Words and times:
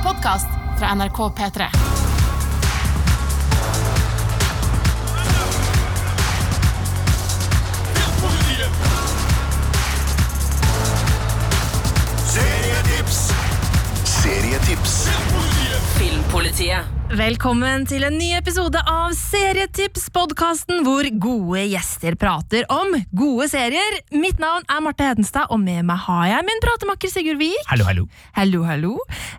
En 0.00 0.06
podkast 0.06 0.46
fra 0.78 0.94
NRK 0.94 1.16
P3. 1.16 1.66
Serietips! 12.26 13.32
Serietips! 14.04 15.08
Filmpolitiet. 15.98 16.99
Velkommen 17.10 17.88
til 17.90 18.04
en 18.06 18.14
ny 18.14 18.28
episode 18.36 18.78
av 18.86 19.10
Serietips, 19.18 20.04
podkasten 20.14 20.84
hvor 20.86 21.02
gode 21.18 21.64
gjester 21.66 22.14
prater 22.14 22.62
om 22.70 22.92
gode 23.10 23.48
serier. 23.50 23.96
Mitt 24.14 24.38
navn 24.38 24.62
er 24.70 24.84
Marte 24.84 25.08
Hedenstad, 25.08 25.50
og 25.50 25.58
med 25.58 25.88
meg 25.88 25.98
har 26.04 26.28
jeg 26.30 26.46
min 26.46 26.62
pratemakker 26.62 27.10
Sigurd 27.10 27.40
Vik. 27.40 27.64
Hallo, 27.66 27.88
hallo. 27.88 28.04
Hallo, 28.36 28.60
hallo. 28.68 28.92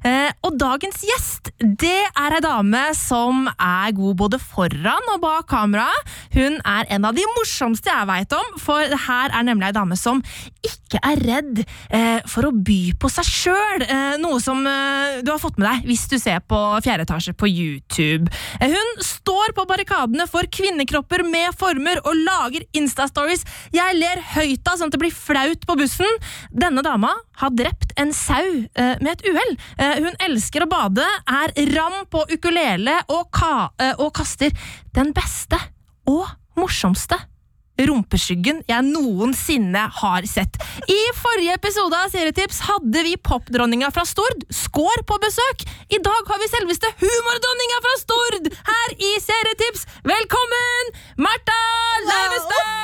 Eh, 0.04 0.34
og 0.44 0.58
dagens 0.60 1.00
gjest, 1.08 1.54
det 1.64 1.96
er 2.12 2.36
ei 2.36 2.42
dame 2.44 2.82
som 3.00 3.48
er 3.56 3.96
god 3.96 4.20
både 4.20 4.42
foran 4.44 5.08
og 5.16 5.24
bak 5.24 5.48
kamera. 5.54 5.88
Hun 6.36 6.60
er 6.68 6.92
en 6.92 7.08
av 7.08 7.16
de 7.16 7.24
morsomste 7.38 7.88
jeg 7.88 8.10
veit 8.12 8.36
om, 8.36 8.52
for 8.60 9.00
her 9.08 9.32
er 9.32 9.48
nemlig 9.48 9.70
ei 9.72 9.78
dame 9.80 9.96
som 9.96 10.20
ikke 10.66 11.00
er 11.06 11.22
redd 11.26 11.62
eh, 11.64 12.22
for 12.30 12.48
å 12.48 12.52
by 12.54 12.94
på 13.02 13.10
seg 13.12 13.28
sjøl. 13.28 13.86
Eh, 13.86 14.18
noe 14.22 14.40
som 14.44 14.62
eh, 14.68 15.22
du 15.26 15.32
har 15.34 15.42
fått 15.42 15.58
med 15.62 15.68
deg 15.68 15.88
hvis 15.90 16.06
du 16.12 16.18
ser 16.22 16.42
på 16.46 16.60
fjerde 16.84 17.08
etasje 17.08 17.34
på 17.38 17.50
YouTube. 17.50 18.32
Eh, 18.60 18.74
hun 18.74 18.92
står 19.06 19.56
på 19.58 19.66
barrikadene 19.70 20.28
for 20.30 20.48
kvinnekropper 20.52 21.26
med 21.28 21.58
former 21.58 22.02
og 22.06 22.20
lager 22.22 22.66
Insta-stories. 22.78 23.46
Jeg 23.76 23.98
ler 23.98 24.22
høyt 24.36 24.68
av 24.70 24.78
sånn 24.80 24.92
at 24.92 24.98
det 24.98 25.02
blir 25.04 25.16
flaut 25.16 25.66
på 25.68 25.78
bussen. 25.80 26.22
Denne 26.54 26.86
dama 26.86 27.14
har 27.42 27.56
drept 27.58 27.96
en 28.02 28.14
sau 28.16 28.46
eh, 28.46 28.96
med 29.02 29.12
et 29.16 29.26
uhell. 29.32 29.58
Eh, 29.82 29.98
hun 30.06 30.22
elsker 30.28 30.66
å 30.66 30.72
bade, 30.72 31.08
er 31.32 31.56
ram 31.74 32.04
på 32.12 32.26
ukulele 32.32 33.00
og, 33.10 33.28
ka 33.34 33.72
og 34.02 34.10
kaster 34.16 34.54
den 34.96 35.12
beste 35.16 35.58
og 36.10 36.28
morsomste 36.60 37.18
rumpeskyggen 37.90 38.62
jeg 38.70 38.86
noensinne 38.88 39.84
har 40.02 40.28
sett. 40.30 40.60
I 40.86 41.00
forrige 41.18 41.56
episode 41.58 41.98
av 41.98 42.12
Serietips 42.14 42.62
hadde 42.68 43.04
vi 43.08 43.16
popdronninga 43.18 43.92
fra 43.96 44.06
Stord, 44.08 44.46
Skår, 44.54 45.04
på 45.08 45.18
besøk. 45.24 45.66
I 45.90 46.00
dag 46.04 46.32
har 46.32 46.42
vi 46.42 46.50
selveste 46.52 46.92
humordronninga 47.02 47.82
fra 47.88 47.96
Stord 48.04 48.52
her 48.72 48.96
i 48.98 49.12
Serietips. 49.24 49.88
Velkommen, 50.08 50.96
Martha 51.22 51.62
Leivestad! 52.08 52.82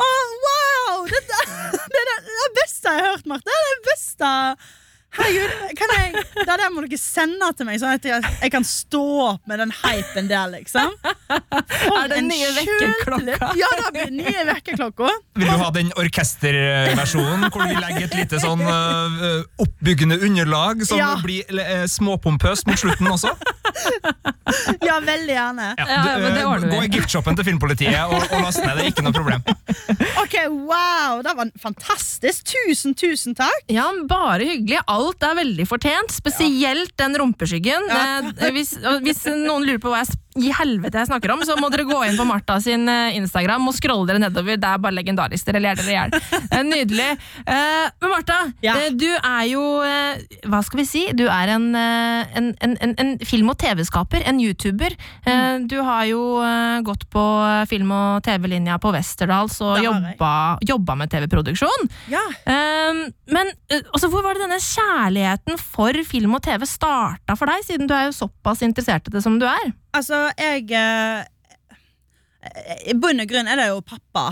Å, 0.00 0.10
wow! 0.46 1.08
Det, 1.90 2.00
er 2.00 2.20
det 2.26 2.52
beste 2.56 2.92
jeg 2.92 3.02
har 3.02 3.10
hørt, 3.12 3.26
Marte. 3.28 3.46
Det 3.46 3.56
er 3.56 3.66
det 3.70 3.80
beste 3.90 4.28
Herregud, 5.10 5.74
kan 5.78 5.90
jeg, 5.96 6.22
det 6.36 6.44
der 6.46 6.68
må 6.70 6.84
dere 6.86 6.98
sende 7.00 7.48
til 7.58 7.66
meg, 7.66 7.80
sånn 7.82 7.96
at 7.98 8.04
jeg, 8.06 8.22
jeg 8.44 8.52
kan 8.54 8.66
stå 8.66 9.00
opp 9.24 9.48
med 9.50 9.58
den 9.58 9.72
hypen 9.80 10.28
der, 10.30 10.52
liksom. 10.52 10.92
For 11.00 11.96
Er 11.98 12.12
det 12.12 12.20
nye 12.28 12.50
vekkerklokka? 12.54 13.48
Ja, 13.58 13.70
det 13.80 13.88
blir 13.96 14.12
nye 14.20 14.44
vekkerklokka. 14.52 15.10
Vil 15.40 15.50
du 15.50 15.56
ha 15.64 15.70
den 15.74 15.90
orkesterversjonen 15.98 17.48
hvor 17.50 17.66
vi 17.66 17.74
legger 17.82 18.06
et 18.06 18.16
lite 18.20 18.40
sånn 18.42 18.62
uh, 18.62 19.42
oppbyggende 19.62 20.20
underlag 20.26 20.84
som 20.86 21.00
Ja. 21.00 21.12
blir 21.24 21.42
uh, 21.58 21.84
småpompøst 21.90 22.70
mot 22.70 22.78
slutten 22.80 23.10
også? 23.10 23.34
Ja, 24.84 24.96
veldig 25.04 25.34
gjerne. 25.34 25.66
Ja, 25.78 25.86
Ja, 25.88 26.14
men 26.18 26.34
det 26.34 26.44
ordner 26.46 26.70
vi. 26.70 26.76
gå 26.76 26.84
i 26.86 26.90
giftshoppen 26.96 27.36
til 27.38 27.46
Filmpolitiet 27.46 27.98
og, 28.06 28.24
og 28.32 28.42
last 28.44 28.60
ned. 28.64 28.76
Det 28.78 28.84
er 28.84 28.90
ikke 28.92 29.04
noe 29.06 29.14
problem. 29.14 29.44
Ok, 30.22 30.36
wow, 30.70 31.20
det 31.26 31.34
var 31.38 31.50
fantastisk. 31.62 32.50
Tusen, 32.50 32.94
tusen 32.98 33.36
takk. 33.38 33.60
Ja, 33.70 33.86
bare 34.10 34.46
hyggelig. 34.48 34.80
Alt 34.90 35.22
er 35.26 35.36
veldig 35.38 35.66
fortjent, 35.70 36.14
spesielt 36.14 36.94
den 37.00 37.16
rumpeskyggen. 37.20 37.88
Ja. 37.90 38.02
Eh, 38.30 38.50
hvis, 38.56 38.74
hvis 39.06 39.24
noen 39.30 39.66
lurer 39.68 39.82
på 39.82 39.92
hva 39.94 40.02
jeg, 40.02 40.10
s- 40.12 40.18
i 40.38 40.50
helvete 40.54 41.00
jeg 41.00 41.08
snakker 41.08 41.32
om, 41.34 41.40
så 41.42 41.56
må 41.58 41.70
dere 41.72 41.82
gå 41.88 41.96
inn 42.06 42.14
på 42.18 42.26
Martha 42.28 42.60
sin 42.62 42.84
eh, 42.88 43.16
Instagram 43.18 43.64
og 43.66 43.74
scrolle 43.74 44.06
dere 44.06 44.20
nedover. 44.22 44.58
Det 44.60 44.68
er 44.68 44.82
bare 44.82 44.94
legendarisk. 44.94 45.48
Dere 45.48 45.62
ler 45.64 45.80
dere 45.80 45.90
i 45.90 45.96
hjel. 45.96 46.14
Eh, 46.50 46.62
Nydelig. 46.66 47.08
Eh, 47.46 47.88
Men 48.02 48.12
Martha, 48.12 48.38
Ja. 48.62 48.74
du 48.94 49.08
er 49.10 49.44
jo 49.50 49.62
Hva 50.46 50.60
skal 50.64 50.80
vi 50.80 50.84
si? 50.86 51.02
Du 51.16 51.24
er 51.26 51.50
en, 51.56 51.66
en, 51.74 52.48
en, 52.60 52.76
en, 52.98 53.10
film- 53.26 53.50
og 53.50 53.58
TV-skaper. 53.58 54.22
En 54.28 54.38
YouTuber. 54.40 54.94
Mm. 55.26 55.66
Du 55.70 55.76
har 55.82 56.04
jo 56.10 56.20
gått 56.86 57.08
på 57.10 57.24
film- 57.70 57.92
og 57.94 58.22
TV-linja 58.26 58.78
på 58.82 58.92
Westerdals 58.94 59.58
og 59.64 59.80
jobba, 59.82 60.32
jobba 60.66 60.96
med 61.00 61.10
TV-produksjon. 61.12 61.90
Ja, 62.12 62.22
men 62.46 63.50
uh, 63.72 63.80
altså, 63.94 64.10
hvor 64.10 64.24
var 64.24 64.36
det 64.36 64.44
denne 64.46 64.60
kjærligheten 64.62 65.58
for 65.60 65.96
film 66.06 66.34
og 66.38 66.42
TV 66.46 66.66
starta 66.68 67.36
for 67.38 67.50
deg, 67.50 67.64
siden 67.66 67.90
du 67.90 67.94
er 67.96 68.08
jo 68.08 68.16
såpass 68.16 68.62
interessert 68.66 69.08
i 69.08 69.14
det 69.14 69.22
som 69.24 69.38
du 69.40 69.46
er? 69.48 69.70
Altså, 69.96 70.30
jeg 70.38 70.70
eh, 70.76 71.24
I 72.90 72.96
bunn 72.96 73.22
og 73.22 73.30
grunn 73.30 73.50
er 73.50 73.60
det 73.60 73.68
jo 73.70 73.82
pappa. 73.84 74.26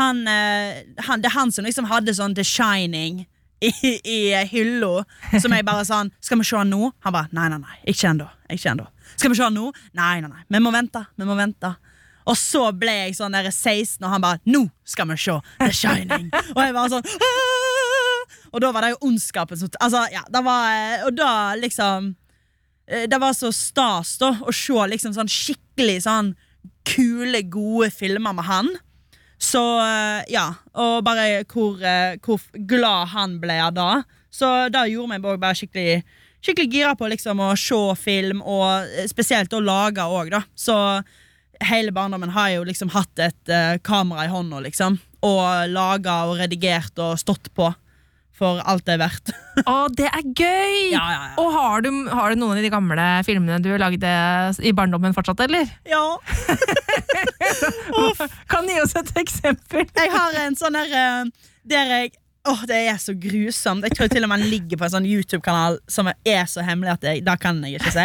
Han, 0.00 0.24
eh, 0.28 0.82
han, 1.06 1.22
det 1.22 1.30
er 1.30 1.36
han 1.36 1.52
som 1.54 1.66
liksom 1.66 1.86
hadde 1.90 2.16
sånn 2.16 2.34
The 2.34 2.44
Shining 2.46 3.24
i, 3.64 3.70
i 4.02 4.18
hylla. 4.50 5.04
Som 5.40 5.54
jeg 5.54 5.66
bare 5.66 5.86
sånn 5.86 6.10
Skal 6.24 6.40
vi 6.40 6.48
se 6.48 6.58
han 6.58 6.72
nå? 6.72 6.90
Han 7.06 7.14
bare 7.14 7.30
Nei, 7.36 7.48
nei, 7.52 7.60
nei. 7.62 7.80
Ikke 7.90 8.10
ennå. 8.10 8.28
Ikke. 8.50 8.74
Skal 9.14 9.32
vi 9.32 9.38
se 9.38 9.46
han 9.46 9.56
nå? 9.56 9.70
Nei, 9.96 10.18
nei, 10.24 10.30
nei. 10.30 10.44
Vi 10.50 10.62
må 10.62 10.72
vente. 10.74 11.04
Vi 11.16 11.28
må 11.28 11.36
vente. 11.38 11.74
Og 12.24 12.36
så 12.40 12.70
ble 12.72 12.92
jeg 13.02 13.16
sånn 13.18 13.34
der 13.36 13.50
16, 13.50 14.00
og 14.00 14.10
han 14.14 14.22
bare 14.24 14.40
Nå 14.48 14.64
skal 14.88 15.08
vi 15.10 15.18
se 15.20 15.36
The 15.60 15.70
Shining! 15.76 16.30
og 16.56 16.60
jeg 16.62 16.76
bare 16.76 16.92
sånn 16.96 17.08
Aah! 17.28 18.36
Og 18.54 18.62
da 18.62 18.70
var 18.72 18.86
det 18.86 18.94
jo 18.94 19.10
ondskapen 19.10 19.60
som 19.60 19.72
Altså, 19.82 20.04
ja, 20.14 20.22
var 20.32 20.68
eh, 20.72 21.04
Og 21.08 21.16
da 21.18 21.32
liksom 21.60 22.14
Det 22.84 23.16
var 23.20 23.32
så 23.32 23.48
stas 23.54 24.18
da 24.20 24.34
å 24.44 24.52
se 24.52 24.74
liksom 24.90 25.14
sånn 25.16 25.30
skikkelig 25.30 26.02
sånn 26.04 26.34
kule, 26.84 27.40
gode 27.48 27.88
filmer 27.94 28.34
med 28.36 28.44
han. 28.44 28.68
Så 29.40 29.62
eh, 29.80 30.24
ja, 30.32 30.46
og 30.72 31.02
bare 31.06 31.44
hvor, 31.50 31.80
eh, 31.82 32.16
hvor 32.24 32.42
glad 32.68 33.12
han 33.14 33.38
ble 33.42 33.58
av 33.66 33.74
det. 33.76 33.94
Så 34.34 34.50
det 34.72 34.86
gjorde 34.92 35.14
meg 35.14 35.24
bare 35.24 35.56
skikkelig 35.58 36.04
Skikkelig 36.44 36.74
gira 36.74 36.90
på 36.92 37.08
liksom 37.08 37.38
å 37.40 37.54
se 37.56 37.78
film, 37.96 38.42
og 38.44 38.84
eh, 38.84 39.06
spesielt 39.08 39.54
å 39.56 39.62
lage 39.64 40.04
òg, 40.04 40.28
da. 40.34 40.42
Så 40.52 40.74
hele 41.64 41.94
barndommen 41.96 42.34
har 42.34 42.50
jeg 42.50 42.58
jo 42.58 42.66
liksom 42.68 42.90
hatt 42.92 43.22
et 43.24 43.48
uh, 43.48 43.78
kamera 43.80 44.26
i 44.26 44.28
hånda, 44.28 44.58
liksom. 44.66 44.98
Og 45.24 45.70
laga 45.72 46.18
og 46.28 46.36
redigert 46.42 47.00
og 47.00 47.16
stått 47.22 47.48
på 47.56 47.70
for 48.34 48.58
alt 48.66 48.82
det 48.86 48.96
er 48.96 49.02
verdt. 49.04 49.30
Å, 49.70 49.74
det 49.94 50.08
er 50.10 50.24
gøy! 50.26 50.90
Ja, 50.94 51.04
ja, 51.12 51.20
ja. 51.28 51.34
Og 51.42 51.52
har 51.54 51.84
du, 51.86 51.90
har 52.10 52.34
du 52.34 52.40
noen 52.40 52.58
av 52.58 52.66
de 52.66 52.72
gamle 52.72 53.06
filmene 53.26 53.60
du 53.62 53.70
lagde 53.78 54.14
i 54.58 54.74
barndommen 54.76 55.14
fortsatt, 55.16 55.44
eller? 55.46 55.70
ja. 55.88 56.04
Kan 58.50 58.66
gi 58.68 58.76
oss 58.82 58.94
et 58.98 59.10
eksempel? 59.20 59.86
Jeg 59.94 60.10
har 60.12 60.36
en 60.44 60.56
sånn 60.58 60.76
der 60.76 60.92
eh, 60.98 61.32
Der 61.70 61.90
jeg 61.92 62.14
Åh, 62.44 62.60
det 62.68 62.76
er 62.76 62.98
så 63.00 63.14
grusomt. 63.16 63.86
Jeg 63.86 63.96
tror 63.96 64.10
til 64.12 64.26
og 64.26 64.28
med 64.28 64.42
den 64.42 64.50
ligger 64.52 64.76
på 64.76 64.84
en 64.84 64.92
sånn 64.92 65.06
YouTube-kanal 65.08 65.78
som 65.88 66.10
er 66.12 66.42
så 66.50 66.60
hemmelig 66.60 66.90
at 66.92 67.06
jeg, 67.08 67.22
det 67.24 67.36
kan 67.40 67.62
jeg 67.64 67.78
ikke 67.78 67.92
si. 67.94 68.04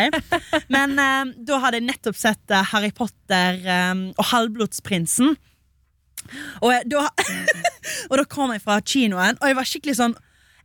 Men 0.71 0.93
eh, 0.95 1.33
da 1.43 1.57
hadde 1.59 1.81
jeg 1.81 1.89
nettopp 1.89 2.15
sett 2.15 2.53
eh, 2.55 2.63
Harry 2.71 2.93
Potter 2.95 3.59
eh, 3.59 3.91
og 4.15 4.29
Halvblodsprinsen. 4.31 5.35
Og, 6.61 6.73
da, 6.91 7.05
og 8.09 8.17
da 8.21 8.25
kom 8.29 8.51
jeg 8.55 8.61
fra 8.65 8.79
kinoen, 8.81 9.37
og 9.41 9.47
jeg 9.49 9.57
var 9.57 9.67
skikkelig 9.69 9.95
sånn 9.99 10.15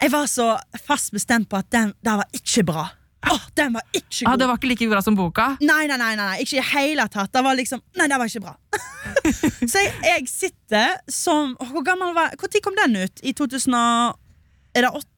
Jeg 0.03 0.11
var 0.13 0.27
så 0.29 0.51
fast 0.85 1.13
bestemt 1.15 1.49
på 1.49 1.57
at 1.57 1.69
den 1.73 1.93
der 2.05 2.19
var 2.21 2.29
ikke 2.37 2.65
bra. 2.67 2.89
Oh, 3.31 3.41
den 3.57 3.73
var 3.73 3.85
ikke 3.97 4.27
Ah, 4.27 4.33
god. 4.35 4.39
det 4.43 4.47
var 4.51 4.59
ikke 4.59 4.69
like 4.69 4.89
bra 4.91 5.01
som 5.01 5.15
boka? 5.17 5.47
Nei, 5.65 5.87
nei, 5.89 5.97
nei, 5.97 6.11
nei, 6.19 6.33
ikke 6.45 6.59
i 6.61 6.65
hele 6.75 7.07
tatt. 7.09 7.31
Det 7.33 7.41
var 7.47 7.57
liksom 7.57 7.81
Nei, 7.97 8.09
det 8.11 8.19
var 8.21 8.29
ikke 8.29 8.43
bra. 8.45 8.53
så 9.71 9.81
jeg, 9.81 9.95
jeg 10.05 10.27
sitter 10.29 10.99
som 11.09 11.55
Hvor 11.71 11.85
gammel 11.87 12.13
var 12.17 12.35
Når 12.37 12.61
kom 12.65 12.77
den 12.83 12.99
ut? 13.07 13.23
I 13.25 13.33
2000 13.33 13.75
Er 14.75 14.85
det 14.85 14.91
8? 14.93 15.09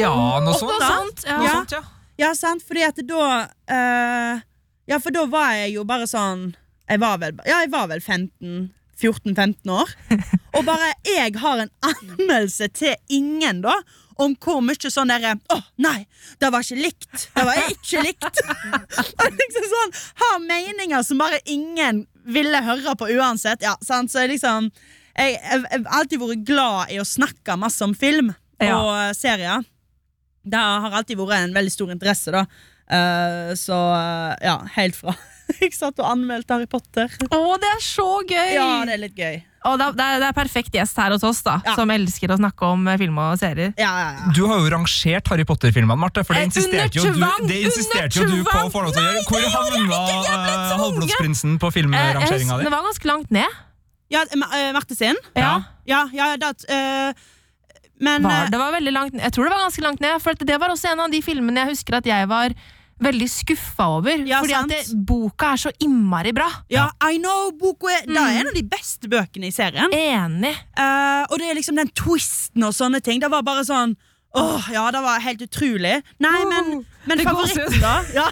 Ja, 0.00 0.10
noe 0.42 0.50
Noe 0.50 0.58
sånt. 0.58 0.82
sånt, 0.82 1.22
ja. 1.28 1.38
Ja. 1.46 1.54
ja. 1.70 1.82
Ja, 2.18 2.32
sant? 2.36 2.64
Fordi 2.66 2.82
at 2.88 2.98
da 3.06 3.22
uh, 3.46 4.42
Ja, 4.90 4.98
for 4.98 5.14
da 5.14 5.22
var 5.30 5.54
jeg 5.60 5.76
jo 5.76 5.84
bare 5.88 6.08
sånn 6.10 6.48
Jeg 6.90 7.00
var 7.00 7.20
vel, 7.22 7.38
ja, 7.46 7.62
jeg 7.62 7.70
var 7.72 7.86
vel 7.92 8.02
15 8.02 8.72
14-15 9.02 9.72
år. 9.74 9.90
Og 10.56 10.64
bare 10.68 10.92
jeg 11.08 11.34
har 11.42 11.62
en 11.64 11.70
anmeldelse 11.90 12.68
til 12.78 12.94
ingen, 13.12 13.60
da. 13.64 13.74
Om 14.22 14.34
hvor 14.44 14.60
mye 14.62 14.90
sånn 14.92 15.08
derre 15.08 15.30
Å, 15.50 15.56
nei, 15.82 16.02
det 16.38 16.50
var 16.52 16.62
ikke 16.62 16.76
likt. 16.84 17.22
Det 17.32 17.44
var 17.48 17.56
ikke 17.72 18.02
likt. 18.04 18.42
Liksom 19.40 19.68
sånn 19.70 19.94
Har 20.20 20.36
meninger 20.44 21.02
som 21.06 21.18
bare 21.22 21.40
ingen 21.50 22.04
ville 22.28 22.60
høre 22.62 22.92
på 23.00 23.08
uansett. 23.16 23.64
Ja, 23.64 23.72
sant? 23.82 24.12
Så 24.12 24.20
jeg 24.22 24.34
liksom 24.36 24.68
Jeg 25.16 25.32
jeg- 25.40 25.64
jeg 25.70 25.82
har 25.86 25.98
alltid 26.02 26.20
vært 26.20 26.44
glad 26.48 26.92
i 26.92 27.00
å 27.00 27.04
snakke 27.08 27.56
masse 27.58 27.82
om 27.84 27.94
film 27.94 28.34
Ja. 28.60 28.76
og 28.78 29.16
serier. 29.16 29.64
Det 30.44 30.58
har 30.60 30.90
alltid 30.92 31.16
vært 31.18 31.40
en 31.48 31.54
veldig 31.54 31.72
stor 31.72 31.90
interesse, 31.90 32.30
da. 32.30 32.44
Uh, 32.92 33.54
så 33.56 33.72
uh, 33.72 34.36
ja, 34.42 34.58
helt 34.76 34.94
fra 34.96 35.14
Jeg 35.60 35.72
satt 35.76 35.98
og 36.00 36.06
anmeldte 36.10 36.54
Harry 36.54 36.66
Potter. 36.66 37.08
Å, 37.30 37.40
det 37.60 37.70
er 37.76 37.80
så 37.84 38.06
gøy! 38.26 38.52
Ja, 38.56 38.68
det 38.88 38.94
er 38.96 39.02
litt 39.08 39.16
gøy. 39.18 39.42
Og 39.62 39.76
det, 39.78 39.86
er, 39.94 40.16
det 40.18 40.26
er 40.26 40.34
perfekt 40.34 40.74
gjest 40.74 40.96
her 40.98 41.12
hos 41.14 41.22
oss, 41.22 41.38
da, 41.46 41.60
Ja. 41.62 41.76
som 41.78 41.90
elsker 41.94 42.32
å 42.34 42.36
snakke 42.40 42.66
om 42.66 42.88
eh, 42.90 42.96
film 42.98 43.18
og 43.22 43.36
serier. 43.38 43.70
Ja, 43.78 43.92
ja, 44.00 44.08
ja. 44.18 44.32
Du 44.34 44.40
har 44.50 44.58
jo 44.58 44.70
rangert 44.74 45.28
Harry 45.30 45.44
Potter-filmene, 45.46 45.94
Marte. 46.02 46.24
For 46.26 46.34
det 46.34 46.42
Eh, 46.42 46.48
insisterte 46.50 46.98
jo 46.98 47.04
under 47.06 47.14
du, 47.14 47.22
tvang, 47.22 47.46
det 47.52 47.58
insisterte 47.68 48.18
jo 48.18 48.24
under 48.26 48.40
du 48.42 48.48
på 48.50 48.56
å 48.58 48.72
få 48.74 48.82
lov 48.88 48.96
til 48.96 49.04
å 49.04 49.06
gjøre. 49.06 49.22
Hvor 49.28 49.46
havna 49.54 50.00
eh. 50.32 50.72
Halvblodsprinsen 50.82 51.58
på 51.62 51.68
Eh, 51.70 51.70
jeg 51.70 51.76
filmrangeringa 51.78 52.32
husker- 52.32 52.58
di? 52.58 52.64
det 52.66 52.74
var 52.74 52.82
ganske 52.88 53.10
langt 53.12 53.30
ned. 53.38 53.60
ja 54.10 54.24
eh, 54.26 54.36
Ma- 54.42 54.50
eh, 54.58 54.72
Marte 54.74 54.96
sin? 54.98 55.16
Ja. 55.38 55.52
Ja, 55.86 56.02
ja, 56.10 56.26
ja 56.26 56.36
det, 56.36 56.50
eh, 56.68 57.12
men 58.02 58.22
Var, 58.26 58.32
eh, 58.46 58.50
det 58.50 58.58
var 58.58 58.72
veldig 58.74 58.92
langt 58.98 59.12
ned. 59.14 59.22
Jeg 59.28 59.32
tror 59.38 59.44
det 59.46 59.52
var 59.54 59.62
ganske 59.68 59.82
langt 59.86 60.00
ned, 60.02 60.18
for 60.26 60.30
at 60.34 60.42
det 60.50 60.58
var 60.58 60.74
også 60.74 60.90
en 60.90 61.00
av 61.06 61.10
de 61.14 61.22
filmene 61.22 61.62
jeg 61.62 61.70
husker 61.76 62.00
at 62.02 62.04
jeg 62.10 62.26
var 62.26 62.50
veldig 63.02 63.28
skuffa 63.30 63.86
over. 63.98 64.22
Ja, 64.28 64.40
fordi 64.44 64.54
sant. 64.54 64.72
at 64.72 64.86
det, 64.88 64.96
boka 65.08 65.52
er 65.56 65.62
så 65.64 65.72
innmari 65.82 66.32
bra. 66.36 66.46
Ja, 66.72 66.88
I 67.10 67.18
know, 67.18 67.50
boka 67.58 67.90
er, 67.90 68.06
Det 68.06 68.14
Mm. 68.16 68.22
er 68.28 68.40
en 68.40 68.48
av 68.48 68.54
de 68.54 68.62
beste 68.62 69.08
bøkene 69.08 69.46
i 69.46 69.50
serien. 69.54 69.90
Enig. 69.92 70.54
Uh, 70.78 71.26
og 71.30 71.38
det 71.38 71.50
er 71.50 71.54
liksom 71.58 71.76
den 71.76 71.88
twisten 71.90 72.62
og 72.64 72.72
sånne 72.72 73.00
ting. 73.02 73.20
Det 73.20 73.30
var 73.30 73.42
bare 73.42 73.64
sånn 73.64 73.96
Åh, 74.34 74.70
ja, 74.72 74.86
det 74.90 75.02
var 75.04 75.20
helt 75.20 75.42
utrolig. 75.44 76.02
Nei, 76.18 76.44
men, 76.48 76.86
men 77.04 77.18
favoritten, 77.20 77.74
da? 77.82 77.98
Ja, 78.16 78.30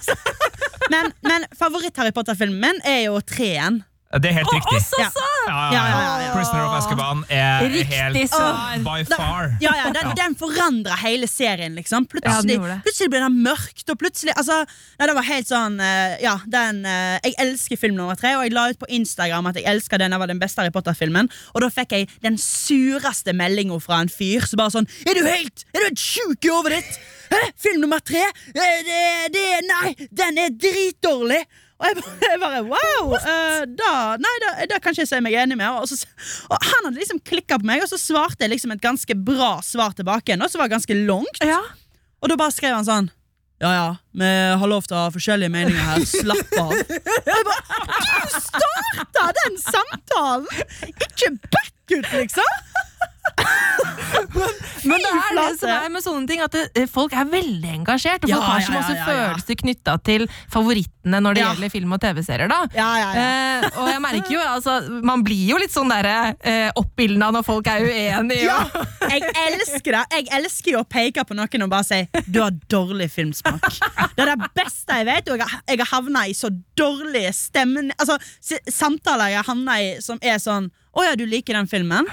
men 0.90 1.12
men 1.22 1.44
favoritt-Harry 1.58 2.10
Potter-filmen 2.16 2.60
min 2.60 2.80
er 2.88 3.02
jo 3.04 3.20
treen. 3.20 3.82
Det 4.10 4.30
er 4.30 4.38
helt 4.40 4.48
riktig. 4.54 4.78
Også 4.80 4.96
Ja. 4.98 5.10
Ja, 5.50 5.82
ja, 5.90 6.00
Ja. 6.20 6.30
Prisoner 6.34 6.64
of 6.68 6.74
Azkaban 6.78 7.24
er 7.28 7.64
Riktig 7.66 7.86
helt 7.90 8.30
svar. 8.30 8.78
by 8.84 9.04
far. 9.08 9.48
Ja, 9.60 9.72
ja, 9.76 9.90
Den, 9.94 10.12
den 10.16 10.34
forandra 10.38 10.94
hele 11.02 11.26
serien, 11.28 11.74
liksom. 11.74 12.06
Ja, 12.06 12.40
den 12.42 12.60
Plutselig, 12.60 12.76
plutselig 12.86 13.10
ble 13.10 13.22
det 13.24 13.30
mørkt, 13.34 13.84
og 13.90 13.98
plutselig 13.98 14.34
altså, 14.36 14.60
nei, 15.00 15.06
Det 15.10 15.16
var 15.18 15.26
helt 15.28 15.48
sånn 15.50 15.78
eh, 15.82 16.16
Ja, 16.22 16.36
den 16.46 16.84
eh, 16.86 17.18
Jeg 17.26 17.34
elsker 17.42 17.80
film 17.80 17.96
nummer 17.98 18.18
tre, 18.20 18.36
og 18.38 18.44
jeg 18.46 18.54
la 18.54 18.68
ut 18.70 18.78
på 18.80 18.88
Instagram 18.88 19.50
at 19.50 19.58
jeg 19.58 19.66
elsker 19.70 19.98
den. 19.98 20.14
Det 20.14 20.20
var 20.22 20.30
den 20.30 20.40
beste 20.42 20.62
Harry 20.62 20.72
Potter-filmen. 20.74 21.30
Og 21.54 21.64
da 21.64 21.70
fikk 21.74 21.96
jeg 21.96 22.08
den 22.22 22.38
sureste 22.40 23.34
meldinga 23.36 23.78
fra 23.82 24.00
en 24.04 24.12
fyr 24.12 24.46
som 24.46 24.60
bare 24.62 24.74
sånn 24.78 24.88
Er 25.08 25.18
du 25.18 25.24
helt 25.26 25.64
Er 25.74 25.82
du 25.82 25.88
helt 25.90 26.04
sjuk 26.04 26.46
i 26.46 26.52
hodet 26.54 26.78
ditt? 26.78 27.00
Hæ? 27.30 27.40
Film 27.62 27.80
nummer 27.84 28.00
tre? 28.02 28.22
Det, 28.54 28.68
det, 29.34 29.44
nei, 29.68 29.92
den 30.10 30.38
er 30.46 30.54
dritdårlig! 30.54 31.44
Og 31.80 31.86
jeg 31.88 31.96
bare, 31.96 32.16
jeg 32.28 32.40
bare 32.42 32.62
wow! 32.68 33.12
Uh, 33.14 33.62
da, 33.78 33.92
nei, 34.20 34.32
da, 34.44 34.50
da 34.68 34.78
kan 34.82 34.92
ikke 34.92 35.06
jeg 35.06 35.10
si 35.10 35.20
meg 35.24 35.36
enig 35.40 35.56
med. 35.56 35.68
Og, 35.80 35.88
så, 35.88 35.96
og 36.50 36.58
han 36.60 36.88
hadde 36.88 37.00
liksom 37.00 37.22
klikka 37.24 37.56
på 37.60 37.68
meg, 37.70 37.84
og 37.84 37.88
så 37.88 37.98
svarte 38.00 38.44
jeg 38.44 38.52
liksom 38.52 38.74
et 38.76 38.82
ganske 38.84 39.16
bra 39.16 39.54
svar 39.64 39.96
tilbake. 39.96 40.36
Og 40.36 40.52
så 40.52 40.60
var 40.60 40.68
det 40.68 40.76
ganske 40.76 40.98
langt. 41.08 41.40
Ja. 41.40 41.62
Og 42.20 42.28
da 42.28 42.36
bare 42.36 42.52
skrev 42.52 42.76
han 42.76 42.84
sånn 42.84 43.08
Ja 43.64 43.70
ja, 43.72 43.88
vi 44.16 44.28
har 44.60 44.68
lov 44.68 44.84
til 44.88 44.96
å 44.96 45.06
ha 45.06 45.12
forskjellige 45.12 45.52
meninger 45.52 45.88
her. 45.88 46.04
Slapp 46.08 46.52
av. 46.60 46.76
Jeg 46.76 47.46
bare, 47.48 47.80
du 47.96 48.36
starta 48.36 49.24
den 49.40 49.58
samtalen! 49.64 50.46
Ikke 50.92 51.32
backut, 51.48 52.12
liksom! 52.12 53.09
Men 54.88 55.02
det 55.02 55.10
er 55.10 55.36
det 55.36 55.58
som 55.60 55.70
er 55.72 55.90
med 55.92 56.04
sånne 56.04 56.28
ting, 56.28 56.40
at 56.44 56.54
det, 56.54 56.84
folk 56.90 57.12
er 57.16 57.28
veldig 57.28 57.72
engasjert. 57.80 58.24
Og 58.24 58.30
Ja, 58.30 58.38
folk 58.38 58.48
har 58.48 58.64
så 58.64 58.74
masse 58.74 58.94
ja, 58.94 58.96
ja, 58.96 59.00
ja. 59.00 59.08
følelser 59.10 59.58
knytta 59.60 59.96
til 60.06 60.24
favorittene 60.52 61.20
når 61.24 61.36
det 61.36 61.44
gjelder 61.44 61.72
film 61.72 61.94
og 61.96 62.00
TV-serier. 62.02 62.50
da 62.50 62.60
Ja, 62.76 62.88
ja, 63.00 63.10
ja. 63.14 63.24
Eh, 63.60 63.68
og 63.80 63.90
jeg 63.90 64.02
merker 64.04 64.34
jo, 64.34 64.40
altså, 64.44 64.76
Man 65.04 65.24
blir 65.26 65.52
jo 65.52 65.60
litt 65.60 65.72
sånn 65.74 65.90
derre 65.92 66.34
eh, 66.40 66.70
oppildna 66.80 67.30
når 67.34 67.46
folk 67.46 67.70
er 67.72 67.86
uenige. 67.86 68.46
Ja, 68.48 68.58
jeg 69.12 69.26
elsker 69.46 69.98
det. 69.98 70.04
Jeg 70.16 70.28
elsker 70.40 70.76
jo 70.76 70.82
å 70.84 70.88
peke 70.88 71.24
på 71.26 71.36
noen 71.36 71.66
og 71.66 71.72
bare 71.72 71.86
si 71.86 72.00
'du 72.26 72.40
har 72.42 72.54
dårlig 72.72 73.10
filmsmak'. 73.12 73.80
Det 74.16 74.24
er 74.24 74.34
det 74.34 74.50
beste 74.56 75.00
jeg 75.00 75.06
vet, 75.08 75.28
og 75.28 75.40
jeg 75.40 75.80
har, 75.80 75.90
havna 75.90 76.26
i 76.28 76.34
så 76.36 76.50
dårlige 76.78 77.32
stemmen 77.34 77.90
Altså, 77.98 78.16
samtaler 78.68 79.32
jeg 79.32 79.40
har 79.40 79.48
havna 79.48 79.80
i 79.82 79.88
som 80.04 80.20
er 80.22 80.38
sånn 80.38 80.70
'Å 80.90 81.04
ja, 81.06 81.14
du 81.14 81.22
liker 81.26 81.54
den 81.54 81.68
filmen?' 81.70 82.08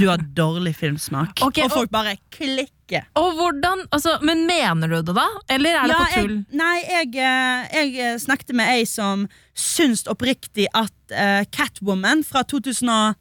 Du 0.00 0.08
har 0.10 0.20
dårlig 0.36 0.74
filmsmak. 0.76 1.40
Okay, 1.40 1.64
og 1.64 1.72
folk 1.72 1.92
bare 1.92 2.16
klikker. 2.34 3.06
Og 3.16 3.32
hvordan, 3.38 3.86
altså, 3.94 4.18
Men 4.20 4.44
mener 4.48 4.90
du 4.90 4.98
det, 5.00 5.14
da? 5.16 5.26
Eller 5.48 5.78
er 5.78 5.88
det 5.88 5.94
Ja, 5.94 5.98
på 6.04 6.20
tull? 6.20 6.36
Jeg, 6.36 6.58
nei, 6.60 6.76
jeg, 6.84 7.10
eh, 7.16 7.68
jeg 7.78 7.96
eh, 7.96 8.18
snakket 8.20 8.52
med 8.58 8.72
ei 8.74 8.84
som 8.84 9.28
syns 9.56 10.04
oppriktig 10.10 10.66
at 10.74 10.94
uh, 11.14 11.44
Catwoman 11.54 12.24
fra 12.26 12.42
2002 12.42 13.14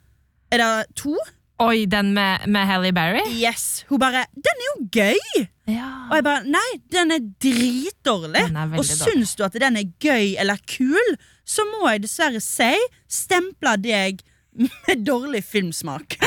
Er 0.52 0.64
det 0.64 0.96
to? 0.98 1.14
Oi, 1.60 1.84
den 1.92 2.14
med, 2.16 2.48
med 2.48 2.68
Halle 2.68 2.92
Berry? 2.96 3.22
Yes. 3.36 3.86
Hun 3.90 4.00
bare 4.00 4.26
'Den 4.34 4.64
er 4.64 4.68
jo 4.68 4.88
gøy'! 4.96 5.48
Ja. 5.70 5.90
Og 6.10 6.16
jeg 6.16 6.24
bare, 6.24 6.44
nei, 6.50 6.70
den 6.92 7.12
er 7.12 7.20
dritdårlig. 7.44 8.48
Den 8.48 8.56
er 8.58 8.80
og 8.80 8.86
syns 8.88 9.36
du 9.38 9.44
at 9.46 9.54
den 9.54 9.78
er 9.78 9.92
gøy 10.02 10.34
eller 10.40 10.58
kul, 10.66 11.18
så 11.46 11.62
må 11.68 11.92
jeg 11.92 12.08
dessverre 12.08 12.42
si 12.42 12.74
stemple 13.06 13.76
deg 13.84 14.24
med 14.56 15.04
dårlig 15.08 15.44
filmsmak. 15.46 16.18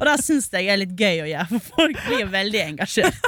og 0.00 0.04
det 0.08 0.14
syns 0.24 0.48
jeg 0.52 0.68
er 0.72 0.80
litt 0.80 0.94
gøy 0.98 1.22
å 1.24 1.28
gjøre, 1.30 1.46
for 1.52 1.66
folk 1.76 1.98
blir 2.08 2.28
veldig 2.32 2.62
engasjert. 2.72 3.18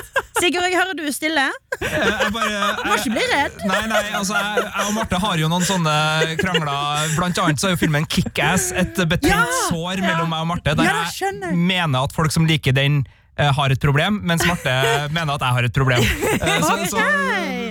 Sigurd, 0.40 0.66
jeg 0.66 0.74
hører 0.76 0.96
du 0.98 1.04
er 1.06 1.14
stille. 1.14 1.44
Jeg 1.80 2.30
bare, 2.34 2.62
Du 2.78 2.82
må 2.88 2.96
ikke 2.98 3.12
bli 3.14 3.26
redd. 3.30 3.60
Nei, 3.70 3.82
nei, 3.90 4.00
altså 4.18 4.34
jeg, 4.34 4.64
jeg 4.64 4.88
og 4.88 4.94
Marte 4.96 5.20
har 5.22 5.42
jo 5.42 5.50
noen 5.52 5.66
sånne 5.68 5.94
krangler. 6.40 7.12
Blant 7.14 7.38
annet 7.44 7.62
så 7.62 7.70
er 7.70 7.76
jo 7.76 7.80
filmen 7.84 8.08
Kickass 8.10 8.70
et 8.74 8.98
betent 8.98 9.30
Ja, 9.30 9.44
sår 9.70 10.02
mellom 10.02 10.32
meg 10.34 10.42
og 10.42 10.50
Marte. 10.50 10.74
Der 10.80 10.90
Ja, 10.90 11.04
jeg 11.06 11.54
mener 11.54 12.08
at 12.08 12.16
folk 12.16 12.34
som 12.34 12.48
liker 12.50 12.74
den, 12.76 13.04
har 13.36 13.72
et 13.74 13.80
problem, 13.82 14.20
mens 14.22 14.44
Marte 14.46 14.70
mener 15.16 15.34
at 15.34 15.42
jeg 15.42 15.56
har 15.58 15.66
et 15.66 15.74
problem. 15.74 16.04
Eh, 16.38 16.60
så, 16.62 16.76
så, 16.92 17.02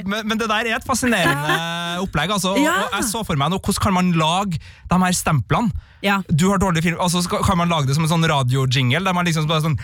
men, 0.03 0.27
men 0.27 0.37
det 0.41 0.49
der 0.51 0.67
er 0.67 0.75
et 0.81 0.87
fascinerende 0.87 1.55
opplegg. 2.03 2.33
Altså, 2.35 2.55
Ja. 2.59 2.73
og 2.89 2.97
jeg 2.99 3.07
så 3.07 3.23
for 3.23 3.39
meg 3.39 3.53
nå, 3.53 3.61
hvordan 3.63 3.83
kan 3.85 3.95
man 3.95 4.11
lage 4.19 4.59
de 4.59 4.99
her 5.05 5.15
stemplene? 5.15 5.71
Ja. 6.03 6.17
Du 6.27 6.49
har 6.51 6.59
dårlig 6.59 6.83
film, 6.83 6.97
altså 6.99 7.21
Kan 7.31 7.55
man 7.61 7.69
lage 7.71 7.87
det 7.87 7.95
som 7.95 8.03
en 8.03 8.11
sånn 8.11 8.27
radiojingle? 8.27 9.05
Der 9.07 9.15
man 9.15 9.23
liksom 9.23 9.47
bare 9.47 9.63
sånn 9.63 9.79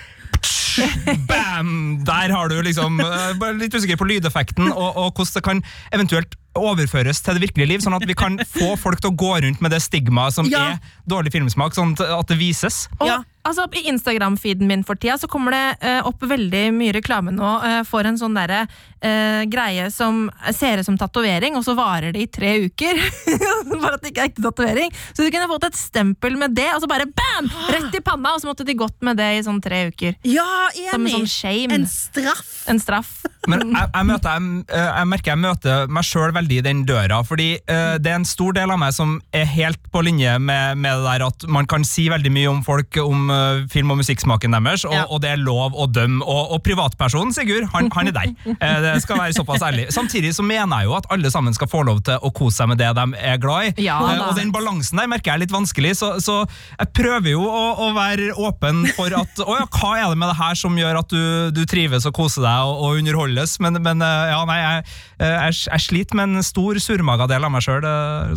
Bam! 1.29 1.71
Der 2.07 2.33
har 2.35 2.49
du 2.51 2.59
liksom 2.65 2.99
eh, 3.03 3.31
bare 3.39 3.57
Litt 3.59 3.73
usikker 3.75 3.99
på 3.99 4.07
lydeffekten, 4.09 4.71
og, 4.71 4.91
og 4.97 5.11
hvordan 5.17 5.33
det 5.39 5.45
kan 5.49 5.63
eventuelt 5.95 6.37
overføres 6.59 7.21
til 7.23 7.37
det 7.37 7.43
virkelige 7.45 7.69
liv, 7.69 7.81
sånn 7.83 7.95
at 7.95 8.03
vi 8.09 8.15
kan 8.17 8.39
få 8.49 8.73
folk 8.81 8.99
til 9.03 9.11
å 9.13 9.17
gå 9.21 9.33
rundt 9.45 9.61
med 9.63 9.71
det 9.71 9.79
stigmaet 9.85 10.33
som 10.35 10.47
Ja. 10.49 10.63
er 10.73 10.79
dårlig 11.07 11.31
filmsmak, 11.35 11.75
sånn 11.77 11.93
at 12.01 12.27
det 12.27 12.39
vises. 12.39 12.87
Og, 12.99 13.07
Ja. 13.07 13.19
altså, 13.45 13.67
I 13.77 13.85
Instagram-feeden 13.91 14.67
min 14.67 14.83
for 14.83 14.95
tida 14.99 15.15
så 15.21 15.29
kommer 15.29 15.53
det 15.55 15.77
uh, 15.85 16.07
opp 16.09 16.19
veldig 16.25 16.73
mye 16.75 16.95
reklame 16.97 17.31
nå 17.31 17.51
uh, 17.63 17.83
for 17.87 18.03
en 18.03 18.17
sånn 18.17 18.33
derre 18.35 18.63
uh, 18.65 19.45
greie 19.45 19.85
som 19.93 20.25
ser 20.51 20.81
ut 20.81 20.85
som 20.89 20.97
tatovering, 20.99 21.55
og 21.55 21.63
så 21.63 21.77
varer 21.77 22.11
det 22.17 22.25
i 22.25 22.27
tre 22.27 22.55
uker. 22.65 22.97
bare 23.79 23.93
at 23.95 24.01
det 24.03 24.11
ikke 24.11 24.25
er 24.25 24.31
ekte 24.33 24.43
tatovering. 24.49 24.91
Så 25.13 25.23
du 25.23 25.31
kunne 25.31 25.47
fått 25.53 25.69
et 25.69 25.79
stempel 25.79 26.35
med 26.35 26.57
det, 26.57 26.67
og 26.73 26.81
så 26.83 26.89
bare 26.91 27.07
bam! 27.07 27.47
Rett 27.69 27.93
i 27.95 28.01
panna, 28.03 28.33
og 28.35 28.41
så 28.41 28.49
måtte 28.49 28.65
de 28.67 28.73
gått 28.75 28.97
med 29.05 29.21
det 29.21 29.29
i 29.37 29.45
sånn 29.45 29.61
tre 29.63 29.85
uker. 29.93 30.17
Ja, 30.27 30.49
Som 30.91 31.05
en 31.05 31.15
sånn 31.17 31.29
shame. 31.29 31.73
En 31.75 31.87
straff. 31.89 32.63
En 32.69 32.79
straff. 32.81 33.11
Men 33.47 33.61
jeg, 33.71 33.87
jeg, 33.93 34.05
møter, 34.09 34.35
jeg, 34.35 34.63
eh, 34.75 34.87
jeg 34.89 35.07
merker 35.07 35.31
jeg 35.31 35.39
møter 35.39 35.91
meg 35.95 36.07
sjøl 36.07 36.33
veldig 36.35 36.57
i 36.59 36.63
den 36.65 36.81
døra, 36.87 37.21
fordi 37.23 37.53
uh, 37.71 37.95
det 38.01 38.11
er 38.11 38.17
en 38.19 38.27
stor 38.27 38.55
del 38.57 38.73
av 38.73 38.79
meg 38.81 38.91
som 38.95 39.15
er 39.35 39.45
helt 39.47 39.79
på 39.93 40.01
linje 40.03 40.33
med, 40.43 40.79
med 40.81 40.99
det 40.99 41.05
der 41.05 41.23
at 41.29 41.45
man 41.47 41.69
kan 41.69 41.85
si 41.87 42.09
veldig 42.11 42.33
mye 42.35 42.49
om 42.51 42.59
folk, 42.65 42.99
om 42.99 43.31
uh, 43.31 43.61
film- 43.71 43.93
og 43.95 44.01
musikksmaken 44.01 44.57
deres, 44.57 44.83
og, 44.83 44.97
Ja. 44.97 45.05
og 45.07 45.21
det 45.23 45.31
er 45.31 45.39
lov 45.39 45.77
å 45.77 45.87
dømme. 45.87 46.19
Og, 46.25 46.55
og 46.57 46.63
privatpersonen, 46.65 47.31
Sigurd, 47.35 47.69
han, 47.71 47.87
han 47.95 48.11
er 48.11 48.17
der. 48.17 48.33
Uh, 48.49 48.77
det 48.89 48.97
skal 49.05 49.21
være 49.21 49.37
såpass 49.37 49.63
ærlig. 49.69 49.87
Samtidig 49.95 50.33
så 50.35 50.43
mener 50.43 50.83
jeg 50.83 50.89
jo 50.89 50.97
at 50.99 51.07
alle 51.13 51.31
sammen 51.31 51.55
skal 51.55 51.71
få 51.71 51.85
lov 51.87 52.03
til 52.09 52.19
å 52.19 52.33
kose 52.35 52.59
seg 52.59 52.71
med 52.73 52.81
det 52.81 52.91
de 52.97 53.07
er 53.23 53.39
glad 53.39 53.69
i. 53.71 53.85
Ja, 53.87 54.01
og 54.27 54.35
den 54.35 54.51
balansen 54.51 54.99
der 54.99 55.07
merker 55.07 55.31
jeg 55.31 55.39
er 55.39 55.43
litt 55.45 55.55
vanskelig, 55.55 55.95
så, 56.01 56.11
så 56.23 56.41
jeg 56.75 56.91
prøver 56.97 57.31
jo 57.37 57.45
å, 57.47 57.63
å 57.87 57.89
være 57.95 58.33
åpen 58.35 58.83
for 58.97 59.15
at 59.15 59.39
å 59.47 59.57
ja, 59.61 59.67
hva 59.79 59.95
er 59.95 60.11
det 60.11 60.19
med 60.19 60.31
det 60.33 60.37
her 60.41 60.59
som 60.59 60.75
gjør 60.79 61.01
at 61.05 61.13
du, 61.13 61.23
du 61.55 61.63
trives 61.69 62.07
og 62.09 62.15
koser 62.17 62.43
deg 62.43 62.67
og, 62.67 62.83
og 62.89 62.99
underholdes, 63.29 63.59
men, 63.59 63.73
men 63.83 64.01
eh, 64.01 64.29
ja, 64.31 64.39
nei, 64.47 64.57
jeg, 64.59 64.85
eh, 65.19 65.35
jeg, 65.49 65.57
jeg 65.69 65.83
sliter 65.85 66.15
med 66.19 66.29
en 66.37 66.43
stor 66.45 66.79
surmagadel 66.81 67.45
av 67.45 67.51
meg 67.53 67.61
sjøl 67.65 67.81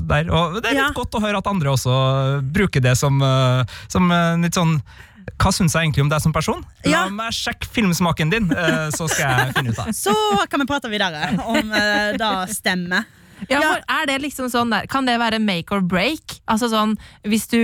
der. 0.09 0.29
Og 0.31 0.61
det 0.61 0.71
er 0.71 0.77
litt 0.77 0.83
Ja. 0.83 0.91
godt 0.97 1.15
å 1.19 1.23
høre 1.23 1.39
at 1.39 1.47
andre 1.51 1.71
også 1.73 1.97
bruker 2.53 2.81
det 2.85 2.97
som, 2.99 3.21
eh, 3.23 3.65
som 3.93 4.11
eh, 4.11 4.37
litt 4.43 4.55
sånn 4.59 4.81
hva 5.39 5.53
syns 5.55 5.75
jeg 5.75 5.87
egentlig 5.87 6.03
om 6.03 6.09
deg 6.11 6.21
som 6.21 6.33
person? 6.35 6.65
La 6.85 6.91
Ja. 6.91 7.09
meg 7.09 7.31
sjekke 7.33 7.69
filmsmaken 7.71 8.31
din, 8.31 8.51
eh, 8.53 8.89
så 8.91 9.07
skal 9.09 9.31
jeg 9.47 9.55
finne 9.55 9.71
ut 9.71 9.79
av 9.79 9.87
det. 9.87 9.95
Så 10.05 10.13
kan 10.51 10.61
vi 10.61 10.67
prate 10.67 10.91
videre 10.91 11.31
om 11.47 11.71
det 12.19 12.33
stemmer. 12.57 13.05
Ja, 13.51 13.61
for 13.65 13.83
er 13.91 14.07
det 14.11 14.19
liksom 14.23 14.49
sånn 14.53 14.71
der, 14.73 14.87
Kan 14.91 15.09
det 15.09 15.17
være 15.21 15.41
make 15.43 15.75
or 15.75 15.83
break? 15.83 16.37
Altså 16.51 16.69
sånn, 16.73 16.95
Hvis 17.27 17.49
du 17.51 17.59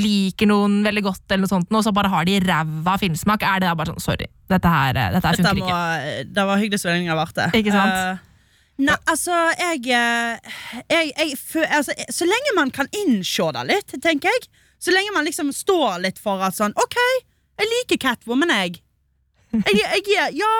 liker 0.00 0.48
noen 0.50 0.82
veldig 0.86 1.04
godt, 1.06 1.24
eller 1.28 1.44
noe 1.44 1.52
sånt, 1.52 1.72
og 1.72 1.84
så 1.86 1.94
bare 1.96 2.12
har 2.12 2.28
de 2.28 2.38
ræva 2.44 2.96
filmsmak, 3.00 3.44
er 3.46 3.62
det 3.62 3.70
da 3.70 3.76
bare 3.78 3.94
sånn 3.94 4.04
sorry, 4.04 4.28
dette 4.52 4.74
her, 4.74 5.00
eh, 5.00 5.10
dette 5.16 5.30
her 5.32 5.40
funker 5.40 5.62
ikke? 5.62 6.28
det 6.36 6.46
var 6.50 6.60
hyggelig 6.60 6.82
så 6.82 6.92
lenge 6.92 7.10
det 7.10 7.18
varte. 7.18 7.48
Ikke 7.56 7.74
sant? 7.74 7.94
Uh, 7.94 8.52
nei, 8.88 8.98
altså, 9.10 9.40
jeg, 9.60 9.82
eh, 9.96 10.54
jeg, 10.92 11.12
jeg 11.16 11.68
altså, 11.68 11.96
Så 12.12 12.28
lenge 12.28 12.56
man 12.58 12.72
kan 12.74 12.90
innse 13.04 13.50
det 13.56 13.66
litt, 13.70 13.96
tenker 14.04 14.32
jeg. 14.32 14.48
Så 14.82 14.92
lenge 14.92 15.14
man 15.16 15.24
liksom 15.24 15.52
står 15.54 16.02
litt 16.04 16.20
for 16.20 16.42
at 16.44 16.56
sånn 16.58 16.74
OK, 16.76 16.98
jeg 17.60 17.70
liker 17.70 18.02
Catwoman, 18.08 18.52
jeg. 18.52 18.80
jeg, 19.54 20.02
jeg 20.10 20.34
ja, 20.36 20.54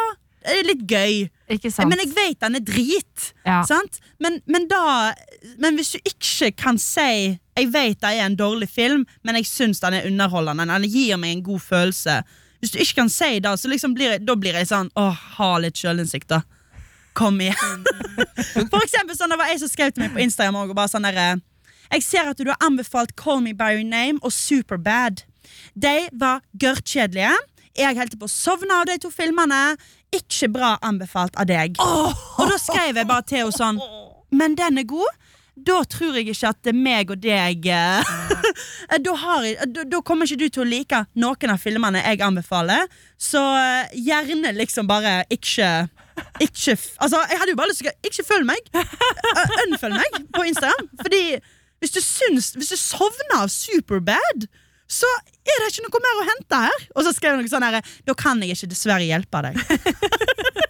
det 0.45 0.61
er 0.61 0.69
litt 0.69 0.85
gøy. 0.89 1.25
Ikke 1.53 1.69
sant? 1.69 1.91
Men 1.91 2.01
jeg 2.01 2.13
vet 2.17 2.41
den 2.41 2.57
er 2.57 2.63
drit. 2.65 3.27
Ja. 3.45 3.59
Sant? 3.69 4.01
Men, 4.23 4.41
men 4.49 4.65
da 4.71 5.13
Men 5.61 5.77
hvis 5.77 5.93
du 5.93 5.99
ikke 6.01 6.51
kan 6.57 6.79
si 6.81 7.37
Jeg 7.37 7.69
vet 7.73 8.01
det 8.01 8.15
er 8.15 8.25
en 8.25 8.39
dårlig 8.39 8.69
film, 8.73 9.05
men 9.23 9.37
jeg 9.37 9.47
syns 9.47 9.83
den 9.83 9.99
er 9.99 10.09
underholdende, 10.09 10.67
den 10.67 10.89
gir 10.91 11.21
meg 11.21 11.37
en 11.37 11.45
god 11.45 11.61
følelse. 11.63 12.23
Hvis 12.59 12.73
du 12.73 12.81
ikke 12.81 13.03
kan 13.03 13.13
si 13.13 13.39
det, 13.45 13.53
så 13.61 13.69
liksom 13.69 13.95
blir 13.95 14.17
jeg, 14.17 14.25
da 14.27 14.35
blir 14.41 14.57
jeg 14.57 14.71
sånn 14.71 14.89
Åh, 14.97 15.21
ha 15.37 15.51
litt 15.61 15.79
sjølinnsikt, 15.79 16.33
da. 16.33 16.41
Kom 17.15 17.37
igjen. 17.45 17.85
For 18.73 18.81
eksempel 18.81 19.15
sånn, 19.15 19.31
Det 19.31 19.39
var 19.39 19.53
jeg 19.53 19.61
som 19.63 19.71
skrev 19.71 19.93
til 19.93 20.07
meg 20.07 20.17
på 20.17 20.25
Instagram 20.25 20.63
og 20.65 20.75
bare 20.75 20.91
sånn 20.91 21.07
derre 21.07 21.29
Jeg 21.93 22.07
ser 22.07 22.33
at 22.33 22.41
du 22.41 22.49
har 22.51 22.59
anbefalt 22.65 23.15
Call 23.21 23.45
Me 23.45 23.53
By 23.55 23.77
Your 23.77 23.87
Name 23.87 24.19
og 24.25 24.33
Superbad. 24.35 25.23
De 25.77 26.09
var 26.19 26.41
gørrkjedelige. 26.59 27.37
Jeg 27.75 27.99
holdt 27.99 28.17
på 28.21 28.29
å 28.29 28.31
sovne 28.31 28.77
av 28.81 28.87
de 28.87 28.97
to 29.03 29.11
filmene. 29.11 29.75
Ikke 30.15 30.49
bra 30.53 30.77
anbefalt 30.85 31.35
av 31.41 31.49
deg. 31.51 31.79
Og 31.83 32.47
da 32.51 32.59
skrev 32.61 33.01
jeg 33.01 33.09
bare 33.09 33.27
til 33.27 33.43
henne 33.43 33.57
sånn 33.57 33.81
Men 34.35 34.55
den 34.59 34.79
er 34.79 34.87
god. 34.87 35.21
Da 35.55 35.81
tror 35.87 36.17
jeg 36.19 36.33
ikke 36.33 36.51
at 36.51 36.59
det 36.67 36.73
er 36.73 36.79
meg 36.83 37.11
og 37.15 37.21
deg 37.23 37.69
eh, 37.71 38.15
da, 39.07 39.13
har 39.21 39.45
da, 39.71 39.85
da 39.87 40.01
kommer 40.03 40.27
ikke 40.27 40.41
du 40.41 40.49
til 40.49 40.65
å 40.65 40.67
like 40.67 40.99
noen 41.15 41.53
av 41.53 41.63
filmene 41.63 42.03
jeg 42.03 42.23
anbefaler. 42.27 42.89
Så 43.15 43.43
eh, 43.61 43.95
gjerne 43.95 44.51
liksom 44.59 44.91
bare 44.91 45.21
ikke 45.31 45.87
ikke 46.43 46.77
Altså, 47.03 47.19
jeg 47.31 47.39
hadde 47.41 47.55
jo 47.55 47.59
bare 47.59 47.71
lyst 47.71 47.81
til 47.83 47.91
å 47.91 47.95
Ikke 48.07 48.27
følg 48.27 48.47
meg. 48.47 48.69
Unnfølg 48.75 49.65
Unfølg 49.65 49.97
meg 49.99 50.19
på 50.35 50.45
Instagram. 50.51 50.91
Fordi 51.03 51.23
hvis 51.83 51.95
du 51.95 52.01
syns 52.01 52.53
Hvis 52.55 52.71
du 52.71 52.79
sovner 52.79 53.41
av 53.41 53.51
Superbad, 53.51 54.47
så 54.95 55.11
er 55.45 55.61
det 55.61 55.71
ikke 55.73 55.87
noe 55.87 56.03
mer 56.05 56.21
å 56.21 56.27
hente 56.31 56.61
her. 56.67 56.85
Og 56.95 57.07
så 57.07 57.13
skrev 57.17 57.37
hun 57.37 57.45
noe 57.45 57.53
sånn 57.53 57.67
her 57.67 57.81
Da 58.07 58.17
kan 58.19 58.41
jeg 58.43 58.57
ikke 58.57 58.71
dessverre 58.73 59.07
hjelpe 59.09 59.43
deg. 59.45 59.59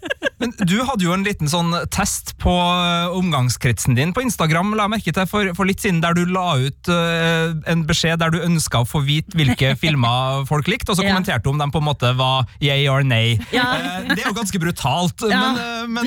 Du 0.62 0.76
hadde 0.86 1.02
jo 1.02 1.14
en 1.14 1.24
liten 1.26 1.48
sånn 1.50 1.72
test 1.92 2.34
på 2.42 2.52
eh, 2.52 3.14
omgangskretsen 3.16 3.96
din 3.98 4.12
på 4.14 4.22
Instagram, 4.22 4.74
la 4.76 4.86
jeg 4.86 4.92
merke 4.92 5.14
til 5.16 5.26
for, 5.30 5.50
for 5.56 5.68
litt 5.68 5.82
siden, 5.82 6.00
der 6.04 6.14
du 6.14 6.22
la 6.30 6.54
ut 6.60 6.90
uh, 6.90 7.54
en 7.70 7.82
beskjed 7.88 8.20
der 8.22 8.30
du 8.34 8.38
ønska 8.44 8.84
å 8.84 8.88
få 8.88 9.02
vite 9.06 9.34
hvilke 9.34 9.72
filmer 9.82 10.44
folk 10.48 10.68
likte, 10.70 10.92
og 10.92 10.98
så 10.98 11.06
kommenterte 11.06 11.46
du 11.46 11.52
om 11.54 11.62
de 11.62 11.68
på 11.74 11.82
en 11.82 11.88
måte 11.88 12.12
var 12.18 12.46
yay 12.62 12.86
or 12.90 13.02
nay. 13.06 13.34
Eh, 13.50 14.12
det 14.12 14.20
er 14.20 14.28
jo 14.28 14.36
ganske 14.36 14.60
brutalt, 14.62 15.26
men, 15.26 15.58
uh, 15.58 15.88
men 15.90 16.06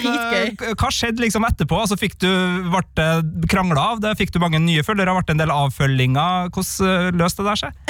hva 0.78 0.92
skjedde 0.94 1.26
liksom 1.26 1.48
etterpå? 1.48 1.82
Altså, 1.84 2.00
fikk 2.00 2.18
du, 2.24 2.30
ble 2.72 2.86
det 2.96 3.52
krangla 3.52 3.90
av 3.96 4.04
det? 4.04 4.16
Fikk 4.22 4.32
du 4.36 4.40
mange 4.44 4.62
nye 4.64 4.86
følgere? 4.86 5.18
Ble 5.18 5.28
det 5.28 5.36
en 5.36 5.44
del 5.44 5.54
avfølginger? 5.56 6.54
Hvordan 6.56 7.20
løste 7.20 7.44
det 7.44 7.52
der 7.52 7.62
seg? 7.66 7.84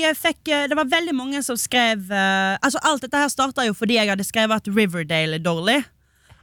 Jeg 0.00 0.18
fikk, 0.18 0.42
det 0.70 0.76
var 0.76 0.90
veldig 0.90 1.14
mange 1.16 1.40
som 1.44 1.56
skrev 1.58 2.10
Altså 2.10 2.80
Alt 2.86 3.04
dette 3.04 3.18
her 3.20 3.30
starta 3.32 3.64
jo 3.66 3.74
fordi 3.76 3.96
jeg 3.98 4.10
hadde 4.10 4.26
skrevet 4.26 4.60
at 4.60 4.70
Riverdale 4.74 5.38
er 5.38 5.44
dårlig. 5.44 5.80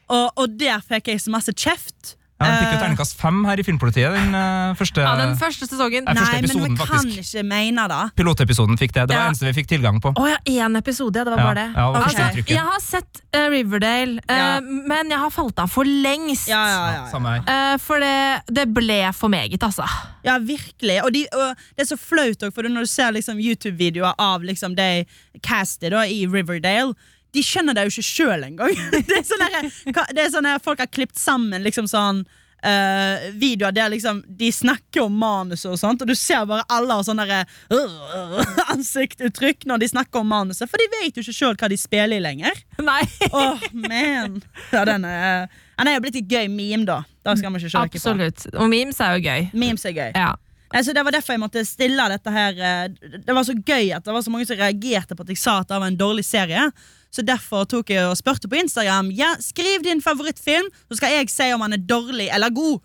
Og, 0.10 0.32
og 0.36 0.56
der 0.60 0.80
fikk 0.86 1.12
jeg 1.14 1.22
så 1.24 1.34
masse 1.34 1.54
kjeft. 1.56 2.16
Ja, 2.38 2.46
den 2.52 2.60
fikk 2.62 2.70
jo 2.70 2.78
Eh, 2.78 2.82
terningkast 2.84 3.16
fem 3.18 3.38
her 3.50 3.58
i 3.58 3.64
Filmpolitiet, 3.66 4.14
den 4.14 4.36
eh, 4.38 4.74
første 4.78 5.02
ja, 5.02 5.16
den 5.18 5.32
første 5.40 5.66
sesongen. 5.66 6.06
Nei, 6.06 6.14
første 6.14 6.36
Nei, 6.38 6.42
men 6.46 6.76
vi 6.76 6.76
kan 6.78 6.92
faktisk. 6.92 7.24
ikke 7.24 7.44
mene 7.50 7.86
det. 7.90 8.02
pilotepisoden 8.20 8.78
fikk 8.78 8.94
det. 8.94 9.08
Det 9.10 9.16
var 9.16 9.18
Ja. 9.18 9.24
det 9.24 9.32
eneste 9.32 9.48
vi 9.48 9.54
fikk 9.58 9.70
tilgang 9.72 9.98
på. 10.04 10.12
Oh, 10.14 10.28
ja, 10.30 10.38
én 10.46 10.78
episode, 10.78 11.18
ja. 11.18 11.24
Det 11.26 11.34
var 11.34 11.42
bare 11.42 11.56
det. 11.56 11.74
ja, 11.74 11.88
var 11.90 12.04
altså, 12.06 12.46
jeg 12.54 12.62
har 12.62 12.80
sett 12.80 13.22
uh, 13.34 13.48
Riverdale, 13.50 14.22
uh, 14.30 14.36
Ja. 14.38 14.60
men 14.62 15.10
jeg 15.10 15.18
har 15.18 15.34
falt 15.34 15.58
av 15.58 15.68
for 15.74 15.84
lengst. 15.84 16.48
Ja, 16.48 16.62
ja, 16.70 17.10
ja. 17.10 17.42
Eh, 17.42 17.78
for 17.82 17.98
det, 18.00 18.44
det 18.54 18.68
ble 18.72 19.02
for 19.18 19.30
meget, 19.34 19.58
altså. 19.58 19.90
Ja, 20.24 20.38
virkelig. 20.38 21.02
Og, 21.04 21.12
de, 21.14 21.26
og 21.34 21.56
det 21.76 21.88
er 21.88 21.90
så 21.90 21.98
flaut 21.98 22.38
òg, 22.46 22.54
for 22.54 22.62
når 22.70 22.86
du 22.86 22.92
ser 22.94 23.18
liksom, 23.18 23.42
YouTube-videoer 23.42 24.14
av 24.20 24.44
liksom, 24.46 24.76
de 24.78 25.08
castet 25.42 25.90
da, 25.90 26.06
i 26.06 26.28
Riverdale 26.30 26.94
De 27.38 27.46
skjønner 27.46 27.78
det 27.78 27.86
jo 27.88 27.94
ikke 27.96 28.10
sjøl 28.10 28.50
engang. 28.50 28.74
det 28.98 29.22
er 29.22 30.30
sånn 30.34 30.38
sånn 30.38 30.52
folk 30.66 30.82
har 30.82 30.90
klippet 30.92 31.22
sammen 31.22 31.66
liksom 31.66 31.90
sånn 31.90 32.26
uh, 32.66 33.28
videoer 33.38 33.72
der 33.72 33.90
liksom 33.90 34.24
de 34.28 34.52
snakker 34.52 35.02
om 35.06 35.18
manuset, 35.20 35.70
og 35.72 35.80
sånt 35.80 36.02
Og 36.02 36.10
du 36.10 36.16
ser 36.18 36.46
bare 36.50 36.66
alle 36.74 36.98
har 36.98 37.06
sånn 37.06 37.22
uh, 37.22 38.64
ansiktuttrykk 38.74 39.68
når 39.70 39.84
de 39.84 39.92
snakker 39.94 40.24
om 40.24 40.32
manuset, 40.32 40.70
for 40.70 40.82
de 40.82 40.90
vet 40.98 41.18
jo 41.18 41.26
ikke 41.26 41.38
sjøl 41.38 41.60
hva 41.60 41.70
de 41.72 41.80
spiller 41.80 42.18
i 42.18 42.24
lenger. 42.24 42.66
Nei. 42.82 43.04
Åh, 43.30 43.70
man 43.74 44.42
ja, 44.72 44.84
den, 44.88 45.06
er, 45.06 45.48
den 45.78 45.92
er 45.92 45.98
jo 45.98 46.04
blitt 46.06 46.20
et 46.22 46.32
gøy 46.32 46.50
meme, 46.52 46.86
da. 46.88 47.02
Da 47.26 47.36
skal 47.38 47.52
man 47.52 47.62
ikke 47.62 47.74
sjokke 47.74 47.98
på. 47.98 48.02
Absolutt. 48.02 48.50
Og 48.56 48.70
memes 48.72 49.00
er 49.04 49.18
jo 49.18 49.26
gøy. 49.26 49.50
Memes 49.58 49.88
er 49.88 49.96
gøy. 49.96 50.12
Ja. 50.16 50.36
Altså, 50.68 50.92
det 50.94 51.04
var 51.04 51.16
derfor 51.16 51.36
jeg 51.36 51.40
måtte 51.40 51.64
stille 51.64 52.08
dette 52.12 52.32
her 52.34 52.58
eh, 52.60 53.12
Det 53.24 53.32
var 53.36 53.46
så 53.48 53.54
gøy 53.56 53.94
at 53.96 54.04
det 54.04 54.12
var 54.12 54.24
så 54.26 54.32
mange 54.34 54.48
som 54.50 54.58
reagerte 54.60 55.16
på 55.16 55.24
at 55.24 55.30
jeg 55.32 55.40
sa 55.40 55.62
at 55.62 55.70
det 55.70 55.80
var 55.80 55.88
en 55.88 56.00
dårlig 56.00 56.26
serie. 56.28 56.66
Så 57.14 57.24
derfor 57.26 57.66
tok 57.70 57.90
jeg 57.94 58.06
og 58.08 58.18
spurte 58.20 58.50
på 58.52 58.60
Instagram 58.60 59.10
Ja, 59.16 59.34
skriv 59.40 59.84
din 59.86 60.02
favorittfilm, 60.04 60.68
så 60.90 61.00
skal 61.00 61.16
jeg 61.16 61.32
si 61.32 61.50
om 61.56 61.64
han 61.64 61.76
er 61.78 61.84
dårlig 61.84 62.30
eller 62.34 62.54
god. 62.54 62.80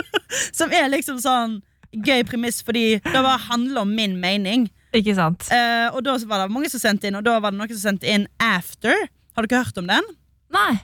Som 0.58 0.72
er 0.74 0.88
liksom 0.92 1.20
sånn 1.22 1.60
gøy 2.04 2.24
premiss, 2.28 2.62
fordi 2.64 2.98
det 3.00 3.14
bare 3.14 3.38
handler 3.46 3.84
om 3.84 3.94
min 3.96 4.18
mening. 4.20 4.66
Ikke 4.96 5.14
sant? 5.16 5.46
Eh, 5.52 5.88
og 5.92 6.02
da 6.04 6.16
var 6.28 6.44
det 6.44 6.52
mange 6.52 6.68
som 6.72 6.82
sendte 6.82 7.08
inn, 7.08 7.16
og 7.18 7.24
da 7.24 7.38
var 7.40 7.52
det 7.52 7.60
noen 7.60 7.72
som 7.72 7.92
sendte 7.92 8.10
inn 8.10 8.26
After. 8.42 9.06
Har 9.36 9.46
dere 9.46 9.64
hørt 9.64 9.80
om 9.80 9.88
den? 9.88 10.10
Nei. 10.52 10.74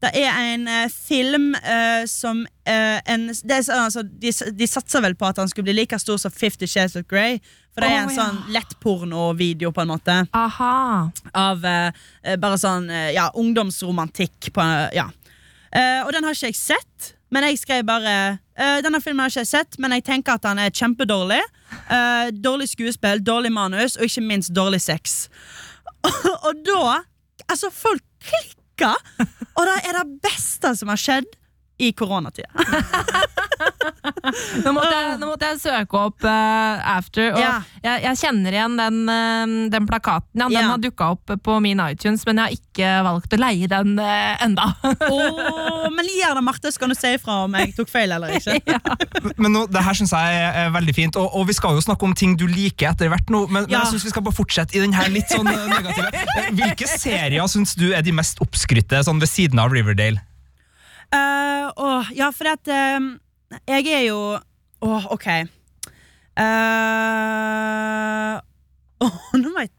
Det 0.00 0.10
er 0.16 0.32
en 0.54 0.68
eh, 0.70 0.86
film 0.88 1.50
eh, 1.54 2.06
som 2.08 2.46
eh, 2.64 2.98
en, 3.04 3.26
det 3.28 3.56
er, 3.58 3.64
sånn, 3.66 3.82
altså, 3.84 4.02
de, 4.02 4.32
de 4.56 4.68
satser 4.68 5.02
vel 5.04 5.16
på 5.18 5.28
at 5.28 5.40
han 5.42 5.50
skulle 5.50 5.68
bli 5.68 5.76
like 5.82 5.98
stor 6.00 6.16
som 6.22 6.32
Fifty 6.32 6.68
Shades 6.70 6.96
of 6.96 7.04
Grey. 7.10 7.36
For 7.74 7.84
det 7.84 7.90
er 7.90 7.98
Å, 7.98 8.02
en 8.06 8.14
ja. 8.14 8.16
sånn 8.16 8.40
lettpornovideo, 8.54 9.74
på 9.76 9.84
en 9.84 9.92
måte. 9.92 10.16
Aha. 10.36 10.74
Av 11.36 11.66
eh, 11.68 12.36
bare 12.40 12.58
sånn 12.60 12.88
eh, 12.88 13.10
ja, 13.16 13.28
ungdomsromantikk. 13.36 14.50
På, 14.56 14.64
eh, 14.64 14.88
ja. 14.96 15.10
Eh, 15.70 16.00
og 16.06 16.14
den 16.16 16.26
har 16.26 16.36
ikke 16.36 16.50
jeg 16.50 16.58
sett. 16.58 17.12
Men 17.30 17.46
jeg 17.46 17.60
skrev 17.60 17.84
bare 17.86 18.14
eh, 18.58 18.80
Denne 18.82 18.98
filmen 19.04 19.22
har 19.22 19.30
ikke 19.30 19.44
jeg 19.44 19.52
sett, 19.52 19.76
men 19.78 19.94
jeg 19.94 20.02
tenker 20.08 20.40
at 20.40 20.48
han 20.48 20.58
er 20.58 20.72
kjempedårlig. 20.74 21.42
Eh, 21.92 22.32
dårlig 22.34 22.72
skuespill, 22.72 23.22
dårlig 23.22 23.52
manus 23.54 24.00
og 24.00 24.08
ikke 24.08 24.24
minst 24.26 24.50
dårlig 24.56 24.80
sex. 24.82 25.28
og 26.46 26.66
da 26.66 26.82
Altså, 27.50 27.66
folk 27.74 28.04
klikker! 28.80 29.28
Og 29.58 29.66
det 29.68 29.76
er 29.84 29.98
det 29.98 30.20
beste 30.24 30.72
som 30.78 30.90
har 30.92 31.00
skjedd 31.00 31.28
i 31.80 31.92
koronatida. 31.96 32.50
Nå 34.64 34.72
måtte, 34.72 34.90
jeg, 34.94 35.16
nå 35.20 35.26
måtte 35.28 35.48
jeg 35.50 35.58
søke 35.60 35.98
opp 35.98 36.24
uh, 36.24 36.80
After, 36.96 37.32
og 37.34 37.40
Ja. 37.40 37.50
jeg, 37.82 38.02
jeg 38.04 38.18
kjenner 38.20 38.54
igjen 38.54 38.76
den, 38.78 38.98
uh, 39.08 39.54
den 39.72 39.88
plakaten. 39.88 40.38
Ja, 40.40 40.46
den 40.48 40.56
Ja. 40.60 40.66
har 40.70 40.80
dukka 40.80 41.08
opp 41.16 41.32
på 41.44 41.56
min 41.64 41.80
iTunes, 41.82 42.22
men 42.28 42.38
jeg 42.40 42.44
har 42.44 42.54
ikke 42.56 42.90
valgt 43.06 43.34
å 43.36 43.40
leie 43.40 43.68
den 43.70 43.98
uh, 44.00 44.44
enda. 44.44 44.68
Åh, 44.84 45.88
men 45.96 46.08
gjør 46.14 46.38
det, 46.38 46.44
Marte, 46.46 46.72
så 46.72 46.82
kan 46.82 46.92
du 46.92 46.96
si 46.98 47.12
ifra 47.16 47.40
om 47.46 47.56
jeg 47.58 47.74
tok 47.76 47.90
feil 47.92 48.14
eller 48.16 48.36
ikke. 48.38 48.56
Men 49.40 49.52
nå, 49.56 49.64
det 49.72 49.82
her 49.84 49.96
synes 49.96 50.12
jeg 50.14 50.38
er, 50.40 50.56
er 50.64 50.72
veldig 50.74 50.94
fint, 50.96 51.16
og, 51.20 51.28
og 51.36 51.46
vi 51.48 51.54
skal 51.56 51.76
jo 51.76 51.82
snakke 51.84 52.06
om 52.08 52.14
ting 52.16 52.36
du 52.40 52.46
liker 52.50 52.92
etter 52.92 53.10
hvert 53.12 53.28
nå, 53.32 53.42
men, 53.48 53.64
men 53.66 53.72
jeg 53.74 53.90
synes 53.92 54.06
vi 54.06 54.12
skal 54.14 54.24
bare 54.26 54.36
fortsette 54.36 54.76
i 54.78 54.82
den 54.82 54.94
her 54.96 55.10
litt 55.12 55.30
sånn 55.32 55.48
negative. 55.48 56.08
Hvilke 56.56 56.88
serier 56.90 57.46
synes 57.50 57.74
du 57.78 57.90
er 57.96 58.04
de 58.06 58.14
mest 58.16 58.40
oppskrytte 58.44 59.02
sånn 59.06 59.20
ved 59.22 59.30
siden 59.32 59.60
av 59.62 59.72
Riverdale? 59.74 60.22
Eh, 61.10 61.66
åh, 61.76 62.10
ja, 62.14 62.30
for 62.30 62.46
at 62.52 62.68
eh, 62.70 63.00
jeg 63.66 63.86
er 63.90 64.04
jo 64.06 64.38
Åh, 64.80 65.06
ok. 65.10 65.26
Uh, 66.40 66.44
åh, 69.04 69.16
nå 69.34 69.50
må 69.50 69.64
jeg 69.64 69.72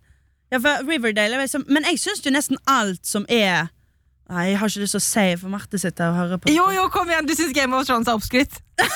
Ja, 0.51 0.59
for 0.59 0.83
Riverdale 0.85 1.37
jeg 1.37 1.45
liksom 1.45 1.63
Men 1.71 1.87
jeg 1.87 2.01
syns 2.03 2.19
jo 2.25 2.33
nesten 2.35 2.59
alt 2.69 3.07
som 3.07 3.23
er 3.31 3.71
Nei, 4.31 4.51
jeg 4.51 4.59
har 4.59 4.69
ikke 4.69 4.83
lyst 4.83 4.95
til 4.95 5.01
å 5.01 5.03
si, 5.03 5.23
for 5.39 5.51
Marte 5.51 5.79
sitter 5.81 6.07
og 6.07 6.15
hører 6.15 6.39
på. 6.39 6.51
Jo, 6.55 6.69
jo, 6.71 6.85
kom 6.93 7.09
igjen! 7.11 7.25
Du 7.27 7.33
syns 7.35 7.51
Game 7.51 7.75
of 7.75 7.83
Thrones 7.83 8.07
er 8.07 8.15
oppskrytt? 8.15 8.61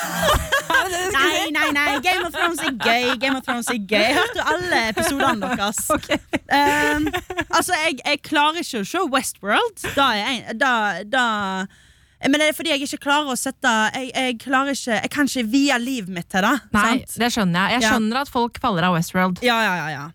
Nei, 1.15 1.50
nei, 1.51 1.65
nei, 1.75 2.00
Game 2.04 2.24
of 2.24 2.32
Thrones 2.32 2.62
er 2.63 2.72
gøy. 2.80 3.18
Game 3.20 3.36
of 3.36 3.44
Thrones 3.44 3.68
er 3.72 3.80
gøy 3.82 4.00
Jeg 4.00 4.15
hørte 4.15 4.39
jo 4.39 4.46
alle 4.54 4.80
episodene 4.94 5.50
deres. 5.51 5.82
Okay. 5.96 6.20
Um, 6.48 7.10
altså, 7.50 7.75
jeg, 7.84 8.00
jeg 8.00 8.22
klarer 8.24 8.62
ikke 8.62 8.84
å 8.84 8.88
se 8.88 9.04
Westworld. 9.12 9.84
Da 9.98 10.08
er 10.13 10.22
jeg 10.22 10.58
da, 10.62 10.74
da 11.04 11.25
Men 12.29 12.39
det 12.41 12.48
er 12.50 12.55
fordi 12.58 12.72
jeg 12.74 12.82
ikke 12.88 13.01
klarer 13.05 13.32
å 13.32 13.38
sette 13.38 13.72
Jeg, 13.96 14.12
jeg 14.15 14.38
klarer 14.41 14.72
ikke 14.74 14.96
Jeg 15.01 15.12
kan 15.13 15.25
ikke 15.29 15.44
vie 15.51 15.77
livet 15.79 16.10
mitt 16.10 16.29
til 16.32 16.41
det. 16.41 16.53
Nei, 16.74 16.86
sant? 17.05 17.17
det 17.22 17.32
skjønner 17.36 17.60
jeg. 17.70 17.75
Jeg 17.79 17.82
Ja. 17.86 17.91
skjønner 17.94 18.22
at 18.22 18.29
folk 18.34 18.60
faller 18.63 18.84
av 18.89 18.94
Westworld. 18.98 19.41
Ja, 19.46 19.58
ja, 19.62 19.75
ja, 19.75 19.88
ja. 19.94 20.05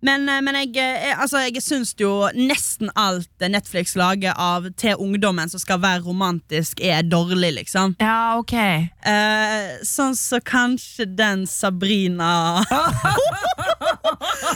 Men, 0.00 0.28
eh, 0.28 0.40
men 0.40 0.56
jeg, 0.56 0.76
eh, 0.80 1.12
altså, 1.20 1.42
jeg 1.44 1.62
syns 1.62 1.92
jo 2.00 2.28
nesten 2.36 2.90
alt 2.98 3.44
Netflix 3.52 3.94
lager 3.98 4.32
av 4.40 4.70
til 4.80 4.96
ungdommen 5.00 5.50
som 5.52 5.60
skal 5.60 5.80
være 5.82 6.04
romantisk, 6.06 6.80
er 6.80 7.02
dårlig, 7.04 7.52
liksom. 7.58 7.96
Ja, 8.00 8.38
ok. 8.40 8.54
Eh, 8.56 9.76
sånn 9.84 10.16
så 10.16 10.40
kanskje 10.40 11.06
den 11.16 11.46
Sabrina 11.48 12.64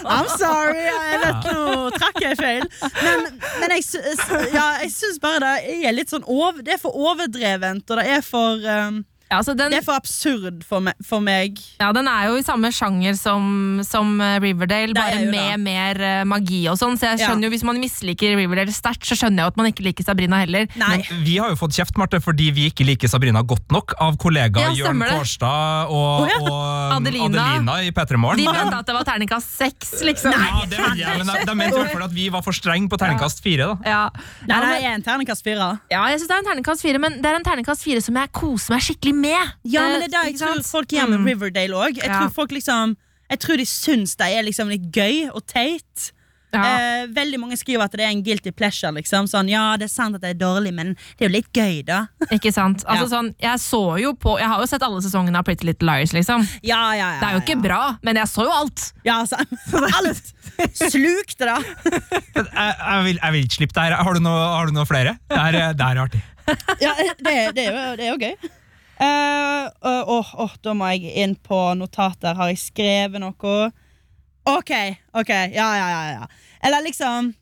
I'm 0.04 0.28
sorry, 0.38 0.84
jeg 0.84 1.20
vet 1.22 1.48
nå 1.48 1.88
trakk 1.94 2.20
jeg 2.22 2.38
feil. 2.38 2.66
Men, 3.02 3.26
men 3.60 3.74
jeg, 3.76 3.86
ja, 4.52 4.66
jeg 4.82 4.92
syns 4.94 5.20
bare 5.22 5.40
det 5.44 5.80
er 5.88 5.96
litt 5.96 6.12
sånn 6.12 6.24
over, 6.26 6.62
Det 6.64 6.76
er 6.76 6.80
for 6.82 6.96
overdrevent, 6.96 7.88
og 7.90 8.00
det 8.00 8.06
er 8.16 8.24
for 8.24 8.64
um, 8.64 9.02
Ja, 9.34 9.40
altså 9.42 9.56
den, 9.58 9.72
Det 9.74 9.80
er 9.80 9.86
for 9.86 9.98
absurd 9.98 10.62
for 10.68 10.78
meg. 10.84 10.94
For 11.02 11.18
meg. 11.24 11.58
ja, 11.80 11.88
den 11.96 12.06
er 12.06 12.28
jo 12.30 12.36
i 12.38 12.44
samme 12.46 12.70
sjanger 12.74 13.16
som, 13.18 13.80
som 13.86 14.12
eh, 14.22 14.36
Riverdale, 14.44 14.92
er 14.92 14.94
bare 14.94 15.24
med 15.26 15.34
da. 15.34 15.56
mer 15.58 16.00
eh, 16.06 16.24
magi 16.30 16.60
og 16.70 16.78
sånn. 16.78 16.94
Så 17.00 17.08
jeg 17.10 17.18
Ja. 17.24 17.28
skjønner 17.32 17.48
jo, 17.48 17.50
hvis 17.56 17.64
man 17.66 17.80
misliker 17.82 18.36
Riverdale 18.38 18.70
sterkt, 18.74 19.02
så 19.08 19.16
skjønner 19.18 19.42
jeg 19.42 19.48
jo 19.48 19.52
at 19.54 19.58
man 19.58 19.66
ikke 19.72 19.82
liker 19.88 20.06
Sabrina 20.06 20.38
heller. 20.44 20.68
Nei. 20.78 21.00
Vi 21.26 21.36
har 21.42 21.50
jo 21.50 21.58
fått 21.58 21.74
kjeft, 21.74 21.98
Marte, 21.98 22.20
fordi 22.22 22.50
vi 22.54 22.68
ikke 22.70 22.86
liker 22.86 23.10
Sabrina 23.10 23.42
godt 23.42 23.66
nok 23.74 23.96
av 23.98 24.16
kollega 24.22 24.60
Ja, 24.68 24.70
Jørn 24.78 25.02
det. 25.02 25.10
Kårstad 25.10 25.90
og, 25.90 26.22
oh, 26.22 26.30
ja. 26.30 26.38
og 26.46 26.94
Adelina. 27.00 27.48
Adelina 27.50 27.78
i 27.82 27.90
P3 27.96 28.20
Morgen. 28.22 28.38
De 28.44 28.46
mente 28.46 28.78
at 28.78 28.86
det 28.86 28.94
var 28.94 29.08
terningkast 29.08 29.56
seks, 29.58 29.94
liksom. 30.06 30.30
Ja, 30.36 30.62
det 30.70 30.78
vet 30.78 31.00
jeg, 31.02 31.18
men 31.18 31.26
de, 31.32 31.40
de 31.50 31.56
mente 31.58 31.82
i 31.82 32.02
at 32.04 32.14
vi 32.14 32.28
var 32.30 32.44
for 32.46 32.54
strenge 32.54 32.86
på 32.92 33.00
terningkast 33.02 33.42
fire. 33.42 33.72
da. 33.74 33.90
Ja. 33.90 34.04
Nei, 34.46 34.60
det 34.62 34.78
er 34.84 34.94
en 34.94 35.02
terningkast 35.10 35.42
fire. 35.46 35.72
ja, 35.90 36.04
jeg 36.12 36.20
synes 36.22 36.28
det 36.30 36.36
er 36.36 36.42
en 36.44 36.48
terningkast 36.52 36.84
fire, 36.86 37.00
men 37.02 37.18
det 37.24 37.30
er 37.32 37.40
en 37.40 37.46
terningkast 37.50 37.82
fire 37.82 38.02
som 38.04 38.14
jeg 38.20 38.30
koser 38.36 38.74
meg 38.76 38.84
skikkelig 38.84 39.14
med. 39.16 39.22
Ja, 39.28 39.82
men 39.88 40.02
Eh, 40.02 40.08
det 40.08 40.08
er 40.08 40.12
det 40.12 40.24
jeg 40.32 40.40
tror 40.42 40.62
folk 40.68 40.88
gjør 40.88 41.08
med 41.08 41.20
Mm. 41.20 41.26
Riverdale 41.32 41.74
òg. 41.86 41.96
Jeg 42.02 42.10
tror 42.10 42.30
folk 42.34 42.50
liksom 42.52 42.96
Jeg 43.30 43.38
tror 43.40 43.56
de 43.56 43.64
syns 43.64 44.16
det 44.20 44.26
er 44.36 44.42
liksom 44.44 44.68
litt 44.68 44.90
gøy 44.92 45.30
og 45.34 45.46
teit. 45.46 46.10
Ja. 46.54 46.60
Eh, 46.62 47.06
veldig 47.10 47.38
mange 47.40 47.56
skriver 47.58 47.82
at 47.82 47.90
det 47.96 48.04
er 48.04 48.10
en 48.12 48.20
guilty 48.22 48.52
pleasure. 48.52 48.92
Liksom. 48.92 49.26
Sånn, 49.26 49.48
ja, 49.50 49.76
det 49.76 49.88
er 49.88 49.90
sant 49.90 50.14
at 50.14 50.20
det 50.22 50.36
er 50.36 50.38
dårlig, 50.38 50.72
men 50.72 50.92
det 51.18 51.24
er 51.24 51.28
jo 51.28 51.32
litt 51.32 51.48
gøy, 51.52 51.80
da. 51.84 52.06
Ikke 52.30 52.52
sant? 52.54 52.84
Altså, 52.86 53.08
Ja. 53.08 53.10
sånn, 53.16 53.34
jeg 53.40 53.58
så 53.58 53.80
jo 53.98 54.12
på 54.14 54.38
Jeg 54.38 54.46
har 54.46 54.60
jo 54.60 54.66
sett 54.70 54.82
alle 54.86 55.00
sesongene 55.02 55.36
av 55.40 55.44
Pretty 55.48 55.66
Little 55.66 55.88
Liars, 55.88 56.12
liksom. 56.14 56.46
Ja, 56.62 56.92
ja, 56.94 57.08
ja, 57.14 57.20
Det 57.20 57.26
er 57.28 57.32
jo 57.32 57.40
ikke 57.42 57.56
ja. 57.56 57.62
bra, 57.66 57.80
men 58.04 58.16
jeg 58.16 58.26
så 58.30 58.44
jo 58.46 58.52
alt. 58.52 58.92
Ja, 59.04 59.18
altså, 59.24 59.40
alt 59.98 60.32
slukte 60.78 61.48
det. 61.48 61.58
Jeg, 62.34 62.74
jeg, 62.78 63.04
vil, 63.04 63.18
jeg 63.22 63.32
vil 63.32 63.44
ikke 63.48 63.56
slippe 63.58 63.74
det 63.74 63.82
her. 63.88 63.96
Har 64.04 64.14
du 64.14 64.20
noe, 64.22 64.38
har 64.54 64.66
du 64.66 64.72
noe 64.76 64.86
flere? 64.86 65.16
Det 65.30 65.38
er, 65.40 65.72
det 65.74 65.86
er 65.88 66.00
artig. 66.04 66.22
Ja, 66.80 66.92
det, 67.18 67.32
er- 67.32 67.52
det, 67.56 67.64
er, 67.64 67.72
jo, 67.72 67.96
det 67.98 68.04
er 68.04 68.10
jo 68.12 68.18
gøy. 68.20 68.50
Eh, 69.00 69.64
uh, 69.84 70.02
åh, 70.06 70.34
oh, 70.38 70.52
da 70.62 70.74
må 70.76 70.88
jeg 70.94 71.14
inn 71.24 71.34
på 71.36 71.58
notater. 71.78 72.36
Har 72.38 72.52
jeg 72.52 72.60
skrevet 72.62 73.22
noe? 73.22 73.70
Ok, 74.44 74.70
ok, 75.16 75.30
ja, 75.54 75.70
ja, 75.78 75.88
ja, 75.90 76.02
ja. 76.12 76.28
Eller 76.64 76.84
liksom 76.84 77.32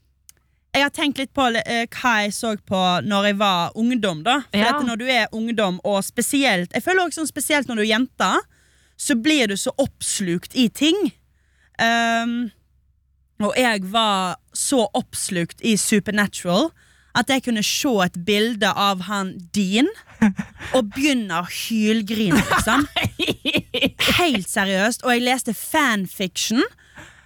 Jeg 0.72 0.82
har 0.86 0.90
tenkt 0.94 1.18
litt 1.20 1.32
på 1.36 1.44
uh, 1.52 1.82
hva 1.92 2.12
jeg 2.22 2.32
så 2.32 2.54
på 2.56 2.80
når 3.04 3.26
jeg 3.28 3.36
var 3.42 3.74
ungdom. 3.76 4.22
da 4.24 4.40
For 4.48 4.58
Ja. 4.58 4.78
når 4.80 4.96
du 4.96 5.04
er 5.10 5.26
ungdom, 5.32 5.80
og 5.84 6.04
spesielt 6.04 6.72
Jeg 6.72 6.82
føler 6.82 7.04
også 7.04 7.20
sånn 7.20 7.28
spesielt 7.28 7.68
når 7.68 7.76
du 7.76 7.82
er 7.82 7.92
jente, 7.92 8.32
så 8.96 9.14
blir 9.14 9.48
du 9.48 9.56
så 9.56 9.72
oppslukt 9.78 10.54
i 10.54 10.68
ting. 10.68 11.12
Um, 11.82 12.52
og 13.42 13.52
jeg 13.58 13.82
var 13.92 14.38
så 14.54 14.86
oppslukt 14.94 15.60
i 15.64 15.76
Supernatural 15.76 16.70
at 17.18 17.28
jeg 17.28 17.42
kunne 17.44 17.62
se 17.66 17.90
et 18.06 18.14
bilde 18.24 18.70
av 18.72 19.02
han 19.08 19.34
Dean 19.52 19.88
og 20.72 20.92
begynne 20.94 21.42
å 21.42 21.48
hylgrine, 21.50 22.38
liksom. 22.40 22.86
Helt 24.18 24.48
seriøst. 24.48 25.02
Og 25.04 25.12
jeg 25.16 25.24
leste 25.26 25.52
fanfiction. 25.56 26.62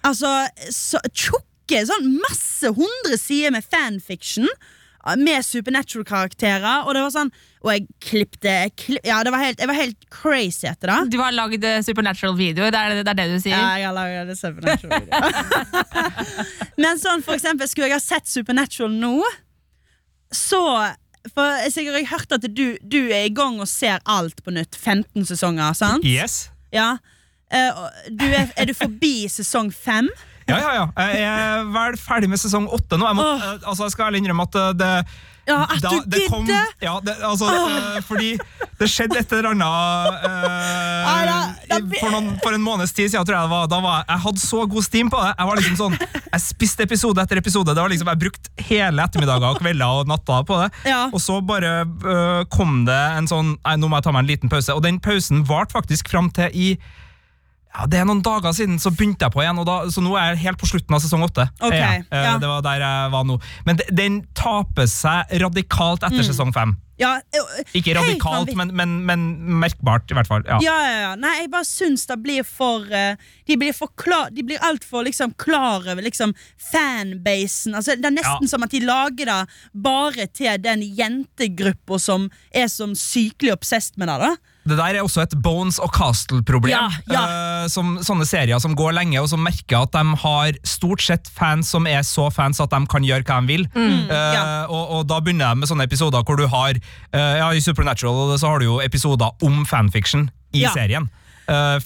Altså, 0.07 0.31
så 0.73 0.99
tjukke, 1.13 1.83
sånn 1.87 2.09
masse 2.19 2.71
hundre 2.75 3.19
sider 3.21 3.53
med 3.55 3.63
fanfiction. 3.67 4.47
Med 5.21 5.45
Supernatural-karakterer. 5.47 6.81
Og 6.83 6.91
det 6.97 7.01
var 7.05 7.11
sånn 7.13 7.29
Og 7.63 7.69
jeg 7.71 7.85
klippte 8.03 8.51
jeg 8.51 8.73
kli, 8.81 8.97
Ja, 9.07 9.21
det 9.23 9.31
var 9.31 9.39
helt, 9.39 9.59
jeg 9.63 9.69
var 9.69 9.77
helt 9.77 10.03
crazy 10.11 10.67
etter 10.67 10.91
det. 10.91 10.97
Du 11.13 11.17
har 11.21 11.31
lagd 11.31 11.63
eh, 11.63 11.79
Supernatural-video, 11.85 12.67
det, 12.67 12.81
det- 12.97 13.05
det 13.07 13.13
er 13.13 13.17
det 13.21 13.27
du 13.31 13.39
sier? 13.45 13.55
Ja, 13.55 13.77
jeg 13.79 13.87
har 13.87 13.95
laget 13.95 14.35
Supernatural-video. 14.37 15.15
Men 16.83 16.99
sånn, 17.01 17.23
for 17.25 17.37
eksempel, 17.37 17.69
skulle 17.71 17.87
jeg 17.89 17.97
ha 17.97 18.03
sett 18.03 18.27
Supernatural 18.29 18.91
nå, 18.99 19.15
så 20.33 20.61
For 21.33 21.69
Sigurd, 21.73 21.97
jeg 21.99 22.07
hørt 22.07 22.31
at 22.31 22.45
du, 22.55 22.77
du 22.81 23.01
er 23.11 23.27
i 23.27 23.33
gang 23.35 23.59
og 23.59 23.67
ser 23.67 23.99
alt 24.07 24.39
på 24.45 24.53
nytt. 24.55 24.77
15 24.79 25.25
sesonger, 25.27 25.73
sant? 25.75 26.05
Yes. 26.07 26.47
Ja. 26.71 26.97
Eh, 27.51 27.81
du 28.11 28.25
er, 28.27 28.47
er 28.55 28.67
du 28.69 28.73
forbi 28.75 29.27
sesong 29.31 29.71
fem? 29.75 30.07
Ja, 30.47 30.57
ja, 30.61 30.71
ja. 30.77 30.85
Jeg 31.11 31.23
er 31.27 31.65
vel 31.75 31.97
ferdig 31.99 32.29
med 32.31 32.39
sesong 32.39 32.69
åtte 32.71 32.99
nå. 32.99 33.07
Jeg, 33.09 33.19
må, 33.19 33.25
eh, 33.35 33.57
altså, 33.67 33.87
jeg 33.87 33.95
skal 33.95 34.07
ærlig 34.07 34.23
innrømme 34.23 34.47
at 34.47 34.55
eh, 34.61 34.69
det 34.79 34.93
Ja, 35.47 35.61
at 35.63 35.79
da- 35.81 35.91
du 36.03 36.17
gidder! 36.19 36.65
Ja, 36.83 36.97
det, 37.03 37.13
altså, 37.23 37.47
uh, 37.47 37.99
fordi 38.07 38.33
det 38.77 38.89
skjedde 38.91 39.17
et 39.21 39.31
eller 39.33 39.53
annet 39.53 40.17
uh, 40.25 41.07
Ah, 41.07 41.21
da- 41.25 41.79
da- 41.79 41.99
for, 42.01 42.11
noen, 42.11 42.27
for 42.43 42.57
en 42.57 42.61
måneds 42.65 42.91
tid 42.93 43.09
siden. 43.13 43.23
Tror 43.25 43.37
jeg, 43.37 43.47
det 43.47 43.53
var, 43.53 43.69
da 43.71 43.79
var, 43.85 44.03
jeg 44.09 44.23
hadde 44.27 44.43
så 44.43 44.65
god 44.69 44.83
steam 44.85 45.09
på 45.13 45.21
det. 45.23 45.31
Jeg 45.37 45.47
var 45.49 45.61
liksom 45.61 45.79
sånn 45.79 45.97
Jeg 46.27 46.43
spiste 46.43 46.83
episode 46.87 47.23
etter 47.23 47.39
episode. 47.41 47.71
Det 47.73 47.81
var 47.85 47.93
liksom, 47.93 48.11
Jeg 48.11 48.21
brukte 48.25 48.67
hele 48.69 49.07
ettermiddager 49.07 49.57
kvelder 49.61 50.01
og 50.03 50.11
natta 50.11 50.41
på 50.47 50.59
det. 50.65 50.69
Ja. 50.91 51.05
Og 51.13 51.23
så 51.23 51.39
bare 51.47 51.73
uh, 51.87 52.43
kom 52.53 52.83
det 52.89 52.99
en 53.17 53.27
sånn 53.31 53.55
Nei, 53.63 53.75
nå 53.79 53.87
må 53.89 53.97
jeg 54.01 54.07
ta 54.09 54.13
meg 54.15 54.25
en 54.25 54.31
liten 54.35 54.51
pause. 54.51 54.75
Og 54.75 54.83
den 54.85 54.99
pausen 55.03 55.45
varte 55.47 55.77
faktisk 55.79 56.11
fram 56.11 56.29
til 56.35 56.51
i 56.53 56.69
ja, 57.73 57.85
Det 57.85 57.99
er 57.99 58.07
noen 58.09 58.23
dager 58.25 58.55
siden 58.55 58.79
så 58.81 58.91
begynte 58.93 59.27
jeg 59.27 59.33
på 59.35 59.43
igjen, 59.43 59.59
da, 59.67 59.77
så 59.93 60.01
nå 60.03 60.15
er 60.17 60.33
jeg 60.33 60.43
helt 60.47 60.61
på 60.61 60.69
slutten 60.69 60.97
av 60.97 61.03
sesong 61.03 61.27
åtte. 61.27 61.45
Ok, 61.59 61.75
ja. 61.75 61.93
Eh, 62.01 62.25
ja. 62.25 62.35
Det 62.41 62.49
var 62.49 62.65
der 62.65 62.83
jeg 62.83 63.13
var 63.13 63.27
nå. 63.27 63.37
Men 63.67 63.79
de, 63.79 63.87
den 63.93 64.19
taper 64.37 64.89
seg 64.89 65.37
radikalt 65.43 66.05
etter 66.07 66.25
sesong 66.25 66.53
fem. 66.55 66.75
Ja, 66.97 67.11
eh, 67.21 67.59
Ikke 67.77 67.93
radikalt, 67.93 68.55
men, 68.57 68.71
men, 68.73 68.95
men 69.05 69.27
merkbart, 69.61 70.09
i 70.09 70.17
hvert 70.17 70.29
fall. 70.29 70.45
Ja. 70.49 70.57
Ja, 70.65 70.77
ja, 70.87 70.97
ja. 71.03 71.11
Nei, 71.19 71.35
jeg 71.43 71.51
bare 71.53 71.67
syns 71.69 72.07
det 72.09 72.17
blir 72.23 72.47
for 72.47 72.89
eh, 72.89 73.19
De 73.45 73.57
blir 73.59 73.75
for 73.77 73.93
klar 74.01 74.31
De 74.33 74.41
blir 74.45 74.63
altfor 74.65 75.05
liksom, 75.05 75.35
klar 75.37 75.85
over 75.85 76.01
liksom, 76.01 76.33
fanbasen. 76.71 77.77
Altså, 77.77 77.99
det 77.99 78.09
er 78.09 78.17
nesten 78.17 78.49
som 78.49 78.65
at 78.65 78.73
de 78.73 78.81
lager 78.87 79.29
det 79.29 79.39
bare 79.77 80.25
til 80.33 80.57
den 80.63 80.81
jentegruppa 80.97 82.01
som 82.01 82.31
er 82.49 82.71
som 82.73 82.97
sykelig 82.97 83.53
obsessed 83.59 84.01
med 84.01 84.09
det. 84.09 84.17
da 84.25 84.35
Det 84.67 84.77
der 84.77 84.97
er 84.97 85.05
også 85.05 85.23
et 85.25 85.35
Bones 85.43 85.79
og 85.83 85.91
Castle-problem. 85.95 86.73
Ja, 86.73 86.87
ja. 87.11 87.23
uh, 87.63 87.67
som 87.71 87.97
sånne 88.05 88.27
serier 88.27 88.59
som 88.63 88.75
går 88.77 88.95
lenge, 88.97 89.19
og 89.21 89.29
som 89.31 89.43
merker 89.43 89.85
at 89.85 89.95
de 89.95 90.17
har 90.23 90.57
stort 90.67 91.03
sett 91.03 91.29
fans 91.33 91.71
som 91.73 91.87
er 91.89 92.03
så 92.07 92.27
fans 92.33 92.61
at 92.63 92.73
de 92.73 92.81
kan 92.89 93.05
gjøre 93.05 93.25
hva 93.27 93.39
de 93.41 93.53
vil. 93.53 93.67
Eh, 93.77 94.11
ja. 94.11 94.43
og, 94.65 94.83
og 94.97 95.07
da 95.09 95.19
begynner 95.23 95.53
de 95.53 95.61
med 95.61 95.69
sånne 95.69 95.85
episoder 95.87 96.23
hvor 96.25 96.39
du 96.39 96.45
har 96.51 96.77
uh, 96.77 97.35
Ja, 97.37 97.49
I 97.53 97.63
Supernatural 97.63 98.35
så 98.39 98.51
har 98.51 98.61
du 98.61 98.67
jo 98.67 98.79
episoder 98.83 99.33
om 99.45 99.63
fanfiction 99.67 100.29
i 100.55 100.65
serien. 100.73 101.09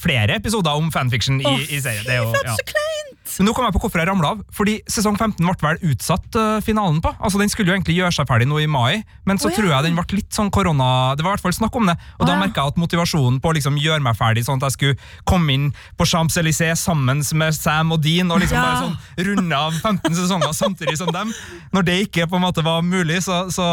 Flere 0.02 0.40
episoder 0.40 0.74
om 0.74 0.88
fanfiction 0.90 1.38
i, 1.38 1.46
oh, 1.46 1.60
i 1.70 1.78
serien. 1.82 2.02
Det 2.06 2.16
er 2.16 2.24
jo, 2.24 2.32
ja. 2.42 2.56
så 2.58 2.66
kleint! 2.66 3.21
Men 3.38 3.48
nå 3.48 3.54
kom 3.56 3.66
jeg 3.66 3.74
på 3.76 3.82
hvorfor 3.84 4.02
jeg 4.02 4.08
ramla 4.08 4.32
av. 4.34 4.42
Fordi 4.54 4.78
sesong 4.90 5.16
15 5.16 5.40
ble 5.40 5.54
vel 5.62 5.92
utsatt 5.92 6.38
uh, 6.38 6.60
finalen 6.64 7.00
på. 7.04 7.12
Altså 7.18 7.40
Den 7.40 7.52
skulle 7.52 7.72
jo 7.72 7.76
egentlig 7.76 7.96
gjøre 7.98 8.14
seg 8.14 8.28
ferdig 8.28 8.48
nå 8.50 8.60
i 8.62 8.68
mai, 8.70 9.02
men 9.28 9.40
så 9.40 9.48
oh, 9.48 9.52
ja. 9.52 9.58
tror 9.58 9.70
jeg 9.70 9.86
den 9.88 9.98
ble 9.98 10.18
litt 10.18 10.34
sånn 10.34 10.50
korona 10.52 10.88
Det 11.16 11.24
var 11.24 11.32
i 11.32 11.36
hvert 11.36 11.46
fall 11.46 11.56
snakk 11.56 11.78
om 11.78 11.88
det. 11.90 11.96
Og 12.18 12.24
oh, 12.24 12.28
da 12.28 12.36
ja. 12.36 12.42
merka 12.42 12.64
jeg 12.66 12.74
at 12.74 12.82
motivasjonen 12.82 13.40
på 13.42 13.52
å 13.52 13.56
liksom 13.56 13.78
gjøre 13.80 14.02
meg 14.04 14.18
ferdig, 14.18 14.44
sånn 14.48 14.60
at 14.60 14.68
jeg 14.70 14.76
skulle 14.76 15.24
komme 15.28 15.56
inn 15.56 15.70
på 15.98 16.08
Champs-Élysées 16.08 16.84
sammen 16.84 17.22
med 17.38 17.56
Sam 17.56 17.94
og 17.96 18.02
Dean 18.04 18.32
og 18.32 18.42
liksom 18.42 18.58
Ja. 18.58 18.66
bare 18.66 18.82
sånn 18.84 19.26
runde 19.30 19.56
av 19.56 19.72
15 19.80 20.18
sesonger 20.18 20.52
samtidig 20.56 20.98
som 21.00 21.10
dem. 21.14 21.32
Når 21.72 21.88
det 21.88 21.98
ikke 22.06 22.28
på 22.28 22.38
en 22.38 22.44
måte 22.44 22.64
var 22.64 22.82
mulig, 22.84 23.22
så, 23.24 23.46
så 23.52 23.64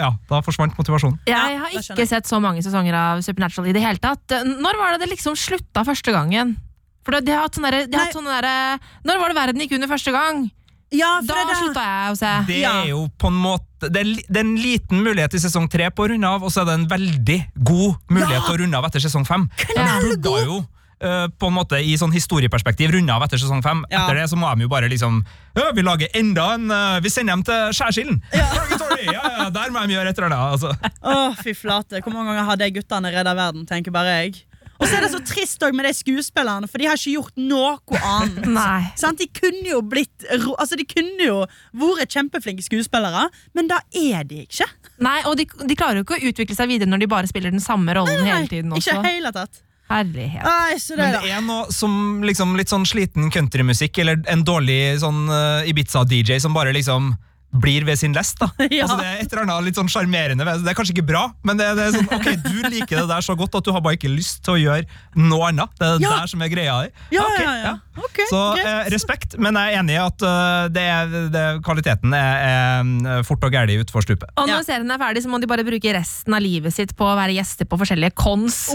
ja, 0.00 0.10
da 0.30 0.42
forsvant 0.44 0.76
motivasjonen. 0.78 1.20
Jeg 1.28 1.58
har 1.62 1.78
ikke 1.78 2.08
sett 2.08 2.28
så 2.28 2.40
mange 2.42 2.64
sesonger 2.64 2.96
av 2.98 3.24
Supernatural 3.24 3.70
i 3.70 3.76
det 3.76 3.84
hele 3.84 4.02
tatt. 4.02 4.38
Når 4.44 4.80
var 4.80 4.94
det 4.94 5.04
det 5.04 5.12
liksom 5.14 5.38
slutta 5.38 5.84
første 5.86 6.14
gangen? 6.14 6.56
For 7.04 7.20
de 7.20 7.32
har 7.34 7.42
hatt 7.46 7.56
sånne 7.58 7.70
der, 7.74 7.86
de 7.86 7.96
har 7.98 8.06
hatt 8.08 8.16
sånne 8.16 8.36
der, 8.40 8.84
Når 9.04 9.18
var 9.20 9.28
det 9.34 9.36
verden 9.42 9.60
gikk 9.64 9.74
under 9.76 9.90
første 9.90 10.12
gang? 10.14 10.44
Ja, 10.94 11.16
for 11.26 11.34
Da 11.34 11.44
det 11.48 11.56
slutta 11.58 11.82
jeg 11.84 12.12
å 12.12 12.18
se. 12.20 12.32
Det 12.48 12.58
er 12.64 12.84
jo 12.92 13.00
på 13.18 13.26
en 13.32 13.38
måte 13.42 13.88
det 13.92 14.00
er, 14.00 14.12
det 14.28 14.38
er 14.40 14.44
en 14.46 14.54
liten 14.56 15.02
mulighet 15.04 15.34
i 15.36 15.40
sesong 15.42 15.66
tre 15.68 15.90
på 15.92 16.04
å 16.06 16.08
runde 16.14 16.28
av, 16.28 16.44
og 16.46 16.52
så 16.54 16.62
er 16.62 16.68
det 16.70 16.76
en 16.78 16.86
veldig 16.88 17.38
god 17.66 17.96
mulighet 18.08 18.38
Ja. 18.38 18.44
til 18.46 18.54
å 18.54 18.60
runde 18.62 18.78
av 18.78 18.86
etter 18.88 19.02
sesong 19.04 19.26
fem. 19.28 19.48
De 19.58 20.14
burde 20.22 20.44
jo 20.46 20.60
eh, 21.04 21.26
på 21.28 21.50
en 21.50 21.56
måte 21.58 21.80
i 21.84 21.96
sånn 22.00 22.14
historieperspektiv 22.14 22.94
runde 22.94 23.12
av 23.12 23.26
etter 23.26 23.42
sesong 23.42 23.60
fem. 23.66 23.82
Ja. 23.90 24.04
Etter 24.06 24.22
det 24.22 24.28
så 24.30 24.38
må 24.40 24.48
de 24.54 24.64
jo 24.64 24.70
bare 24.72 24.88
liksom 24.88 25.18
Vi 25.74 25.82
lager 25.84 26.08
enda 26.16 26.46
en 26.54 26.70
eh, 26.70 27.00
Vi 27.04 27.10
sender 27.12 27.34
dem 27.34 27.42
til 27.44 27.76
skjærsilden! 27.76 28.22
Ja, 29.04 29.20
ja, 29.42 29.50
der 29.52 29.68
må 29.74 29.82
de 29.84 29.92
gjøre 29.98 30.14
et 30.14 30.18
eller 30.22 30.32
annet. 30.32 30.54
Altså. 30.54 30.92
Å, 31.02 31.34
fy 31.42 31.52
flate. 31.58 32.00
Hvor 32.00 32.14
mange 32.14 32.30
ganger 32.32 32.46
har 32.48 32.56
de 32.56 32.70
guttene 32.78 33.10
redda 33.12 33.34
verden, 33.36 33.66
tenker 33.68 33.92
bare 33.92 34.14
jeg. 34.22 34.44
Og 34.78 34.86
så 34.88 34.96
er 34.98 35.04
det 35.04 35.10
så 35.12 35.20
trist 35.22 35.62
også 35.62 35.76
med 35.76 35.86
de 35.86 35.92
skuespillerne, 35.96 36.68
for 36.70 36.82
de 36.82 36.88
har 36.90 36.98
ikke 36.98 37.14
gjort 37.14 37.36
noe 37.38 38.00
annet. 38.00 38.96
Sånn, 39.00 39.18
De 39.18 39.28
kunne 39.30 39.68
jo 39.68 39.80
blitt 39.86 40.24
Altså 40.54 40.78
de 40.78 40.86
kunne 40.88 41.22
jo 41.22 41.36
vært 41.78 42.14
kjempeflinke 42.16 42.64
skuespillere, 42.66 43.28
men 43.54 43.70
da 43.70 43.80
er 43.94 44.26
de 44.28 44.44
ikke. 44.44 44.66
Nei, 45.04 45.20
Og 45.30 45.38
de, 45.38 45.46
de 45.46 45.78
klarer 45.78 46.00
jo 46.00 46.06
ikke 46.06 46.18
å 46.18 46.32
utvikle 46.32 46.58
seg 46.58 46.72
videre 46.72 46.90
når 46.90 47.04
de 47.04 47.12
bare 47.14 47.30
spiller 47.30 47.54
den 47.54 47.62
samme 47.62 47.94
rollen 47.96 48.26
hele 48.26 48.50
tiden 48.50 48.74
ikke 48.74 48.98
hele 49.04 49.32
tatt. 49.34 49.62
Herlighet. 49.84 50.46
Ai, 50.48 50.78
det 50.80 50.96
Men 50.96 51.12
det 51.18 51.30
er 51.36 51.42
noe 51.44 51.72
som 51.74 52.22
liksom 52.24 52.54
litt 52.56 52.70
sånn 52.72 52.86
sliten 52.88 53.28
countrymusikk, 53.30 54.00
eller 54.00 54.22
en 54.32 54.40
dårlig 54.46 54.96
sånn 55.02 55.26
uh, 55.28 55.68
Ibiza-DJ 55.68 56.38
som 56.40 56.56
bare 56.56 56.72
liksom 56.72 57.12
blir 57.54 57.84
ved 57.86 57.98
sin 58.00 58.12
lest. 58.16 58.38
da. 58.40 58.48
Ja. 58.74 58.84
Altså, 58.84 58.96
det 58.98 59.06
er 59.06 59.20
et 59.22 59.32
eller 59.32 59.44
annet 59.44 59.64
litt 59.68 59.78
sånn 59.78 59.90
sjarmerende 59.92 60.44
det. 60.46 60.54
Det 60.64 60.70
er 60.72 60.76
kanskje 60.78 60.94
ikke 60.96 61.06
bra, 61.12 61.24
men 61.46 61.56
det, 61.60 61.68
det 61.78 61.84
er 61.86 61.92
sånn, 61.94 62.08
ok, 62.10 62.28
du 62.42 62.68
liker 62.74 62.98
det 63.02 63.08
der 63.12 63.22
så 63.22 63.36
godt 63.38 63.54
at 63.60 63.64
du 63.68 63.70
har 63.76 63.82
bare 63.84 63.94
ikke 63.98 64.10
lyst 64.10 64.42
til 64.46 64.56
å 64.56 64.58
gjøre 64.58 64.86
noe 65.20 65.50
annet. 65.52 65.70
Det 65.78 65.86
er 65.86 66.02
Ja. 66.02 66.10
der 66.20 66.30
som 66.32 66.42
er 66.42 66.50
greia 66.52 66.74
di. 66.84 66.90
Ja, 67.14 67.22
okay, 67.28 67.44
ja, 67.46 67.54
ja. 67.62 67.74
Okay, 67.94 68.24
Så 68.26 68.38
eh, 68.58 68.88
respekt, 68.90 69.36
men 69.38 69.54
jeg 69.54 69.70
er 69.76 69.78
enig 69.78 69.94
i 69.94 70.00
at 70.02 70.24
uh, 70.26 70.66
det, 70.74 70.82
er- 70.82 71.28
det, 71.30 71.44
kvaliteten 71.62 72.10
er, 72.18 72.48
er 73.14 73.22
fort 73.28 73.44
og 73.46 73.54
gæli 73.54 73.76
utfor 73.84 74.02
stupet. 74.02 74.26
Og 74.34 74.48
når 74.50 74.56
Ja. 74.56 74.62
serien 74.66 74.90
er 74.90 74.98
ferdig, 74.98 75.22
så 75.22 75.30
må 75.30 75.38
de 75.38 75.46
bare 75.46 75.62
bruke 75.66 75.92
resten 75.94 76.34
av 76.34 76.42
livet 76.42 76.74
sitt 76.74 76.96
på 76.98 77.06
å 77.06 77.14
være 77.14 77.36
gjester 77.38 77.68
på 77.70 77.78
forskjellige 77.78 78.16
cons. 78.18 78.58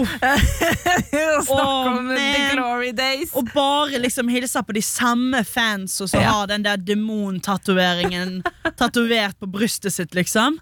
Snakke 0.80 1.52
Åh, 1.52 1.86
om 1.98 2.08
the 2.08 2.48
glory 2.54 2.92
days. 2.96 3.34
Og 3.36 3.50
bare 3.54 4.00
liksom 4.00 4.28
hilse 4.32 4.62
på 4.64 4.72
de 4.76 4.82
samme 4.84 5.44
fans 5.44 5.98
og 6.00 6.08
så 6.08 6.20
Ja. 6.22 6.32
ha 6.32 6.46
den 6.46 6.64
der 6.64 6.76
demontatoveringen 6.80 8.40
tatovert 8.76 9.38
på 9.38 9.46
brystet 9.46 9.94
sitt, 9.94 10.14
liksom. 10.14 10.60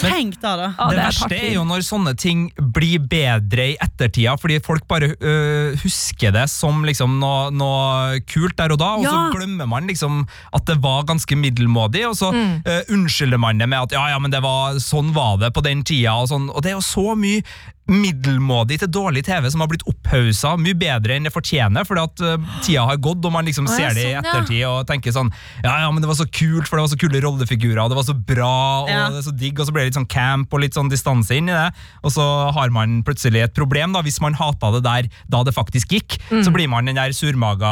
Tenk 0.00 0.38
da, 0.40 0.54
da. 0.56 0.68
Ja, 0.78 0.86
det, 0.88 0.94
det 0.96 1.00
er 1.02 1.06
verste 1.10 1.26
party. 1.28 1.38
er 1.50 1.54
jo 1.56 1.64
når 1.68 1.82
sånne 1.84 2.12
ting 2.16 2.44
blir 2.72 3.02
bedre 3.10 3.66
i 3.72 3.76
ettertida, 3.82 4.36
fordi 4.40 4.56
folk 4.64 4.86
bare 4.88 5.10
øh, 5.20 5.74
husker 5.82 6.32
det 6.32 6.46
som 6.52 6.80
liksom 6.86 7.18
noe, 7.20 7.50
noe 7.52 8.20
kult 8.30 8.56
der 8.56 8.72
og 8.72 8.80
da, 8.80 8.92
og 8.96 9.04
så 9.04 9.18
glemmer 9.34 9.68
man 9.68 9.90
liksom 9.90 10.22
at 10.56 10.64
det 10.70 10.78
var 10.84 11.04
ganske 11.10 11.36
middelmådig, 11.36 12.06
og 12.08 12.16
så 12.16 12.30
Mm. 12.30 12.62
øh, 12.64 12.82
unnskylder 12.94 13.40
man 13.42 13.58
det 13.58 13.66
med 13.68 13.82
at 13.88 13.92
ja, 13.92 14.04
ja, 14.14 14.18
men 14.22 14.30
det 14.32 14.40
var, 14.44 14.78
sånn 14.80 15.10
var 15.12 15.36
det 15.42 15.50
på 15.52 15.64
den 15.66 15.82
tida, 15.84 16.14
og 16.22 16.28
sånn, 16.30 16.48
og 16.48 16.62
det 16.62 16.70
er 16.72 16.78
jo 16.78 16.86
så 16.86 17.12
mye 17.18 17.42
middelmådig 17.90 18.76
til 18.84 18.90
dårlig 18.94 19.24
TV 19.26 19.48
som 19.50 19.64
har 19.64 19.68
blitt 19.72 19.82
opphausa 19.90 20.52
mye 20.60 20.76
bedre 20.78 21.16
enn 21.16 21.24
det 21.26 21.32
fortjener, 21.34 21.82
fordi 21.88 22.04
at 22.06 22.22
uh, 22.22 22.52
tida 22.62 22.84
har 22.86 23.00
gått, 23.02 23.24
og 23.26 23.32
man 23.34 23.48
liksom 23.48 23.66
Å, 23.66 23.72
ser 23.74 23.96
det 23.96 24.04
i 24.04 24.12
sånn, 24.12 24.14
ja. 24.14 24.20
ettertid 24.22 24.62
og 24.68 24.84
tenker 24.86 25.14
sånn 25.16 25.32
ja, 25.64 25.72
ja, 25.82 25.88
men 25.90 25.98
det 26.04 26.10
var 26.12 26.18
så 26.20 26.28
kult, 26.30 26.68
for 26.70 26.78
det 26.78 26.84
var 26.86 26.92
så 26.94 27.00
kule 27.02 27.22
rollefigurer, 27.24 27.80
og 27.82 27.90
det 27.90 27.98
var 27.98 28.06
så 28.06 28.14
bra, 28.14 28.52
og 28.84 28.92
Ja. 28.94 29.08
det 29.10 29.24
er 29.24 29.26
så 29.26 29.34
digg, 29.40 29.58
og 29.60 29.66
så 29.68 29.72
ble 29.74 29.82
det 29.82 29.90
litt 29.90 29.98
sånn 29.98 30.08
camp 30.12 30.52
og 30.54 30.60
litt 30.62 30.76
sånn 30.76 30.90
distanse 30.92 31.34
inn 31.36 31.48
i 31.50 31.56
det, 31.56 31.70
og 32.04 32.12
så 32.14 32.24
har 32.54 32.70
man 32.74 33.00
plutselig 33.06 33.42
et 33.46 33.54
problem 33.56 33.92
da, 33.96 34.02
hvis 34.06 34.20
man 34.22 34.36
hata 34.38 34.70
det 34.76 34.82
der 34.86 35.08
da 35.32 35.42
det 35.48 35.56
faktisk 35.56 35.96
gikk, 35.96 36.18
Mm. 36.30 36.44
så 36.46 36.52
blir 36.54 36.68
man 36.70 36.84
den 36.86 36.94
der 37.00 37.10
surmaga 37.16 37.70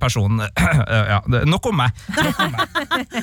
personen. 0.00 0.42
ja, 1.12 1.20
nok 1.48 1.66
om 1.70 1.76
meg. 1.80 1.96
Nok 2.18 2.40
om 2.44 2.52
meg. 2.52 2.76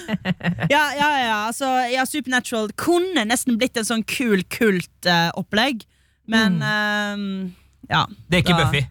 Ja, 0.73 0.83
ja, 0.97 1.09
ja, 1.21 1.37
altså, 1.49 1.67
ja, 1.91 2.03
Supernatural 2.07 2.69
kunne 2.79 3.23
nesten 3.29 3.57
blitt 3.59 3.77
en 3.77 3.85
sånn 3.87 4.03
kul 4.07 4.41
kult-opplegg, 4.51 5.83
men 6.27 6.59
ehm, 6.61 7.25
ja. 7.89 8.05
Det 8.27 8.39
er 8.39 8.43
ikke 8.45 8.57
da- 8.57 8.65
Buffy. 8.65 8.83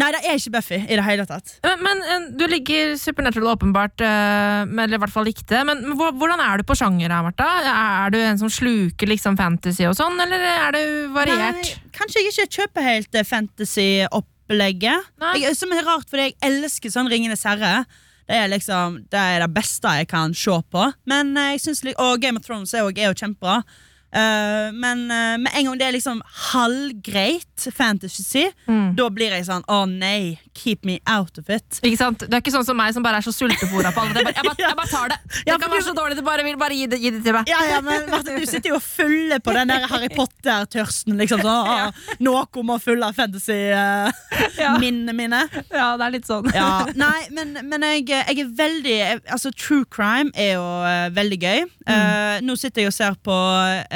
Nei, 0.00 0.08
det 0.14 0.20
er 0.24 0.38
ikke 0.38 0.52
Buffy 0.54 0.78
i 0.80 0.96
det 0.96 1.04
hele 1.04 1.26
tatt. 1.28 1.52
Men, 1.66 1.82
men 1.84 2.02
eh, 2.04 2.26
du 2.40 2.44
ligger 2.48 2.94
Supernatural 3.00 3.52
åpenbart, 3.52 4.00
eh, 4.04 4.62
eller 4.64 4.96
i 4.96 5.00
hvert 5.02 5.12
fall 5.12 5.26
likte. 5.28 5.60
Men 5.68 5.82
hvordan 5.98 6.40
er 6.44 6.60
du 6.60 6.66
på 6.68 6.76
sjanger, 6.78 7.12
her, 7.12 7.24
Martha? 7.26 7.48
Er 7.70 8.14
du 8.14 8.18
en 8.22 8.40
som 8.40 8.52
sluker 8.52 9.10
liksom 9.10 9.36
fantasy 9.40 9.84
og 9.88 9.96
sånn, 9.98 10.16
eller 10.24 10.46
er 10.50 10.76
det 10.76 10.84
variert? 11.16 11.60
Nei, 11.60 11.90
kanskje 11.96 12.24
jeg 12.24 12.32
ikke 12.32 12.60
kjøper 12.60 12.86
helt 12.86 13.18
eh, 13.20 13.26
fantasy-opplegget. 13.28 15.10
Som 15.58 15.76
er 15.76 15.84
rart, 15.86 16.08
fordi 16.08 16.30
jeg 16.30 16.38
elsker 16.48 16.96
sånn 16.96 17.10
Ringenes 17.12 17.44
herre. 17.48 17.84
Det 18.30 18.38
er 18.38 18.50
liksom 18.52 19.00
Det 19.10 19.18
er 19.18 19.42
det 19.42 19.52
beste 19.52 19.92
jeg 20.00 20.08
kan 20.10 20.32
se 20.38 20.56
på. 20.70 20.88
Men 21.10 21.34
jeg 21.34 21.60
synes, 21.66 21.84
Og 21.98 22.20
Game 22.22 22.38
of 22.38 22.46
Thrones 22.46 22.72
er 22.74 22.86
jo 22.86 23.14
kjempebra. 23.18 23.60
Eh, 24.12 24.70
men 24.74 25.04
uh, 25.10 25.36
med 25.38 25.52
en 25.54 25.64
gang 25.68 25.78
det 25.78 25.86
er 25.86 25.92
liksom 25.94 26.18
halvgreit 26.50 27.46
fantasy, 27.76 28.46
Mm. 28.66 28.94
da 28.96 29.08
blir 29.12 29.30
jeg 29.34 29.44
sånn 29.46 29.62
Å 29.68 29.84
nei, 29.88 30.38
keep 30.54 30.84
me 30.84 30.98
out 31.06 31.38
of 31.38 31.48
it. 31.50 31.78
Ikke 31.84 31.96
sant? 31.98 32.18
Du 32.26 32.34
er 32.34 32.40
ikke 32.40 32.52
sånn 32.54 32.64
som 32.66 32.76
meg 32.76 32.92
som 32.94 33.02
bare 33.04 33.16
er 33.20 33.24
så 33.26 33.32
sultefòra 33.34 33.92
på 33.94 34.00
alle. 34.02 34.14
Jeg 34.14 34.24
bare, 34.24 34.34
jeg 34.34 34.44
bare, 34.44 34.56
jeg 34.68 34.76
bare 34.78 34.88
tar 34.90 35.08
det. 35.12 35.18
Det 35.30 35.42
Ja, 35.52 35.58
kan 35.60 35.70
være 35.70 35.84
så 35.86 35.94
dårlig 35.96 36.16
du 36.18 36.22
bare 36.26 36.42
vil. 36.46 36.56
Bare 36.60 36.74
gi 36.76 36.86
det, 36.90 36.98
gi 37.02 37.10
det 37.14 37.22
til 37.24 37.32
meg. 37.36 37.44
Ja, 37.50 37.60
ja, 37.68 37.80
men 37.84 38.08
Martin, 38.10 38.38
Du 38.40 38.46
sitter 38.48 38.68
jo 38.72 38.76
og 38.80 38.82
fyller 38.84 39.38
på 39.44 39.52
den 39.56 39.68
der 39.72 39.86
Harry 39.90 40.08
Potter-tørsten. 40.14 41.16
Liksom, 41.20 41.40
sånn, 41.44 41.68
«Å, 41.74 41.92
Noe 42.24 42.46
må 42.66 42.76
fylle 42.82 43.12
fantasy-minnene 43.16 45.12
mine. 45.20 45.40
Ja, 45.70 45.96
det 46.00 46.04
er 46.08 46.14
litt 46.16 46.26
sånn. 46.28 46.50
Ja, 46.56 46.86
nei, 46.98 47.20
men, 47.36 47.54
men 47.68 47.80
jeg, 47.86 48.08
jeg 48.10 48.38
er 48.44 48.50
veldig 48.58 48.96
Altså, 49.30 49.50
True 49.54 49.84
crime 49.90 50.30
er 50.34 50.54
jo 50.56 50.66
eh, 50.88 51.08
veldig 51.16 51.40
gøy. 51.44 51.60
Mm. 51.90 52.44
nå 52.46 52.54
sitter 52.60 52.84
jeg 52.84 52.90
og 52.92 52.94
ser 52.94 53.14
på 53.26 53.34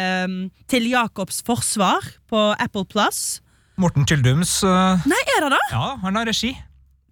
eh, 0.05 0.37
Til 0.71 0.89
Jacobs 0.93 1.43
forsvar 1.47 2.05
på 2.31 2.45
Apple 2.61 2.85
Plus. 2.91 3.41
Morten 3.81 4.07
Tyldums, 4.07 4.61
uh, 4.63 5.03
Nei, 5.11 5.23
er 5.35 5.43
det 5.49 5.51
det? 5.57 5.65
ja, 5.73 5.97
han 6.05 6.15
har 6.21 6.29
regi. 6.31 6.53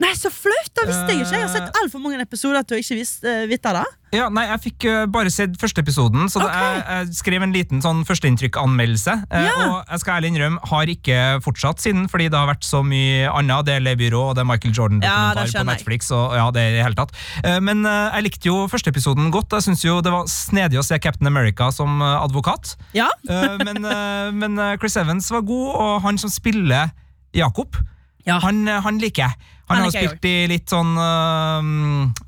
Nei, 0.00 0.14
så 0.18 0.30
flaut! 0.34 0.70
Det 0.74 0.86
visste 0.88 1.12
jeg 1.12 1.20
ikke. 1.22 1.36
Jeg 1.36 1.44
har 1.44 1.50
sett 1.52 1.76
altfor 1.78 2.00
mange 2.02 2.18
episoder 2.24 2.64
til 2.66 2.74
å 2.74 2.80
ikke 2.80 2.96
visst, 2.98 3.20
uh, 3.28 3.44
vite 3.46 3.70
det. 3.76 3.82
Ja, 4.12 4.26
nei, 4.28 4.42
jeg 4.50 4.60
fikk 4.60 4.84
øh, 4.90 5.04
bare 5.08 5.30
sett 5.32 5.54
første 5.56 5.80
episoden, 5.80 6.26
så 6.28 6.42
okay. 6.42 6.72
Jeg, 6.74 6.80
jeg 7.08 7.14
skrev 7.16 7.44
en 7.46 7.52
liten 7.54 7.80
sånn 7.80 8.02
førsteinntrykk-anmeldelse. 8.04 9.14
Eh, 9.30 9.44
Ja. 9.46 9.52
Og 9.70 9.76
jeg 9.94 10.02
skal 10.02 10.18
ærlig 10.18 10.32
innrømme, 10.34 10.60
har 10.68 10.90
ikke 10.92 11.20
fortsatt 11.46 11.80
siden, 11.80 12.08
fordi 12.12 12.26
det 12.28 12.36
har 12.36 12.50
vært 12.50 12.66
så 12.66 12.82
mye 12.84 13.30
annet. 13.30 13.64
Det 13.70 13.76
er 13.78 13.84
Le 13.86 13.94
Byrå, 13.96 14.20
og 14.30 14.34
det 14.36 14.42
er 14.42 14.48
Michael 14.50 14.74
Jordan-dokumentar 14.76 15.48
det 15.48 15.54
på. 15.56 15.64
Netflix. 15.70 16.10
Og, 16.12 16.34
ja, 16.36 16.44
det 16.52 16.60
er 16.66 16.76
i 16.76 16.82
hele 16.84 16.98
tatt. 16.98 17.14
Eh, 17.44 17.56
Men 17.64 17.86
eh, 17.88 18.18
jeg 18.18 18.26
likte 18.28 18.50
jo 18.50 18.58
første 18.72 18.92
episoden 18.92 19.30
godt. 19.32 19.54
Jeg 19.56 19.68
syns 19.70 19.86
det 20.04 20.12
var 20.12 20.28
snedig 20.28 20.82
å 20.82 20.84
se 20.84 20.98
Captain 21.00 21.30
America 21.30 21.70
som 21.72 22.02
eh, 22.02 22.18
advokat. 22.26 22.74
Ja. 22.98 23.08
Eh, 23.30 23.56
men, 23.64 23.80
eh, 23.86 24.28
men 24.34 24.58
eh, 24.60 24.74
Chris 24.82 24.98
Evans 25.00 25.30
var 25.32 25.40
god, 25.48 25.72
og 25.72 25.96
han 26.04 26.20
som 26.20 26.28
spiller 26.32 26.90
Jakob, 27.32 27.80
Ja. 28.28 28.36
han, 28.44 28.66
eh, 28.68 28.80
han 28.84 29.00
liker 29.00 29.24
jeg. 29.30 29.40
Han, 29.70 29.84
har 29.84 29.92
spilt 29.94 30.26
i 30.28 30.34
litt 30.50 30.68
sånn 30.68 30.90
øh, 30.98 31.68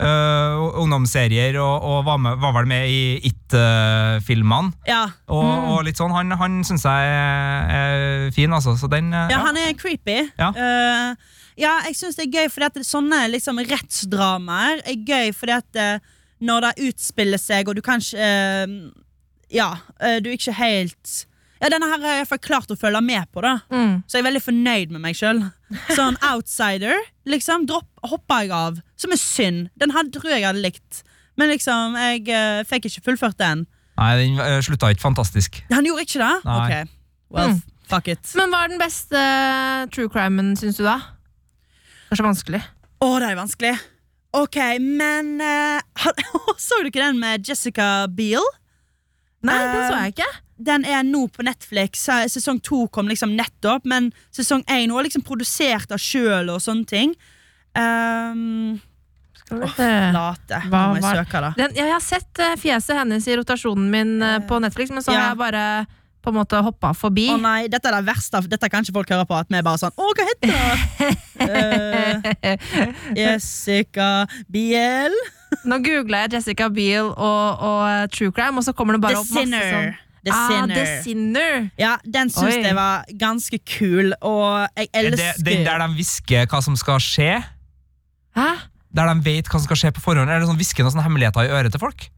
øh, 0.07 0.63
ungdomsserier 0.81 1.59
og, 1.61 1.85
og 1.85 1.99
var, 2.07 2.21
med, 2.23 2.39
var 2.41 2.55
vel 2.57 2.69
med 2.71 2.89
i 2.89 3.01
It-filmene. 3.29 4.73
Ja. 4.89 5.03
og, 5.29 5.51
og 5.75 5.83
litt 5.87 6.01
sånn. 6.01 6.15
Han, 6.15 6.33
han 6.41 6.63
syns 6.67 6.87
jeg 6.87 7.11
er, 7.11 7.75
er 7.75 8.33
fin, 8.37 8.53
altså. 8.55 8.77
Så 8.81 8.89
den 8.93 9.13
ja, 9.13 9.27
Ja, 9.33 9.43
han 9.45 9.59
er 9.61 9.75
creepy. 9.79 10.21
Ja. 10.39 10.51
Eh, 10.55 11.37
ja, 11.61 11.77
jeg 11.89 11.99
syns 11.99 12.19
det 12.19 12.29
er 12.29 12.43
gøy 12.43 12.51
fordi 12.55 12.71
at 12.71 12.89
sånne 12.89 13.21
liksom, 13.35 13.61
rettsdramaer 13.71 14.83
er 14.83 15.05
gøy 15.07 15.35
fordi 15.37 15.59
at 15.59 15.81
eh, 15.81 16.13
når 16.45 16.69
det 16.69 16.89
utspiller 16.91 17.41
seg, 17.41 17.69
og 17.71 17.79
du 17.79 17.85
kanskje 17.85 18.19
eh, 18.19 18.75
Ja, 19.55 19.75
du 20.01 20.33
er 20.33 20.35
ikke 20.35 20.57
helt 20.57 21.13
denne 21.73 21.87
her 21.89 22.03
har 22.03 22.19
jeg 22.27 22.41
klart 22.45 22.71
å 22.71 22.77
følge 22.77 23.01
med 23.01 23.25
på, 23.33 23.41
da. 23.45 23.55
Mm. 23.73 24.03
Så 24.05 24.19
jeg 24.19 24.25
er 24.25 24.29
veldig 24.29 24.43
fornøyd 24.45 24.91
med 24.93 25.01
meg 25.05 25.17
sjøl. 25.17 25.39
Sånn 25.97 26.19
outsider, 26.29 26.99
liksom, 27.31 27.65
dropp, 27.71 27.89
hoppa 28.05 28.43
jeg 28.45 28.53
av. 28.53 28.81
Som 29.01 29.15
er 29.17 29.21
synd. 29.23 29.69
Den 29.81 29.95
her 29.95 30.09
tror 30.13 30.29
jeg 30.33 30.43
jeg 30.43 30.49
hadde 30.51 30.65
likt. 30.65 31.03
Men 31.41 31.49
liksom, 31.51 31.97
jeg 31.99 32.27
uh, 32.31 32.61
fikk 32.69 32.91
ikke 32.91 33.05
fullført 33.09 33.39
den. 33.41 33.65
Nei, 33.99 34.11
den 34.21 34.39
øh, 34.43 34.59
slutta 34.67 34.91
ikke 34.91 35.05
fantastisk. 35.07 35.61
Han 35.71 35.87
gjorde 35.87 36.03
ikke 36.03 36.19
det? 36.21 36.35
Nei. 36.45 36.59
Ok, 36.59 36.93
well, 37.35 37.53
Mm. 37.55 37.61
fuck 37.91 38.09
it. 38.11 38.23
Men 38.35 38.51
hva 38.51 38.65
er 38.65 38.73
den 38.73 38.81
beste 38.83 39.19
eh, 39.19 39.85
true 39.95 40.11
crimen, 40.11 40.53
syns 40.59 40.81
du, 40.81 40.83
da? 40.87 40.97
Kanskje 42.11 42.27
vanskelig. 42.27 42.61
Å, 43.05 43.09
det 43.23 43.29
er 43.31 43.39
vanskelig. 43.39 43.73
Ok, 44.35 44.59
men 44.83 45.37
uh, 45.43 46.09
Så 46.67 46.81
du 46.83 46.91
ikke 46.91 47.05
den 47.05 47.21
med 47.23 47.47
Jessica 47.47 48.07
Biel? 48.11 48.43
Nei, 49.47 49.55
Eh, 49.61 49.71
den 49.75 49.87
så 49.91 50.01
jeg 50.03 50.15
ikke. 50.17 50.31
Den 50.57 50.85
er 50.87 51.03
nå 51.03 51.25
på 51.35 51.43
Netflix. 51.43 52.05
Eh, 52.09 52.27
Sesong 52.31 52.61
to 52.63 52.85
kom 52.95 53.09
liksom 53.11 53.33
nettopp, 53.35 53.85
men 53.91 54.13
sesong 54.35 54.63
én 54.71 54.93
er 54.95 55.07
liksom 55.09 55.25
produsert 55.27 55.91
av 55.93 55.99
sjøl 55.99 56.53
og 56.55 56.61
sånne 56.63 56.87
ting. 56.87 57.15
Um, 57.75 58.79
åh, 59.51 59.65
se. 59.75 59.89
late. 60.15 60.61
Nå 60.65 60.71
Hva 60.71 60.85
må 60.95 61.01
jeg 61.03 61.19
søke, 61.25 61.41
da. 61.43 61.51
Den, 61.59 61.75
jeg 61.75 61.91
har 61.91 62.01
sett 62.05 62.39
eh, 62.39 62.55
fjeset 62.63 62.97
hennes 63.01 63.27
i 63.27 63.35
rotasjonen 63.41 63.91
min 63.91 64.15
eh, 64.23 64.39
på 64.47 64.61
Netflix, 64.63 64.95
men 64.95 65.03
så 65.03 65.11
Ja. 65.13 65.19
har 65.25 65.29
jeg 65.35 65.41
bare 65.43 65.65
på 66.25 66.31
en 66.33 66.39
måte 66.39 66.57
hoppa 66.65 66.95
forbi. 66.97 67.27
Å 67.35 67.37
nei, 67.37 67.67
dette 67.69 67.91
er 67.91 67.99
det 67.99 68.07
verste. 68.07 68.41
Dette 68.49 68.71
kan 68.73 68.81
ikke 68.87 68.95
folk 68.97 69.11
høre 69.13 69.27
på. 69.29 69.37
At 69.37 69.51
vi 69.53 69.59
er 69.59 69.67
bare 69.67 69.77
sånn 69.83 69.93
Å, 69.93 70.07
hva 70.17 70.25
heter 70.31 70.49
det? 70.49 71.11
uh, 71.45 72.57
Jessica 73.21 74.09
Biel. 74.49 75.13
Nå 75.69 75.79
googla 75.85 76.25
jeg 76.25 76.39
Jessica 76.39 76.71
Biel 76.73 77.11
og, 77.13 77.61
og 77.61 77.83
eh, 77.91 78.07
True 78.15 78.33
Crime, 78.35 78.57
og 78.59 78.65
så 78.67 78.73
kommer 78.73 78.97
det 78.97 79.03
bare 79.05 79.19
The 79.19 79.21
opp 79.21 79.35
masse 79.37 79.69
sånn 79.75 79.93
The 80.25 80.33
ah, 80.33 80.67
The 80.71 80.85
Sinner. 81.05 81.67
Ja, 81.81 81.97
den 82.05 82.31
syns 82.33 82.57
jeg 82.57 82.77
var 82.77 83.05
ganske 83.21 83.59
kul, 83.69 84.15
og 84.25 84.65
jeg 84.77 84.89
Er 84.93 85.11
det 85.11 85.19
elsker 85.19 85.45
den 85.51 85.67
der 85.67 85.83
de 85.85 85.89
hvisker 85.99 86.49
hva 86.49 86.63
som 86.65 86.79
skal 86.81 87.03
skje? 87.03 87.33
Hæ? 88.39 88.49
Der 88.95 89.11
de 89.11 89.27
vet 89.27 89.51
hva 89.51 89.59
som 89.59 89.69
skal 89.69 89.81
skje 89.83 89.93
på 89.97 90.05
forhånd? 90.05 90.31
Er 90.31 90.41
det 90.41 90.49
sånn 90.49 90.61
hvisker 90.61 90.87
noen 90.87 90.95
sånne 90.95 91.07
hemmeligheter 91.09 91.49
i 91.49 91.53
øret 91.53 91.75
til 91.75 91.83
folk? 91.83 92.09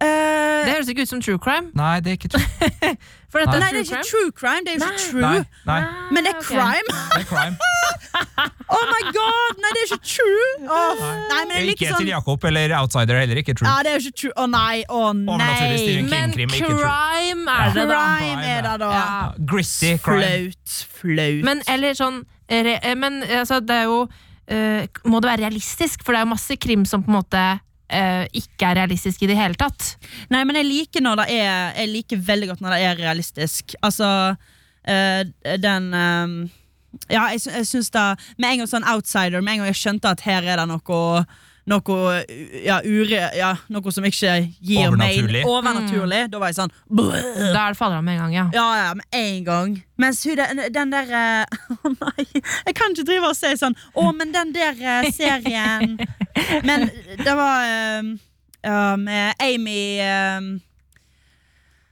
Eh, 0.00 0.64
Det 0.64 0.72
høres 0.72 0.88
ikke 0.88 1.04
ut 1.04 1.08
som 1.08 1.20
true 1.20 1.38
crime. 1.38 1.70
Nei, 1.76 2.00
det 2.00 2.12
er 2.12 2.16
ikke 2.16 2.30
true. 2.32 2.44
For 3.30 3.42
dette 3.42 3.52
Nei. 3.52 3.60
Nei, 3.60 3.68
er 3.68 3.74
det 3.76 3.80
er 3.80 3.84
ikke 3.84 4.06
true 4.08 4.30
crime. 4.32 4.62
Det 4.64 4.72
er 4.72 4.78
jo 4.78 4.86
ikke 4.86 5.02
true. 5.10 5.20
Nei, 5.22 5.42
nei, 5.68 5.80
Men 6.10 6.26
det 6.26 6.32
er 6.32 6.40
crime. 6.42 6.94
det 7.14 7.20
er 7.20 7.28
crime. 7.28 7.56
Oh 8.70 8.84
my 8.86 9.02
god! 9.14 9.60
Nei, 9.62 9.70
det 9.74 9.82
er 9.82 9.86
ikke 9.90 10.06
true. 10.06 10.48
Oh, 10.66 11.00
nei, 11.02 11.38
men 11.44 11.52
det 11.52 11.58
er 11.58 11.68
ikke, 11.68 11.74
Ikke 11.74 11.92
sånn 11.92 12.02
til 12.04 12.10
Jakob 12.10 12.44
eller 12.50 12.74
Outsider 12.80 13.20
heller 13.20 13.40
ikke 13.42 13.54
true. 13.58 13.68
Ja, 13.68 13.84
det 13.86 13.92
er 13.92 14.02
ikke 14.02 14.16
true. 14.22 14.34
Å 14.38 14.46
nei, 14.50 14.82
å 14.88 15.00
oh, 15.10 15.12
nei. 15.14 16.02
Men 16.10 16.34
crime 16.34 17.56
er 17.56 17.74
det, 17.76 17.86
da. 17.90 18.00
Crime 18.18 18.50
er 18.54 18.66
det, 18.66 18.74
da. 18.82 18.90
Ja. 18.94 19.06
Gritty 19.52 19.94
crime. 20.02 20.20
Flaut. 20.24 20.76
Flaut. 21.00 21.42
Men 21.46 21.64
eller 21.70 21.98
sånn 21.98 22.22
re, 22.50 22.76
eh, 22.78 22.96
Men 22.98 23.22
altså, 23.26 23.60
det 23.64 23.82
er 23.82 23.88
jo 23.90 24.04
uh, 24.06 25.02
Må 25.10 25.20
det 25.22 25.30
være 25.32 25.44
realistisk? 25.46 26.04
For 26.04 26.14
det 26.14 26.22
er 26.22 26.28
jo 26.28 26.32
masse 26.34 26.56
krim 26.62 26.86
som 26.88 27.04
på 27.06 27.12
en 27.12 27.20
måte 27.20 27.44
eh, 27.90 28.24
ikke 28.36 28.70
er 28.70 28.78
realistisk 28.82 29.22
i 29.24 29.28
det 29.30 29.36
hele 29.38 29.58
tatt. 29.58 29.94
Nei, 30.32 30.44
men 30.48 30.58
jeg 30.60 30.68
liker 30.68 31.04
når 31.04 31.22
det 31.22 31.26
er 31.40 31.76
Jeg 31.80 31.92
liker 31.92 32.24
veldig 32.30 32.48
godt 32.52 32.64
når 32.64 32.74
det 32.74 32.80
er 32.86 32.98
realistisk. 33.00 33.76
Altså 33.82 34.08
uh, 34.34 35.22
den 35.66 35.92
eh, 35.94 36.34
Ja, 37.10 37.28
jeg, 37.30 37.44
jeg 37.46 37.66
syns 37.68 37.92
da 37.94 38.14
Med 38.38 38.50
en 38.50 38.62
gang 38.62 38.70
sånn 38.70 38.88
outsider, 38.90 39.42
med 39.42 39.54
en 39.54 39.62
gang 39.62 39.70
jeg 39.70 39.82
skjønte 39.82 40.10
at 40.10 40.24
her 40.26 40.46
er 40.46 40.62
det 40.62 40.68
noe 40.70 41.24
noe, 41.70 42.10
ja, 42.64 42.80
ure, 42.84 43.20
ja, 43.38 43.50
noe 43.70 43.92
som 43.94 44.04
ikke 44.08 44.32
gir 44.58 44.88
Overnaturlig. 44.88 45.42
meg 45.44 45.50
Overnaturlig. 45.50 46.20
Da 46.32 46.40
var 46.42 46.50
jeg 46.50 46.58
sånn. 46.58 46.72
Da 46.90 47.64
er 47.66 47.74
det 47.74 47.78
fadera 47.78 48.00
med 48.02 48.16
en 48.18 48.24
gang, 48.24 48.34
ja. 48.34 48.46
Ja, 48.56 48.66
ja, 48.80 48.88
med 48.98 49.06
en 49.20 49.44
gang. 49.46 49.76
Mens 50.00 50.22
hun, 50.26 50.36
den, 50.40 50.64
den 50.74 50.90
der 50.94 51.12
eh, 51.14 51.60
Å 51.86 51.92
nei, 51.92 52.24
jeg 52.32 52.74
kan 52.78 52.94
ikke 52.96 53.04
drive 53.10 53.28
og 53.30 53.36
si 53.36 53.50
sånn 53.60 53.74
Å, 54.00 54.06
men 54.16 54.30
den 54.32 54.50
der 54.56 54.78
eh, 54.80 55.10
serien 55.12 55.98
Men 56.64 56.86
det 57.20 57.34
var 57.36 57.66
eh, 57.68 58.08
ja, 58.64 58.80
med 58.96 59.36
Amy 59.44 59.82
eh, 60.00 60.48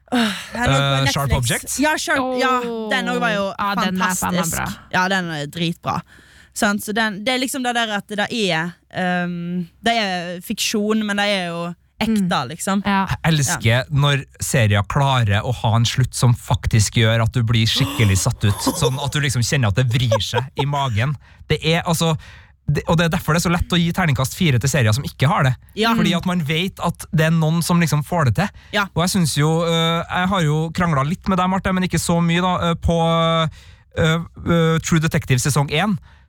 åh, 0.09 0.33
på 0.55 0.63
Eh, 0.65 0.73
Netflix. 0.73 1.13
Sharp 1.15 1.33
Objects? 1.37 1.77
Ja, 1.85 1.93
Sharp, 2.01 2.31
ja 2.41 2.55
den 2.95 3.13
òg 3.13 3.21
var 3.21 3.35
jo 3.37 3.45
Ja, 3.53 3.75
den 3.77 4.01
er 4.01 4.15
faen 4.17 4.39
meg 4.39 4.47
fantastisk. 4.49 4.57
bra. 4.57 4.69
Ja, 4.97 5.05
den 5.13 5.29
er 5.37 5.47
dritbra. 5.53 5.99
Sant? 6.59 6.85
Så 6.85 6.95
den, 6.97 7.23
det 7.25 7.35
er 7.35 7.43
liksom 7.43 7.63
det 7.67 7.75
der 7.79 7.93
at 7.99 8.09
det 8.19 8.27
er 8.27 8.73
um, 9.25 9.67
Det 9.85 9.95
er 9.95 10.41
fiksjon, 10.45 11.05
men 11.07 11.21
det 11.21 11.29
er 11.37 11.47
jo 11.53 11.69
ekte, 11.99 12.41
liksom. 12.53 12.83
ja. 12.87 13.05
Jeg 13.11 13.33
elsker 13.33 13.89
når 13.91 14.21
serier 14.45 14.85
klarer 14.91 15.43
å 15.43 15.53
ha 15.63 15.73
en 15.79 15.87
slutt 15.89 16.15
som 16.15 16.35
faktisk 16.35 17.01
gjør 17.01 17.25
at 17.25 17.35
du 17.35 17.43
blir 17.47 17.67
skikkelig 17.67 18.21
satt 18.23 18.45
ut. 18.47 18.69
Sånn 18.79 19.01
at 19.03 19.15
du 19.15 19.23
liksom 19.25 19.43
kjenner 19.43 19.73
at 19.73 19.81
det 19.81 19.89
vrir 19.91 20.23
seg 20.23 20.47
i 20.63 20.67
magen. 20.69 21.17
Det 21.51 21.59
er 21.67 21.83
altså 21.83 22.15
det, 22.69 22.83
og 22.85 22.99
det 23.01 23.07
er 23.07 23.13
derfor 23.15 23.33
det 23.33 23.41
er 23.41 23.47
så 23.47 23.53
lett 23.53 23.73
å 23.73 23.79
gi 23.81 23.89
terningkast 23.97 24.35
fire 24.37 24.59
til 24.61 24.71
serier 24.71 24.93
som 24.93 25.07
ikke 25.09 25.29
har 25.31 25.47
det. 25.49 25.55
Ja. 25.81 25.95
Fordi 25.97 26.13
at 26.19 26.27
man 26.29 26.43
vet 26.45 26.83
at 26.85 27.07
det 27.17 27.31
er 27.31 27.33
noen 27.35 27.63
som 27.65 27.81
liksom 27.81 28.05
får 28.07 28.29
det 28.29 28.35
til. 28.43 28.61
Ja. 28.77 28.85
Og 28.93 29.07
jeg 29.07 29.15
synes 29.15 29.35
jo 29.39 29.49
øh, 29.65 30.05
Jeg 30.05 30.29
har 30.35 30.45
jo 30.45 30.59
krangla 30.77 31.07
litt 31.09 31.31
med 31.33 31.41
deg, 31.41 31.49
Marte, 31.49 31.73
men 31.73 31.89
ikke 31.89 32.03
så 32.03 32.19
mye, 32.21 32.45
da, 32.45 32.53
øh, 32.69 32.77
på 32.85 32.99
uh, 33.01 34.21
uh, 34.45 34.77
True 34.85 35.01
Detective 35.01 35.41
sesong 35.41 35.73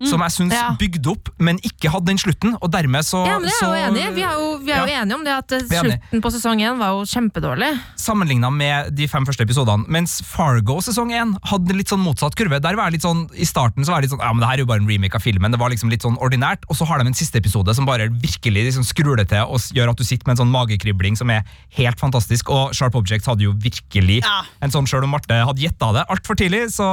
1. 0.02 0.08
Som 0.08 0.22
jeg 0.22 0.32
syns 0.32 0.54
Ja. 0.54 0.76
bygde 0.80 1.08
opp, 1.12 1.30
men 1.40 1.58
ikke 1.60 1.90
hadde 1.92 2.06
den 2.06 2.18
slutten. 2.18 2.56
Og 2.62 2.72
dermed 2.72 3.04
så 3.04 3.26
Ja, 3.26 3.38
men 3.40 3.50
det 3.50 3.54
er 3.62 3.66
jo 3.68 3.72
så- 3.74 3.88
enig. 3.92 4.16
Vi 4.16 4.22
er 4.24 4.32
jo, 4.34 4.58
vi 4.64 4.72
er 4.72 4.80
jo 4.80 4.86
Ja. 4.94 5.02
enige 5.04 5.14
om 5.16 5.24
det 5.24 5.34
at 5.34 5.48
slutten 5.70 6.22
på 6.22 6.32
sesong 6.32 6.60
én 6.62 6.78
var 6.78 6.88
jo 6.96 7.04
kjempedårlig. 7.06 7.80
sammenligna 7.96 8.50
med 8.52 8.96
de 8.96 9.08
fem 9.08 9.26
første 9.26 9.42
episodene. 9.46 9.86
Mens 9.88 10.22
Fargo 10.22 10.80
sesong 10.80 11.12
1 11.12 11.38
hadde 11.46 11.74
litt 11.76 11.88
sånn 11.90 12.00
motsatt 12.04 12.34
kurve. 12.36 12.62
Der 12.62 12.76
var 12.76 12.86
jeg 12.90 12.94
litt 12.94 13.02
sånn, 13.04 13.30
I 13.36 13.44
starten 13.46 13.84
så 13.84 13.88
var 13.92 14.02
jeg 14.02 14.10
litt 14.10 14.12
sånn 14.18 14.24
Ja, 14.24 14.32
men 14.34 14.40
det 14.40 14.48
her 14.48 14.54
er 14.56 14.60
jo 14.60 14.66
bare 14.66 14.80
en 14.80 14.88
remake 14.88 15.16
av 15.16 15.22
filmen. 15.22 15.52
Det 15.52 15.60
var 15.60 15.70
liksom 15.70 15.90
litt 15.90 16.02
sånn 16.02 16.18
ordinært. 16.18 16.64
Og 16.70 16.76
så 16.78 16.86
har 16.88 17.00
de 17.00 17.06
en 17.08 17.14
siste 17.14 17.36
episode 17.36 17.74
som 17.76 17.86
bare 17.86 18.10
virkelig 18.10 18.66
liksom 18.72 18.84
skrur 18.86 19.18
det 19.18 19.30
til 19.30 19.40
og 19.44 19.60
gjør 19.60 19.90
at 19.90 19.98
du 19.98 20.04
sitter 20.04 20.26
med 20.28 20.40
en 20.40 20.46
sånn 20.48 20.52
magekribling 20.52 21.18
som 21.18 21.30
er 21.30 21.44
helt 21.76 22.00
fantastisk. 22.00 22.50
Og 22.50 22.74
Sharp 22.74 22.96
Objects 22.96 23.26
hadde 23.28 23.42
jo 23.42 23.54
virkelig 23.54 24.22
Ja. 24.24 24.44
en 24.62 24.70
sånn, 24.72 24.86
sjøl 24.88 25.04
om 25.04 25.12
Marte 25.12 25.30
hadde 25.34 25.58
gjetta 25.60 25.94
det 25.94 26.06
altfor 26.10 26.36
tidlig, 26.36 26.68
så 26.72 26.86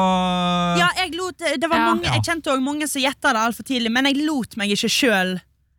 Ja, 0.79 0.89
jeg 0.97 1.15
lot 1.15 1.39
det 1.39 1.69
var 1.69 1.77
Ja. 1.79 1.95
mange, 1.95 2.03
Jeg 2.07 2.23
kjente 2.23 2.45
også 2.53 2.63
mange 2.63 2.83
som 2.97 3.05
gjetta 3.05 3.33
det 3.37 3.45
altfor 3.47 3.69
tidlig, 3.69 3.93
men 3.93 4.09
jeg 4.11 4.25
lot 4.27 4.57
meg 4.61 4.73
ikke 4.75 4.91
sjøl. 4.93 5.37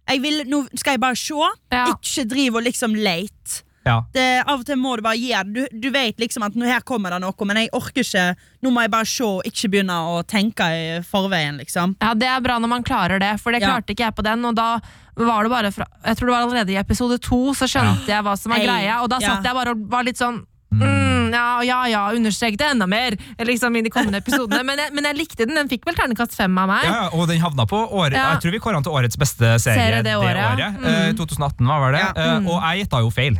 Nå 0.08 0.60
skal 0.80 0.94
jeg 0.96 1.02
bare 1.04 1.18
se, 1.20 1.34
Ja. 1.74 1.88
ikke 1.92 2.28
drive 2.30 2.56
og 2.62 2.64
liksom 2.64 2.94
late. 2.96 3.64
ja. 3.88 4.02
Det, 4.14 4.44
av 4.48 4.60
og 4.60 4.66
til 4.68 4.76
må 4.76 4.96
du 4.98 5.02
bare 5.04 5.16
gi 5.20 5.30
det. 5.32 5.54
Du, 5.72 5.80
du 5.80 5.90
vet 5.92 6.18
liksom 6.20 6.44
at 6.44 6.56
nå 6.56 6.66
her 6.68 6.82
kommer 6.84 7.10
det 7.12 7.22
noe, 7.24 7.46
men 7.48 7.56
jeg 7.58 7.70
orker 7.76 8.04
ikke. 8.04 8.36
Nå 8.64 8.72
må 8.72 8.82
jeg 8.84 8.92
bare 8.92 9.06
se, 9.08 9.24
og 9.24 9.44
ikke 9.48 9.70
begynne 9.72 9.96
å 9.96 10.24
tenke 10.28 10.64
i 10.76 11.02
forveien, 11.08 11.58
liksom. 11.60 11.96
Ja, 12.02 12.14
Det 12.14 12.28
er 12.28 12.42
bra 12.44 12.58
når 12.60 12.68
man 12.72 12.84
klarer 12.84 13.20
det, 13.20 13.34
for 13.42 13.52
det 13.52 13.62
Ja. 13.62 13.70
klarte 13.76 13.96
ikke 13.96 14.06
jeg 14.08 14.16
på 14.16 14.24
den. 14.24 14.44
Og 14.46 14.56
da 14.56 14.80
var 15.16 15.44
det 15.44 15.52
bare 15.52 15.72
fra 15.72 15.86
Jeg 16.06 16.18
tror 16.18 16.28
det 16.28 16.36
var 16.36 16.44
allerede 16.48 16.72
i 16.76 16.80
episode 16.80 17.18
to, 17.20 17.54
så 17.54 17.68
skjønte 17.68 18.08
jeg 18.08 18.24
hva 18.24 18.38
som 18.38 18.52
var 18.52 18.60
Ei, 18.60 18.68
greia. 18.68 19.02
Og 19.04 19.10
da 19.10 19.20
ja. 19.20 19.36
satt 19.36 19.44
jeg 19.44 19.54
bare 19.56 19.72
og 19.72 19.88
var 19.90 20.04
litt 20.04 20.18
sånn 20.20 20.46
mm, 20.84 21.34
ja, 21.34 21.48
ja, 21.64 21.80
ja, 21.92 22.04
understrek 22.16 22.58
det 22.60 22.70
enda 22.72 22.88
mer 22.88 23.18
liksom 23.48 23.76
i 23.76 23.84
de 23.86 23.92
kommende 23.94 24.22
episodene. 24.24 24.64
Men 24.68 24.82
jeg, 24.84 24.94
men 24.98 25.10
jeg 25.10 25.20
likte 25.20 25.46
den. 25.46 25.58
Den 25.58 25.72
fikk 25.72 25.86
vel 25.88 25.98
ternekast 25.98 26.38
fem 26.38 26.58
av 26.62 26.70
meg. 26.72 26.88
Ja, 26.88 27.08
og 27.14 27.28
den 27.32 27.42
havna 27.44 27.68
på 27.70 27.82
året 27.88 28.18
Ja. 28.18 28.32
Jeg 28.36 28.44
tror 28.46 28.56
vi 28.56 28.62
kåra 28.64 28.80
den 28.80 28.88
til 28.88 28.96
årets 28.98 29.20
beste 29.20 29.58
serie, 29.62 29.78
Serie 29.78 30.02
det 30.06 30.16
året, 30.18 30.60
ja. 30.62 30.72
Eh, 30.82 31.12
2018 31.18 31.68
var 31.68 31.84
vel 31.86 31.98
det. 32.00 32.06
Ja. 32.06 32.26
Eh, 32.38 32.50
og 32.50 32.58
jeg 32.62 32.84
gjetta 32.86 33.04
jo 33.06 33.14
feil. 33.14 33.40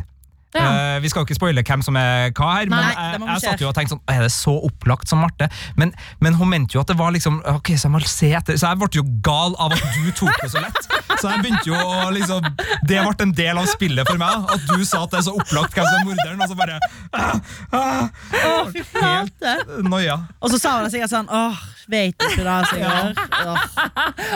Ja. 0.54 0.96
Eh, 0.96 1.02
vi 1.02 1.08
skal 1.12 1.20
jo 1.20 1.28
ikke 1.28 1.36
spoile 1.36 1.62
hvem 1.66 1.82
som 1.84 1.96
er 2.00 2.30
hva 2.32 2.46
her, 2.56 2.70
men 2.72 2.80
jeg, 2.80 3.20
jeg 3.20 3.42
satt 3.42 3.60
jo 3.60 3.68
og 3.68 3.74
tenkte 3.76 3.92
sånn 3.92 4.00
Er 4.08 4.22
det 4.24 4.30
så 4.32 4.54
opplagt 4.64 5.10
som 5.10 5.20
Marte? 5.20 5.50
Men, 5.76 5.92
men 6.24 6.38
hun 6.38 6.48
mente 6.48 6.78
jo 6.78 6.80
at 6.80 6.88
det 6.88 6.96
var 6.96 7.12
liksom 7.12 7.42
Ok, 7.52 7.74
så 7.76 7.88
jeg 7.88 7.92
må 7.92 8.00
se 8.08 8.30
etter 8.38 8.56
Så 8.56 8.70
jeg 8.70 8.80
ble 8.80 8.88
jo 8.96 9.04
gal 9.24 9.52
av 9.60 9.76
at 9.76 9.84
du 9.98 10.08
tok 10.16 10.32
det 10.40 10.48
så 10.54 10.62
lett. 10.64 10.80
Så 11.18 11.28
jeg 11.32 11.42
begynte 11.44 11.68
jo 11.68 11.76
å 11.76 12.08
liksom 12.14 12.48
Det 12.88 13.02
ble 13.04 13.26
en 13.26 13.34
del 13.36 13.60
av 13.60 13.68
spillet 13.68 14.08
for 14.08 14.20
meg. 14.20 14.48
At 14.54 14.64
du 14.70 14.84
sa 14.88 15.02
at 15.04 15.12
det 15.12 15.20
er 15.20 15.26
så 15.28 15.34
opplagt 15.36 15.76
hvem 15.76 15.88
som 15.88 15.98
er 15.98 16.06
morderen, 16.08 16.40
og 16.40 16.48
så 16.48 16.56
bare 16.58 16.78
ah, 17.12 17.36
ah, 17.76 18.72
fy 18.72 18.84
Helt 18.98 19.48
noia. 19.84 20.16
Og 20.40 20.52
så 20.52 20.60
sa 20.62 20.78
hun 20.78 20.88
sikkert 20.92 21.12
sånn 21.12 21.28
Åh, 21.28 21.60
vet 21.92 22.28
ikke 22.28 22.44
det, 22.46 22.56
Sigurd. 22.72 23.20
Oh. 23.38 23.58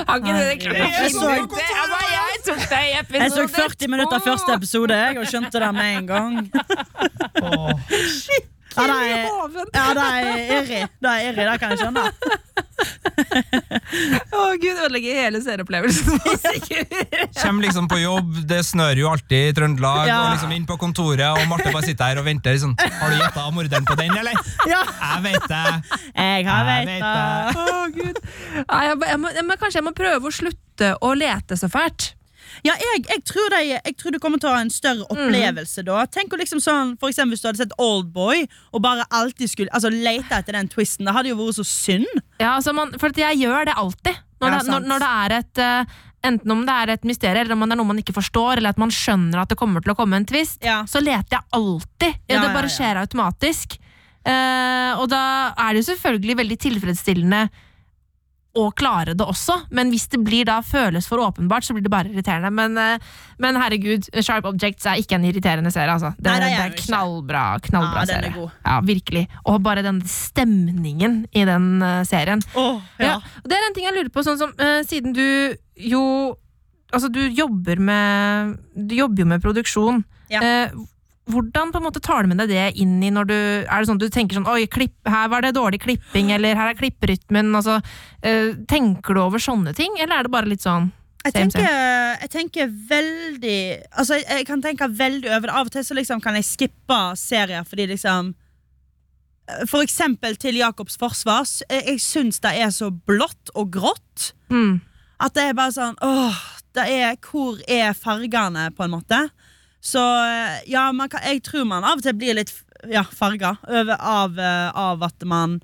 Har 0.08 0.20
ikke 0.20 0.36
det 0.36 0.56
klart 0.60 0.82
å 0.82 0.84
finne 1.08 1.38
ut 1.46 1.56
det? 1.56 1.71
Jeg 2.72 3.30
så 3.34 3.44
40 3.48 3.88
minutter 3.92 4.18
to. 4.18 4.24
første 4.30 4.54
episode 4.56 4.96
jeg, 4.96 5.18
og 5.20 5.26
skjønte 5.28 5.60
det 5.60 5.72
med 5.76 5.96
en 5.98 6.06
gang. 6.06 6.32
Ja, 8.72 8.84
det 8.88 8.94
er, 8.96 9.26
ja, 9.76 9.88
det 9.92 10.04
er 10.08 10.22
irri. 10.56 10.78
Det 11.04 11.10
er 11.10 11.26
irri, 11.28 11.42
det 11.44 11.56
kan 11.60 11.74
jeg 11.74 11.78
skjønne. 11.82 12.04
Å 14.32 14.44
gud, 14.62 14.78
ødelegger 14.86 15.18
hele 15.18 15.42
serieopplevelsen. 15.44 16.16
Kommer 17.36 17.66
liksom 17.66 17.88
på 17.90 17.98
jobb, 18.00 18.38
det 18.48 18.62
snør 18.64 18.96
jo 19.02 19.10
alltid 19.12 19.50
i 19.50 19.52
Trøndelag, 19.58 20.06
Ja. 20.08 20.16
og 20.24 20.32
liksom 20.38 20.54
inn 20.56 20.64
på 20.68 20.78
kontoret, 20.80 21.26
og 21.36 21.44
Marte 21.52 21.68
bare 21.74 21.84
sitter 21.84 22.14
her 22.14 22.22
og 22.22 22.26
venter. 22.30 22.56
Liksom. 22.56 22.72
har 22.80 23.12
du 23.12 23.18
gjetta 23.20 23.44
morderen 23.58 23.84
på 23.92 23.98
den, 24.00 24.16
eller? 24.16 24.40
Ja, 24.72 24.80
Jeg 24.88 25.22
vet 25.28 25.46
det. 25.52 25.62
jeg 26.16 26.48
har 26.48 26.64
det. 26.64 26.96
Å, 27.02 27.86
Gud. 27.92 28.22
Nei, 28.72 28.82
jeg, 28.88 28.96
må- 28.96 29.06
jeg, 29.12 29.20
må, 29.26 29.28
jeg 29.36 29.44
må, 29.52 29.60
kanskje 29.60 29.82
jeg 29.82 29.88
må 29.90 29.94
prøve 30.00 30.32
å 30.32 30.34
slutte 30.40 30.94
å 31.04 31.12
lete 31.14 31.60
så 31.60 31.68
fælt. 31.68 32.14
Ja, 32.66 32.74
jeg, 32.78 33.04
jeg, 33.08 33.22
tror 33.28 33.48
de, 33.54 33.60
jeg 33.72 33.96
tror 34.00 34.14
du 34.14 34.18
kommer 34.22 34.40
til 34.42 34.50
å 34.50 34.54
ha 34.56 34.60
en 34.64 34.72
større 34.72 35.06
opplevelse 35.12 35.84
da. 35.86 36.02
Tenk 36.12 36.34
liksom 36.38 36.60
sånn, 36.62 36.94
for 37.00 37.12
eksempel 37.12 37.36
Hvis 37.36 37.42
du 37.44 37.48
hadde 37.50 37.62
sett 37.64 37.74
Oldboy 37.80 38.44
og 38.72 38.84
bare 38.84 39.06
alltid 39.10 39.50
skulle 39.50 39.72
Altså 39.74 39.90
lete 39.92 40.36
etter 40.38 40.58
den 40.58 40.70
twisten. 40.72 41.08
Det 41.08 41.14
hadde 41.16 41.32
jo 41.32 41.38
vært 41.40 41.58
så 41.60 41.66
synd. 41.66 42.08
Ja, 42.38 42.56
altså 42.58 42.74
man, 42.76 42.94
for 43.00 43.14
jeg 43.16 43.40
gjør 43.40 43.68
det 43.70 43.76
alltid. 43.78 44.22
Når, 44.42 44.48
Ja, 44.50 44.58
det, 44.58 44.72
når, 44.74 44.88
når 44.90 45.04
det 45.04 45.10
er 45.24 45.36
et 45.38 45.62
uh, 45.62 46.00
Enten 46.22 46.52
om 46.54 46.60
det 46.66 46.74
er 46.78 46.90
et 46.94 47.06
mysterium, 47.08 47.42
eller 47.42 47.56
om 47.56 47.64
det 47.66 47.74
er 47.74 47.78
noe 47.80 47.88
man 47.88 47.98
ikke 47.98 48.14
forstår, 48.14 48.60
eller 48.60 48.70
at 48.70 48.78
man 48.78 48.92
skjønner 48.94 49.40
at 49.42 49.50
det 49.50 49.56
kommer 49.58 49.82
til 49.82 49.90
å 49.90 49.96
komme 49.98 50.20
en 50.20 50.26
twist, 50.28 50.60
Ja. 50.62 50.84
så 50.86 51.00
leter 51.02 51.34
jeg 51.34 51.42
alltid. 51.58 52.20
Ja, 52.30 52.44
det 52.44 52.52
bare 52.54 52.70
skjer 52.70 53.00
automatisk. 53.00 53.74
Uh, 54.22 55.00
og 55.02 55.08
da 55.10 55.22
er 55.58 55.72
det 55.74 55.82
jo 55.82 55.88
selvfølgelig 55.88 56.36
veldig 56.38 56.58
tilfredsstillende 56.62 57.40
å 58.58 58.66
klare 58.76 59.14
det 59.16 59.24
også, 59.24 59.54
men 59.72 59.88
hvis 59.92 60.08
det 60.12 60.18
blir 60.20 60.44
da 60.44 60.58
føles 60.66 61.06
for 61.08 61.22
åpenbart, 61.24 61.64
så 61.64 61.72
blir 61.72 61.86
det 61.86 61.92
bare 61.92 62.10
irriterende. 62.12 62.50
Men, 62.52 62.76
eh, 62.76 62.98
men 63.40 63.56
herregud, 63.56 64.10
Sharp 64.20 64.44
Objects 64.50 64.84
er 64.86 65.00
ikke 65.00 65.16
en 65.16 65.24
irriterende 65.24 65.72
serie, 65.72 65.94
altså. 65.94 66.10
Det, 66.18 66.28
Nei, 66.28 66.34
det 66.36 66.50
er 66.50 66.50
det 66.50 66.58
den 66.58 66.74
er 66.74 66.82
knallbra, 66.82 67.44
knallbra 67.64 68.02
Ja, 68.02 68.10
den 68.10 68.16
er 68.18 68.36
serie. 68.36 68.50
Ja, 68.66 68.76
virkelig. 68.84 69.24
Og 69.48 69.62
bare 69.64 69.82
den 69.86 70.02
stemningen 70.04 71.22
i 71.32 71.46
den 71.48 71.82
uh, 71.82 72.02
serien. 72.04 72.44
Åh, 72.54 72.80
Ja. 73.00 73.06
ja. 73.06 73.16
og 73.42 73.48
det 73.48 73.56
er 73.56 73.66
en 73.70 73.74
ting 73.74 73.88
jeg 73.88 73.96
lurer 73.96 74.12
på, 74.12 74.24
sånn 74.26 74.40
som 74.40 74.52
uh, 74.60 74.82
siden 74.88 75.16
du 75.16 75.56
jo 75.76 76.04
Altså, 76.92 77.08
du 77.08 77.22
jobber 77.32 77.78
med 77.80 78.58
Du 78.76 78.92
jobber 78.94 79.22
jo 79.22 79.26
med 79.30 79.40
produksjon. 79.40 80.02
Ja. 80.28 80.42
Eh, 80.44 80.74
hvordan 81.32 81.72
på 81.72 81.80
en 81.80 81.86
måte 81.86 82.00
tar 82.04 82.22
du 82.22 82.30
med 82.32 82.38
deg 82.42 82.50
det 82.52 82.66
inn 82.82 82.98
i 83.02 83.10
når 83.12 83.28
du 83.28 83.34
Er 83.34 83.80
det 83.82 83.88
sånn 83.88 83.98
at 84.00 84.04
du 84.04 84.12
tenker 84.12 84.38
sånn 84.38 84.48
Oi, 84.52 84.66
klipp, 84.70 84.94
her 85.08 85.28
var 85.32 85.42
det 85.44 85.54
dårlig 85.56 85.80
klipping, 85.82 86.30
eller 86.36 86.54
her 86.58 86.70
er 86.72 86.78
klipperytmen. 86.78 87.50
Altså, 87.58 87.80
eh, 88.22 88.52
tenker 88.68 89.14
du 89.16 89.20
over 89.24 89.42
sånne 89.42 89.74
ting, 89.76 89.96
eller 89.98 90.18
er 90.20 90.28
det 90.28 90.32
bare 90.34 90.50
litt 90.52 90.64
sånn 90.64 90.90
Jeg 91.24 91.34
tenker, 91.36 91.66
jeg 92.22 92.30
tenker 92.32 92.70
veldig 92.90 93.58
Altså, 93.96 94.20
jeg, 94.20 94.26
jeg 94.28 94.46
kan 94.48 94.62
tenke 94.64 94.88
veldig 94.90 95.30
over 95.30 95.48
det. 95.48 95.56
Av 95.56 95.66
og 95.68 95.74
til 95.74 95.84
så 95.86 95.94
liksom 95.98 96.22
kan 96.24 96.34
jeg 96.38 96.48
skippe 96.48 97.00
serier 97.20 97.64
fordi 97.68 97.86
liksom 97.92 98.32
For 99.68 99.82
eksempel 99.82 100.36
til 100.40 100.56
Jakobs 100.60 100.96
forsvar. 101.00 101.44
Jeg, 101.68 101.84
jeg 101.92 102.00
syns 102.00 102.40
det 102.42 102.54
er 102.62 102.70
så 102.74 102.90
blått 102.90 103.50
og 103.58 103.72
grått. 103.74 104.32
mm, 104.50 104.80
At 105.22 105.34
det 105.36 105.48
er 105.50 105.56
bare 105.58 105.74
sånn 105.74 105.96
Åh, 106.02 106.42
det 106.78 106.86
er 106.88 107.16
Hvor 107.22 107.58
er 107.68 107.92
fargene, 107.98 108.70
på 108.74 108.86
en 108.86 108.94
måte? 108.98 109.22
Så 109.82 110.02
ja, 110.70 110.86
man 110.94 111.10
kan, 111.10 111.24
jeg 111.26 111.42
tror 111.42 111.66
man 111.66 111.82
av 111.84 111.98
og 111.98 112.04
til 112.06 112.14
blir 112.14 112.36
litt 112.38 112.52
ja, 112.90 113.02
farga 113.02 113.56
av, 113.98 114.38
eh, 114.38 114.68
av 114.78 115.02
at 115.02 115.26
man 115.26 115.60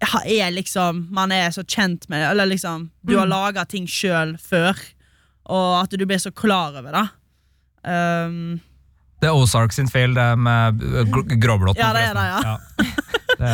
er 0.00 0.48
liksom 0.54 1.08
Man 1.12 1.32
er 1.34 1.50
så 1.52 1.60
kjent 1.60 2.06
med 2.08 2.22
det, 2.22 2.28
eller 2.30 2.46
liksom 2.48 2.86
Du 3.04 3.18
har 3.18 3.28
laga 3.28 3.66
ting 3.68 3.84
sjøl 3.90 4.36
før, 4.40 4.78
og 5.44 5.82
at 5.82 5.92
du 5.92 6.06
blir 6.06 6.18
så 6.22 6.32
klar 6.32 6.78
over 6.78 6.94
det. 6.94 7.06
Um, 7.84 8.60
Det 9.20 9.28
er 9.28 9.36
Ozark 9.36 9.74
sin 9.76 9.90
feil, 9.92 10.14
det 10.16 10.28
med 10.40 10.80
gråblått. 11.42 11.76
Ja, 11.76 11.92
det 11.92 12.06
er 12.08 12.14
det, 12.16 12.26
ja. 12.30 12.56
Det, 13.40 13.50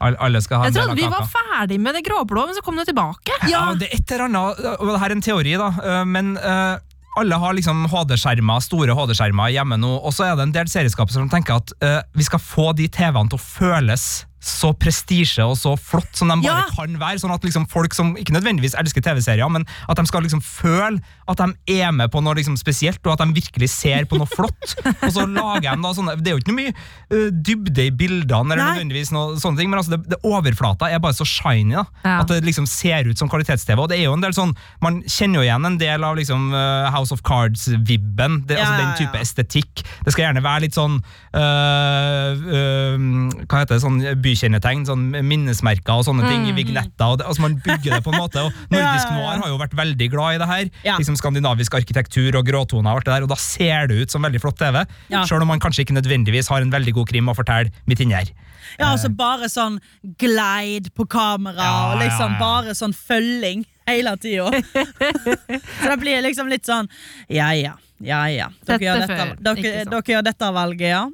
alle 0.00 0.40
skal 0.42 0.58
ha 0.58 0.66
en 0.66 0.74
del 0.74 0.82
av 0.82 0.90
kaka. 0.90 0.98
Jeg 0.98 0.98
trodde 0.98 0.98
vi 0.98 1.08
var 1.14 1.30
ferdig 1.30 1.78
med 1.80 1.94
det 1.94 2.02
gråblå, 2.06 2.44
men 2.46 2.58
så 2.58 2.62
kom 2.66 2.76
det 2.78 2.88
tilbake. 2.90 3.38
Ja, 3.50 3.62
det 3.78 3.88
er 3.88 3.96
et 4.00 4.12
eller 4.14 4.26
annet, 4.26 4.60
her 4.98 5.06
er 5.08 5.16
en 5.16 5.24
teori, 5.24 5.54
da, 5.58 5.70
øh, 5.78 6.04
men 6.06 6.36
øh, 6.38 6.78
alle 7.16 7.38
har 7.40 7.56
liksom 7.56 7.86
HD-skjermer, 7.90 8.62
store 8.62 8.94
HD-skjermer 8.94 9.52
hjemme 9.54 9.78
nå, 9.80 9.90
og 9.98 10.14
så 10.14 10.28
er 10.28 10.36
det 10.38 10.48
en 10.48 10.54
del 10.54 10.70
serieskapere 10.70 11.16
som 11.16 11.30
tenker 11.32 11.58
at 11.58 11.72
uh, 11.82 12.00
vi 12.14 12.26
skal 12.26 12.42
få 12.42 12.70
de 12.78 12.88
TV-ene 12.92 13.32
til 13.32 13.40
å 13.40 13.42
føles 13.42 14.04
så 14.40 14.70
prestisje 14.78 15.42
og 15.44 15.56
så 15.58 15.72
flott 15.78 16.14
som 16.16 16.28
de 16.30 16.36
bare 16.44 16.64
Ja. 16.64 16.74
kan 16.76 16.94
være. 17.00 17.18
Sånn 17.18 17.34
at 17.34 17.42
liksom 17.42 17.66
folk 17.68 17.94
som 17.94 18.14
ikke 18.16 18.32
nødvendigvis 18.36 18.74
elsker 18.78 19.02
TV-serier, 19.02 19.48
men 19.50 19.64
at 19.88 19.96
de 19.98 20.06
skal 20.06 20.22
liksom 20.22 20.40
føle 20.42 21.00
at 21.28 21.36
de 21.36 21.80
er 21.82 21.90
med 21.92 22.10
på 22.10 22.22
noe 22.22 22.34
liksom 22.38 22.56
spesielt, 22.56 23.00
og 23.06 23.12
at 23.20 23.26
de 23.26 23.34
virkelig 23.36 23.68
ser 23.68 24.04
på 24.08 24.16
noe 24.16 24.26
flott. 24.30 24.76
Og 25.04 25.10
så 25.12 25.26
lager 25.26 25.74
de 25.76 25.82
da 25.82 25.90
sånne 25.92 26.14
Det 26.22 26.30
er 26.30 26.36
jo 26.36 26.40
ikke 26.40 26.52
noe 26.54 26.60
mye 26.62 26.72
uh, 26.72 27.30
dybde 27.34 27.84
i 27.88 27.90
bildene, 27.90 28.54
eller 28.54 28.62
Nei. 28.64 28.70
nødvendigvis 28.78 29.12
noe 29.12 29.36
sånne 29.42 29.58
ting, 29.60 29.68
men 29.70 29.78
altså 29.80 29.96
det, 29.96 30.00
det 30.14 30.18
overflata 30.24 30.88
er 30.90 30.98
bare 31.02 31.16
så 31.18 31.26
shiny. 31.28 31.74
da 31.74 31.84
Ja. 32.04 32.20
At 32.22 32.28
det 32.32 32.44
liksom 32.46 32.66
ser 32.66 33.08
ut 33.10 33.18
som 33.18 33.28
kvalitets-TV. 33.28 33.78
Og 33.82 33.88
det 33.90 33.98
er 33.98 34.04
jo 34.08 34.14
en 34.16 34.22
del 34.24 34.32
sånn 34.32 34.54
Man 34.82 35.02
kjenner 35.04 35.40
jo 35.42 35.46
igjen 35.48 35.66
en 35.66 35.78
del 35.78 36.04
av 36.04 36.16
liksom 36.16 36.52
uh, 36.54 36.88
House 36.94 37.12
of 37.12 37.20
Cards-vibben. 37.22 38.44
Ja, 38.48 38.62
altså 38.62 38.72
ja, 38.72 38.78
Den 38.78 38.88
ja. 38.88 38.96
type 39.02 39.20
estetikk. 39.20 39.82
Det 40.06 40.12
skal 40.14 40.28
gjerne 40.28 40.42
være 40.46 40.64
litt 40.68 40.74
sånn 40.78 40.98
uh, 41.34 42.32
Hva 43.48 43.60
heter 43.62 43.74
det, 43.76 43.82
sånn 43.84 43.98
bykjennetegn, 44.28 44.84
sånn 44.88 45.08
minnesmerker 45.24 45.98
og 46.02 46.06
sånne 46.06 46.28
ting 46.28 46.46
i 46.50 46.54
vignetter. 46.56 47.08
Og 47.08 47.18
det, 47.22 47.26
altså 47.28 47.46
Man 47.48 47.56
bygger 47.64 47.96
det 47.96 48.02
på 48.06 48.12
en 48.14 48.20
måte. 48.22 48.44
Og 48.46 48.52
Mm. 48.68 48.74
Nordisk 48.84 49.10
noir 49.14 49.38
har 49.40 49.48
jo 49.48 49.56
vært 49.60 49.74
veldig 49.78 50.06
glad 50.12 50.34
i 50.36 50.38
det 50.42 50.46
her. 50.50 50.68
Ja. 50.84 50.94
Liksom 51.00 51.16
Skandinavisk 51.16 51.72
arkitektur 51.78 52.36
og 52.36 52.44
gråtoner, 52.46 52.90
og 52.90 52.98
alt 53.00 53.06
det 53.08 53.14
der, 53.14 53.24
og 53.24 53.30
da 53.32 53.36
ser 53.40 53.88
det 53.88 53.96
ut 54.02 54.12
som 54.12 54.22
veldig 54.26 54.40
flott 54.42 54.58
TV. 54.60 54.82
Ja. 55.12 55.22
Selv 55.28 55.44
om 55.46 55.48
man 55.48 55.62
kanskje 55.62 55.86
ikke 55.86 55.96
nødvendigvis 55.96 56.50
har 56.52 56.60
en 56.64 56.72
veldig 56.74 56.92
god 56.98 57.08
krim 57.08 57.30
å 57.32 57.34
fortelle 57.38 57.72
midt 57.88 58.02
inni 58.04 58.16
her. 58.18 58.28
Ja, 58.78 58.90
altså 58.92 59.08
bare 59.16 59.48
sånn 59.48 59.78
glide 60.20 60.92
på 60.94 61.06
kamera, 61.08 61.64
Ja, 61.64 61.76
og 61.94 62.02
liksom 62.02 62.34
ja, 62.34 62.36
ja. 62.36 62.40
bare 62.42 62.74
sånn 62.76 62.92
følging 62.96 63.64
hele 63.88 64.12
tida. 64.20 64.50
så 65.80 65.88
det 65.94 65.98
blir 66.02 66.20
liksom 66.26 66.50
litt 66.52 66.68
sånn 66.68 66.90
Ja 67.32 67.48
ja, 67.56 67.72
ja 68.04 68.20
ja. 68.28 68.50
Dere, 68.68 68.76
Dette 68.76 68.84
gjør 68.84 69.00
dette, 69.06 69.30
dere, 69.48 69.86
dere 69.88 70.12
gjør 70.12 70.26
dette 70.28 70.52
valget, 70.58 70.92
ja. 70.92 71.06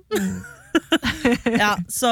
ja, 1.63 1.75
så, 1.89 2.11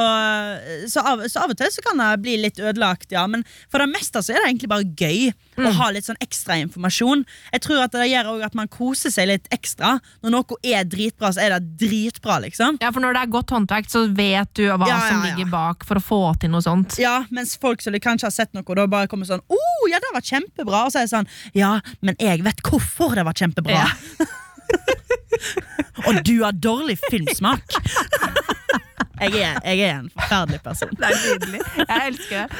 så, 0.89 1.03
av, 1.03 1.23
så 1.27 1.43
av 1.43 1.53
og 1.53 1.59
til 1.59 1.71
så 1.73 1.83
kan 1.85 1.99
det 1.99 2.09
bli 2.23 2.35
litt 2.41 2.59
ødelagt, 2.61 3.11
ja. 3.13 3.25
Men 3.29 3.43
for 3.71 3.83
det 3.83 3.89
meste 3.91 4.21
så 4.23 4.33
er 4.33 4.41
det 4.41 4.51
egentlig 4.51 4.71
bare 4.71 4.87
gøy 4.87 5.31
å 5.63 5.73
ha 5.77 5.89
litt 5.93 6.07
sånn 6.07 6.19
ekstra 6.23 6.57
informasjon. 6.63 7.23
Jeg 7.53 7.63
tror 7.65 7.83
at 7.85 7.95
det 7.95 8.09
gjør 8.09 8.31
også 8.33 8.49
at 8.49 8.57
man 8.57 8.71
koser 8.73 9.13
seg 9.13 9.29
litt 9.29 9.49
ekstra. 9.53 9.95
Når 10.25 10.35
noe 10.35 10.59
er 10.65 10.87
dritbra, 10.89 11.33
så 11.35 11.45
er 11.45 11.55
det 11.55 11.77
dritbra, 11.83 12.39
liksom. 12.45 12.79
Ja, 12.83 12.91
for 12.95 13.03
når 13.03 13.17
det 13.17 13.25
er 13.25 13.33
godt 13.37 13.53
håndverk, 13.55 13.89
så 13.91 14.05
vet 14.09 14.53
du 14.57 14.65
hva 14.71 14.89
Ja, 14.89 14.95
ja, 14.95 15.01
som 15.11 15.27
ligger 15.27 15.51
bak 15.53 15.85
for 15.87 15.99
å 15.99 16.03
få 16.03 16.21
til 16.41 16.53
noe 16.53 16.65
sånt. 16.65 16.97
Ja, 17.01 17.19
mens 17.33 17.55
folk 17.61 17.83
som 17.83 17.95
kanskje 18.03 18.29
har 18.29 18.35
sett 18.35 18.53
noe, 18.57 18.77
da 18.77 18.87
bare 18.89 19.09
kommer 19.11 19.29
sånn 19.29 19.43
oh, 19.53 19.83
ja, 19.91 20.01
det 20.03 20.13
var 20.15 20.25
kjempebra. 20.25 20.85
Og 20.87 20.93
så 20.93 21.03
er 21.03 21.07
det 21.07 21.13
sånn 21.13 21.29
Ja, 21.57 21.75
men 22.01 22.17
jeg 22.21 22.43
vet 22.45 22.63
hvorfor 22.65 23.17
det 23.17 23.27
var 23.27 23.37
kjempebra. 23.37 23.85
Og 26.07 26.19
du 26.25 26.35
har 26.43 26.57
dårlig 26.57 26.97
filmsmak. 27.09 27.63
jeg, 29.21 29.33
er, 29.37 29.59
jeg 29.67 29.79
er 29.85 29.99
en 29.99 30.09
forferdelig 30.13 30.59
person. 30.63 30.89
Det 30.97 31.09
er 31.09 31.15
nydelig. 31.23 31.59
Jeg 31.83 32.07
elsker 32.07 32.37
det. 32.39 32.53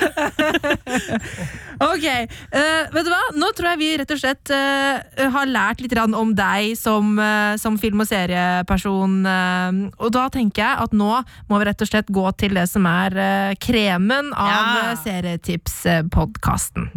ok, 1.92 2.06
uh, 2.54 2.94
vet 2.94 3.08
du 3.08 3.12
hva? 3.12 3.22
Nå 3.40 3.50
tror 3.58 3.72
jeg 3.72 3.82
vi 3.82 3.90
rett 4.02 4.14
og 4.14 4.22
slett 4.22 4.54
uh, 4.54 5.24
har 5.34 5.50
lært 5.50 5.82
litt 5.84 5.96
om 6.04 6.34
deg 6.38 6.74
som, 6.80 7.16
uh, 7.20 7.56
som 7.62 7.78
film- 7.82 8.04
og 8.04 8.10
serieperson. 8.10 9.26
og 9.26 10.10
da 10.14 10.28
tenker 10.34 10.64
jeg 10.64 10.86
at 10.86 10.94
nå 10.94 11.12
må 11.50 11.60
vi 11.60 11.68
rett 11.68 11.82
og 11.82 11.90
slett 11.90 12.10
gå 12.14 12.26
til 12.38 12.58
det 12.58 12.68
som 12.70 12.86
er 12.90 13.56
kremen 13.62 14.32
av 14.34 14.52
ja. 14.52 14.94
Serietips-podkasten. 15.04 16.90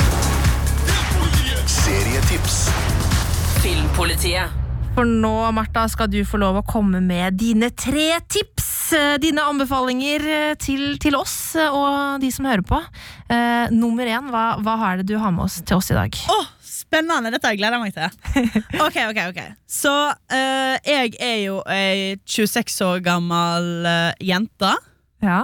Serietips. 1.67 2.69
Filmpolitiet. 3.63 4.66
For 4.97 5.05
nå, 5.05 5.31
Martha, 5.53 5.83
skal 5.93 6.09
du 6.09 6.23
få 6.25 6.39
lov 6.41 6.57
å 6.57 6.65
komme 6.65 7.03
med 7.05 7.35
dine 7.37 7.69
tre 7.77 8.15
tips. 8.33 8.95
eh, 8.97 9.19
Dine 9.21 9.43
anbefalinger 9.45 10.23
eh, 10.25 10.55
til, 10.57 10.97
til 11.03 11.19
oss 11.19 11.53
eh, 11.53 11.69
og 11.69 12.23
de 12.23 12.31
som 12.33 12.49
hører 12.49 12.65
på. 12.65 12.79
Uh, 13.29 13.69
nummer 13.75 14.09
én, 14.09 14.31
hva, 14.33 14.55
hva 14.65 14.77
har 14.81 14.97
det 14.97 15.05
du 15.11 15.19
har 15.21 15.35
med 15.37 15.45
oss 15.45 15.59
til 15.61 15.77
oss 15.77 15.91
i 15.93 15.99
dag? 15.99 16.17
Åh, 16.33 16.49
Spennende! 16.65 17.33
Dette 17.35 17.45
har 17.45 17.53
jeg 17.57 17.61
gleder 17.61 17.83
meg 17.83 17.93
til. 17.93 18.09
Ok, 18.87 18.97
ok, 19.11 19.21
ok 19.33 19.41
Så 19.69 19.93
uh, 19.93 20.75
jeg 20.87 21.13
er 21.21 21.37
jo 21.43 21.61
ei 21.69 22.17
26 22.25 22.81
år 22.87 23.05
gammel 23.05 23.69
uh, 23.85 24.17
jente. 24.23 24.73
Ja. 25.21 25.43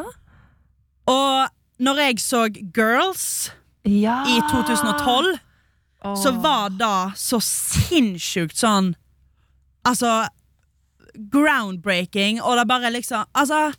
Og 1.12 1.52
når 1.82 2.02
jeg 2.06 2.24
så 2.24 2.46
Girls 2.72 3.26
ja. 3.84 4.22
i 4.24 4.40
2012 4.48 5.34
oh. 6.08 6.16
så 6.16 6.36
var 6.40 6.72
det 6.78 6.96
så 7.20 7.42
sinnssykt 7.42 8.56
sånn 8.56 8.94
Altså 9.88 10.22
Groundbreaking, 11.32 12.40
og 12.42 12.56
det 12.56 12.68
bare 12.70 12.90
liksom 12.94 13.26
Altså, 13.34 13.72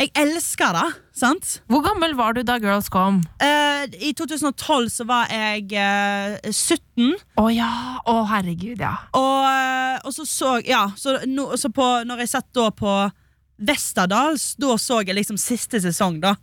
jeg 0.00 0.10
elsker 0.18 0.74
det, 0.76 0.86
sant? 1.16 1.52
Hvor 1.72 1.80
gammel 1.84 2.16
var 2.18 2.34
du 2.36 2.42
da 2.44 2.58
Girls 2.60 2.88
kom? 2.92 3.22
Eh, 3.40 3.86
I 4.08 4.12
2012 4.16 4.90
så 4.92 5.06
var 5.08 5.30
jeg 5.32 5.70
eh, 5.72 6.50
17, 6.50 7.14
Å 7.40 7.46
ja! 7.54 7.70
Å 8.04 8.16
herregud, 8.28 8.82
ja. 8.82 8.92
og, 9.16 9.46
eh, 9.48 9.96
og 10.04 10.12
så 10.16 10.26
så 10.28 10.56
Ja, 10.66 10.88
så, 11.00 11.18
no, 11.30 11.52
så 11.56 11.70
på, 11.72 11.86
når 12.04 12.24
jeg 12.24 12.34
satt 12.34 12.50
da 12.56 12.68
på 12.76 12.96
Vesterdals, 13.56 14.50
da 14.60 14.74
så 14.76 15.00
jeg 15.00 15.16
liksom 15.16 15.38
siste 15.40 15.80
sesong, 15.80 16.18
da. 16.20 16.34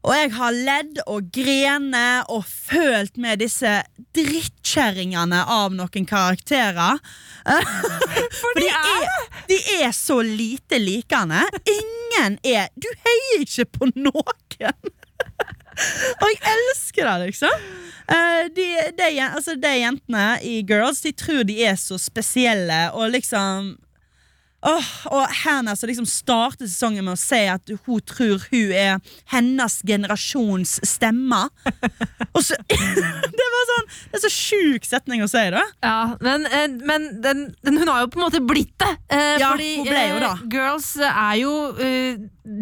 Og 0.00 0.14
jeg 0.16 0.30
har 0.32 0.56
ledd 0.56 1.00
og 1.04 1.28
grene 1.34 2.04
og 2.32 2.46
følt 2.48 3.18
med 3.20 3.42
disse 3.42 3.72
drittkjerringene 4.16 5.42
av 5.44 5.74
noen 5.76 6.06
karakterer. 6.08 7.00
For 8.40 8.60
de 8.60 8.70
er, 8.70 9.28
de 9.50 9.58
er 9.80 9.92
så 9.96 10.20
lite 10.24 10.80
likende. 10.80 11.44
Ingen 11.68 12.40
er 12.46 12.72
Du 12.80 12.88
heier 13.04 13.44
ikke 13.44 13.68
på 13.76 13.92
noen! 13.94 14.80
Og 16.20 16.26
jeg 16.28 16.40
elsker 16.50 17.06
det, 17.06 17.28
liksom. 17.30 17.68
Eh, 18.10 18.48
de, 18.56 18.66
de, 18.98 19.06
altså, 19.24 19.54
de 19.56 19.70
jentene 19.78 20.24
i 20.44 20.58
Girls 20.66 21.00
De 21.04 21.12
tror 21.16 21.44
de 21.48 21.56
er 21.64 21.78
så 21.80 21.96
spesielle, 22.00 22.80
og 22.92 23.14
liksom 23.14 23.76
Åh, 24.62 24.88
og 25.08 25.22
Hannah 25.42 25.72
som 25.78 25.88
liksom 25.88 26.04
starter 26.04 26.68
sesongen 26.68 27.06
med 27.06 27.14
å 27.16 27.20
si 27.20 27.38
at 27.48 27.70
hun 27.86 28.00
tror 28.04 28.42
hun 28.50 28.72
er 28.76 28.98
hennes 29.32 29.78
generasjons 29.88 30.74
stemme. 30.84 31.46
Og 32.36 32.42
så 32.44 32.58
Det 33.40 33.46
var 33.54 33.64
sånn 33.70 33.86
Det 34.10 34.18
er 34.18 34.24
så 34.26 34.30
sjuk 34.34 34.84
setning 34.86 35.24
å 35.24 35.28
si, 35.30 35.42
da. 35.54 35.62
Ja, 35.82 35.96
men, 36.20 36.44
eh, 36.46 36.68
men 36.86 37.08
den, 37.24 37.46
den, 37.64 37.80
hun 37.80 37.88
har 37.88 38.04
jo 38.04 38.10
på 38.12 38.20
en 38.20 38.26
måte 38.26 38.42
blitt 38.44 38.74
det. 38.84 38.92
eh, 39.08 39.38
Ja, 39.40 39.54
fordi 39.54 39.70
hun 39.80 39.88
ble 39.88 40.04
jo 40.10 40.20
eh, 40.20 40.26
da. 40.26 40.34
Girls 40.52 40.90
er 41.08 41.34
jo 41.40 41.54
eh, 41.80 42.20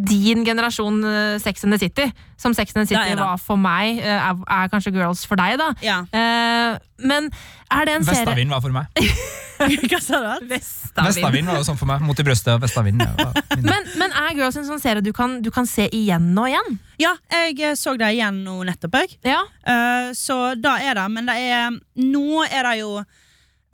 din 0.09 0.43
generasjon 0.45 0.99
uh, 1.05 1.39
Sex 1.43 1.65
and 1.65 1.73
the 1.75 1.79
City. 1.83 2.09
Som 2.39 2.55
Sex 2.55 2.75
and 2.77 2.85
the 2.87 2.91
City 2.95 3.17
var 3.19 3.39
for 3.43 3.59
meg, 3.59 3.99
eh, 3.99 4.29
er, 4.31 4.39
er 4.47 4.71
kanskje 4.71 4.93
Girls 4.95 5.25
for 5.27 5.41
deg, 5.41 5.57
da. 5.59 5.73
Ja. 5.83 6.01
Eh, 6.15 6.79
men 7.09 7.31
er 7.71 7.85
det 7.89 7.95
en 7.99 8.05
serie 8.07 8.25
Vestavind 8.25 8.51
var 8.55 8.61
for 8.65 8.75
meg. 8.75 8.87
Hva 9.91 9.99
sa 9.99 10.19
du? 10.39 10.47
Vestavind. 10.53 11.09
Vestavind 11.09 11.49
var 11.51 11.57
jo 11.59 11.65
sånn 11.67 11.79
for 11.81 11.91
meg. 11.91 12.03
Mot 12.07 12.21
i 12.23 12.25
brøstet 12.27 12.53
og 12.55 12.61
Vestavind. 12.63 13.03
ja. 13.03 13.31
Men, 13.59 13.89
men 13.99 14.13
er 14.15 14.37
Girls 14.39 14.57
en 14.61 14.67
sånn 14.69 14.81
serie 14.83 15.03
du 15.03 15.11
kan, 15.17 15.41
du 15.43 15.51
kan 15.55 15.67
se 15.67 15.89
igjen 15.95 16.29
og 16.39 16.47
igjen? 16.53 16.77
Ja, 17.03 17.17
jeg 17.33 17.59
eh, 17.67 17.75
så 17.79 17.97
det 17.99 18.13
igjen 18.15 18.39
nå 18.47 18.61
nettopp, 18.69 18.95
jeg. 19.03 19.17
Ja. 19.27 19.41
Uh, 19.67 20.13
så 20.15 20.37
da 20.59 20.77
er 20.83 20.95
det, 21.01 21.07
men 21.15 21.27
det 21.31 21.35
er 21.43 21.75
Nå 21.99 22.45
er 22.47 22.69
det 22.71 22.77
jo 22.85 22.93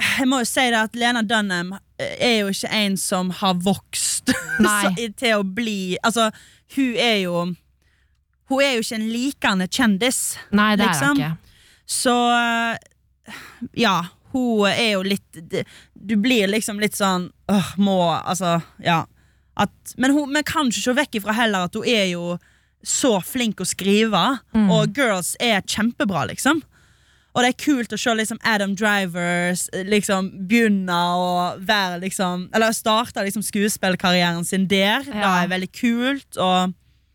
Jeg 0.00 0.26
må 0.30 0.40
jo 0.42 0.48
si 0.48 0.64
det 0.72 0.80
at 0.80 0.96
Lena 0.98 1.22
Dunham 1.22 1.74
eh, 2.00 2.16
er 2.16 2.34
jo 2.40 2.48
ikke 2.54 2.72
en 2.80 2.96
som 2.98 3.30
har 3.42 3.60
vokst 3.62 4.32
til 5.20 5.36
å 5.36 5.44
bli 5.44 5.98
Altså, 6.02 6.30
hun 6.78 6.96
er 6.96 7.20
jo 7.26 7.44
Hun 8.50 8.64
er 8.64 8.74
jo 8.78 8.82
ikke 8.82 8.98
en 8.98 9.06
likende 9.12 9.68
kjendis. 9.68 10.22
Nei, 10.52 10.72
det 10.80 10.88
Liksom. 10.88 11.20
er 11.20 11.28
hun 11.28 11.36
ikke. 11.36 11.60
Så 11.84 12.16
ja, 13.72 13.98
hun 14.34 14.66
er 14.68 14.96
jo 14.96 15.04
litt 15.06 15.38
Du 15.94 16.16
blir 16.18 16.50
liksom 16.50 16.80
litt 16.82 16.96
sånn 16.98 17.28
øh, 17.50 17.70
må 17.78 17.98
Altså, 18.16 18.58
ja. 18.82 19.04
At, 19.54 19.94
men 19.96 20.14
hun 20.16 20.32
men 20.34 20.46
kan 20.46 20.66
ikke 20.68 20.82
se 20.82 20.96
vekk 20.98 21.20
ifra 21.20 21.36
heller 21.36 21.68
at 21.68 21.78
hun 21.78 21.86
er 21.86 22.08
jo 22.10 22.34
så 22.84 23.16
flink 23.24 23.62
å 23.62 23.64
skrive, 23.64 24.20
og 24.52 24.90
Girls 24.92 25.30
er 25.40 25.62
kjempebra, 25.64 26.26
liksom. 26.28 26.58
Og 27.34 27.42
det 27.42 27.48
er 27.50 27.62
kult 27.64 27.94
å 27.94 27.98
se 27.98 28.12
liksom 28.14 28.38
Adam 28.46 28.74
Drivers 28.78 29.64
liksom 29.88 30.28
begynne 30.46 30.94
å 30.94 31.30
være 31.58 31.98
liksom 32.04 32.48
Eller 32.54 32.74
starte 32.76 33.24
liksom 33.26 33.42
skuespillkarrieren 33.42 34.44
sin 34.46 34.68
der. 34.70 35.02
Det 35.08 35.30
er 35.30 35.50
veldig 35.50 35.70
kult. 35.74 36.38
Og 36.38 36.74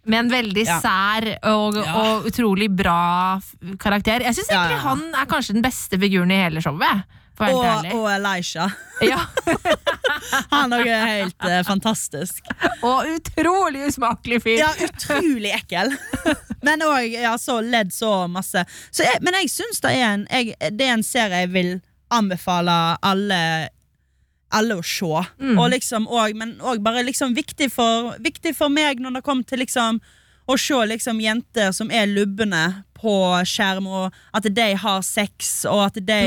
Med 0.09 0.19
en 0.25 0.31
veldig 0.33 0.65
Ja. 0.65 0.79
sær 0.81 1.27
og, 1.51 1.77
Ja. 1.77 1.93
og 2.01 2.27
utrolig 2.29 2.69
bra 2.75 3.39
karakter. 3.79 4.25
Jeg 4.25 4.35
syns 4.35 4.49
egentlig 4.49 4.77
ja. 4.79 4.83
han 4.87 5.03
er 5.13 5.29
kanskje 5.29 5.53
den 5.57 5.65
beste 5.65 5.99
figuren 6.01 6.31
i 6.33 6.41
hele 6.43 6.61
showet. 6.65 7.05
og, 7.39 7.85
og 7.95 8.07
Elisha. 8.11 8.65
Ja. 9.01 9.21
Han 10.51 10.73
er 10.73 10.81
også 10.81 10.97
helt 11.07 11.45
uh, 11.45 11.61
fantastisk. 11.63 12.49
Og 12.83 13.07
utrolig 13.15 13.85
usmakelig 13.87 14.41
fyr. 14.43 14.57
Ja, 14.59 14.71
utrolig 14.83 15.53
ekkel. 15.55 15.93
Men 16.67 16.83
òg 16.83 17.15
så 17.39 17.61
ledd 17.63 17.93
så 17.95 18.27
masse. 18.27 18.65
Så 18.91 19.05
jeg, 19.07 19.21
men 19.23 19.37
jeg 19.39 19.47
syns 19.53 19.79
det 19.79 19.93
er 19.95 20.07
en 20.09 20.25
jeg, 20.27 20.57
Det 20.75 20.89
er 20.89 20.97
en 20.97 21.05
serie 21.07 21.45
jeg 21.45 21.53
vil 21.53 21.69
anbefale 22.11 22.97
alle 23.05 23.69
alle 24.51 24.79
å 24.79 24.83
se. 24.85 25.05
Og 25.55 25.65
liksom, 25.73 26.07
og, 26.09 26.33
men 26.37 26.55
òg 26.61 26.81
bare 26.85 27.03
liksom 27.05 27.35
viktig 27.37 27.69
for, 27.71 28.15
viktig 28.23 28.55
for 28.57 28.69
meg 28.73 28.99
når 29.03 29.19
det 29.19 29.25
kom 29.27 29.43
til 29.43 29.61
liksom 29.63 29.99
å 30.49 30.55
se 30.57 30.79
liksom 30.89 31.19
jenter 31.21 31.71
som 31.75 31.91
er 31.93 32.07
lubne 32.09 32.83
på 32.97 33.13
skjerm, 33.45 33.85
og 33.87 34.15
at 34.33 34.47
de 34.49 34.71
har 34.81 35.03
sex, 35.05 35.63
og 35.69 35.83
at 35.91 35.99
de 36.01 36.21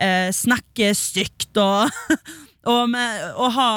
eh, 0.00 0.30
snakker 0.32 0.94
stygt, 0.96 1.52
og, 1.60 1.92
og, 2.72 2.88
med, 2.90 3.26
og 3.36 3.52
ha 3.58 3.68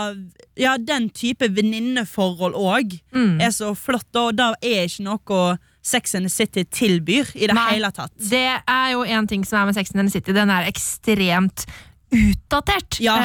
ja, 0.60 0.78
den 0.80 1.10
type 1.12 1.48
venninneforhold 1.56 2.56
òg 2.56 2.98
Mm. 3.12 3.42
er 3.44 3.52
så 3.52 3.74
flott, 3.76 4.08
og 4.16 4.38
det 4.40 4.48
er 4.64 4.88
ikke 4.88 5.04
noe 5.10 5.58
Sex 5.84 6.14
and 6.16 6.26
the 6.28 6.30
City 6.30 6.64
tilbyr 6.64 7.32
i 7.36 7.48
det 7.50 7.56
Nei. 7.58 7.72
hele 7.74 7.90
tatt. 7.92 8.12
Det 8.16 8.62
er 8.70 8.92
jo 8.94 9.02
en 9.04 9.28
ting 9.28 9.44
som 9.44 9.60
er 9.60 9.66
med 9.72 9.76
Sex 9.76 9.92
and 9.96 10.06
the 10.08 10.14
City. 10.14 10.32
Den 10.32 10.50
er 10.54 10.68
ekstremt 10.70 11.66
utdatert. 12.12 13.00
Ja. 13.04 13.16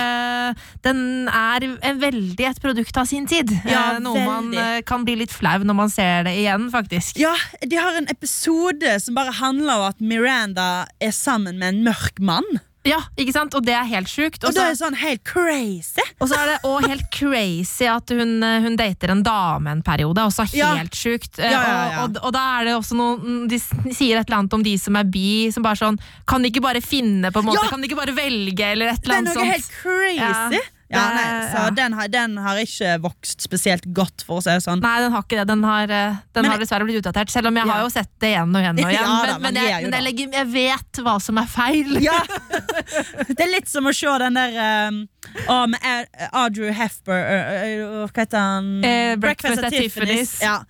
Eh, 0.50 0.54
den 0.86 1.28
er 1.28 1.66
veldig 2.00 2.46
et 2.50 2.60
produkt 2.62 2.96
av 3.00 3.08
sin 3.10 3.26
tid. 3.30 3.50
Ja, 3.66 3.96
eh, 3.96 4.00
noe 4.04 4.22
man 4.24 4.50
veldig. 4.52 4.62
eh, 4.78 4.82
kan 4.86 5.04
bli 5.06 5.16
litt 5.22 5.34
flau 5.34 5.58
når 5.66 5.78
man 5.82 5.90
ser 5.92 6.24
det 6.28 6.36
igjen, 6.38 6.68
faktisk. 6.72 7.18
Ja, 7.20 7.34
de 7.60 7.76
har 7.80 7.98
en 7.98 8.08
episode 8.12 8.96
som 9.02 9.18
bare 9.18 9.34
handler 9.40 9.82
om 9.82 9.88
at 9.90 10.00
Miranda 10.00 10.86
er 11.02 11.12
sammen 11.16 11.58
med 11.58 11.74
en 11.74 11.84
mørk 11.90 12.20
mann. 12.20 12.46
Ja, 12.86 13.00
ikke 13.18 13.32
sant? 13.34 13.54
Og 13.58 13.64
det 13.66 13.74
er 13.74 13.84
helt 13.90 14.08
sjukt. 14.08 14.42
Og 14.44 14.50
Og 14.50 14.54
det 14.54 14.62
er 14.62 14.76
sånn 14.78 14.94
helt 15.00 15.22
crazy. 15.24 16.00
og 16.20 16.28
så 16.30 16.38
er 16.38 16.46
det 16.52 16.56
også 16.62 16.88
helt 16.92 17.10
crazy 17.12 17.84
at 17.90 18.08
hun, 18.14 18.42
eh, 18.42 18.60
hun 18.62 18.76
dater 18.78 19.10
en 19.10 19.22
dame 19.26 19.66
en 19.74 19.82
periode. 19.82 20.22
Også 20.22 20.46
Ja. 20.54 20.74
helt 20.76 20.94
sjukt. 20.94 21.38
Eh, 21.38 21.50
Ja, 21.50 21.60
ja, 21.62 21.90
ja. 21.90 22.04
Og, 22.04 22.16
og, 22.16 22.24
og 22.26 22.32
da 22.32 22.60
er 22.60 22.64
det 22.70 22.74
også 22.76 22.94
noe 22.96 23.48
De 23.48 23.58
sier 23.58 24.18
et 24.18 24.26
eller 24.28 24.38
annet 24.38 24.54
om 24.54 24.62
de 24.62 24.76
som 24.78 24.96
er 24.96 25.04
bi, 25.04 25.50
som 25.50 25.62
bare 25.62 25.76
sånn 25.76 25.98
Kan 26.26 26.42
de 26.42 26.50
ikke 26.50 26.62
bare 26.62 26.80
finne, 26.80 27.30
på 27.32 27.40
en 27.40 27.46
måte? 27.46 27.62
Ja. 27.62 27.68
Kan 27.70 27.80
de 27.82 27.88
ikke 27.88 27.96
bare 27.98 28.14
velge, 28.16 28.72
eller 28.72 28.88
et 28.94 29.02
Det 29.02 29.12
er 29.14 29.22
noe 29.22 29.34
sånt? 29.34 29.52
helt 29.52 29.70
crazy. 29.82 30.60
Ja, 30.88 31.00
nei, 31.10 31.22
så 31.50 31.62
ja. 31.64 31.70
den, 31.74 31.94
har, 31.98 32.06
den 32.08 32.36
har 32.38 32.58
ikke 32.62 32.92
vokst 33.02 33.42
spesielt 33.42 33.88
godt, 33.96 34.22
for 34.22 34.38
å 34.38 34.42
si 34.44 34.52
det 34.54 34.62
sånn. 34.62 34.78
Nei, 34.84 35.00
den 35.02 35.10
har 35.16 35.24
ikke 35.24 35.40
det. 35.40 35.46
Den 35.50 35.64
har, 35.66 35.82
eh, 35.90 36.18
den 36.36 36.42
Men- 36.46 36.50
har 36.52 36.60
dessverre 36.62 36.86
blitt 36.86 37.00
utdatert. 37.02 37.32
Selv 37.34 37.50
om 37.50 37.56
jeg 37.58 37.66
Ja. 37.66 37.72
har 37.72 37.82
jo 37.82 37.88
sett 37.90 38.10
det 38.22 38.30
igjen 38.36 38.54
og 38.54 38.62
igjen. 38.62 38.78
og 38.78 38.90
igjen 38.92 39.02
Ja 39.02 39.16
da, 39.26 39.38
men, 39.38 39.42
men, 39.42 39.54
jeg, 39.64 39.82
men 39.82 39.92
jeg, 39.98 40.04
legger, 40.06 40.32
jeg 40.38 40.46
vet 40.52 41.02
hva 41.02 41.16
som 41.20 41.38
er 41.42 41.46
feil. 41.50 41.98
Ja! 42.04 42.20
Det 43.36 43.40
er 43.42 43.50
litt 43.50 43.68
som 43.68 43.86
å 43.86 43.92
se 43.94 44.12
den 44.22 44.34
der 44.38 44.88
um, 44.88 45.02
å, 45.48 45.56
med 45.70 46.08
Audrey 46.32 46.70
uh, 46.70 48.06
Hva 48.06 48.22
heter 48.24 48.38
han? 48.40 48.70
Eh, 48.84 49.14
Breakfast 49.20 49.62
at 49.64 49.72
Tiffany's. 49.72 50.36
Ja. 50.42 50.60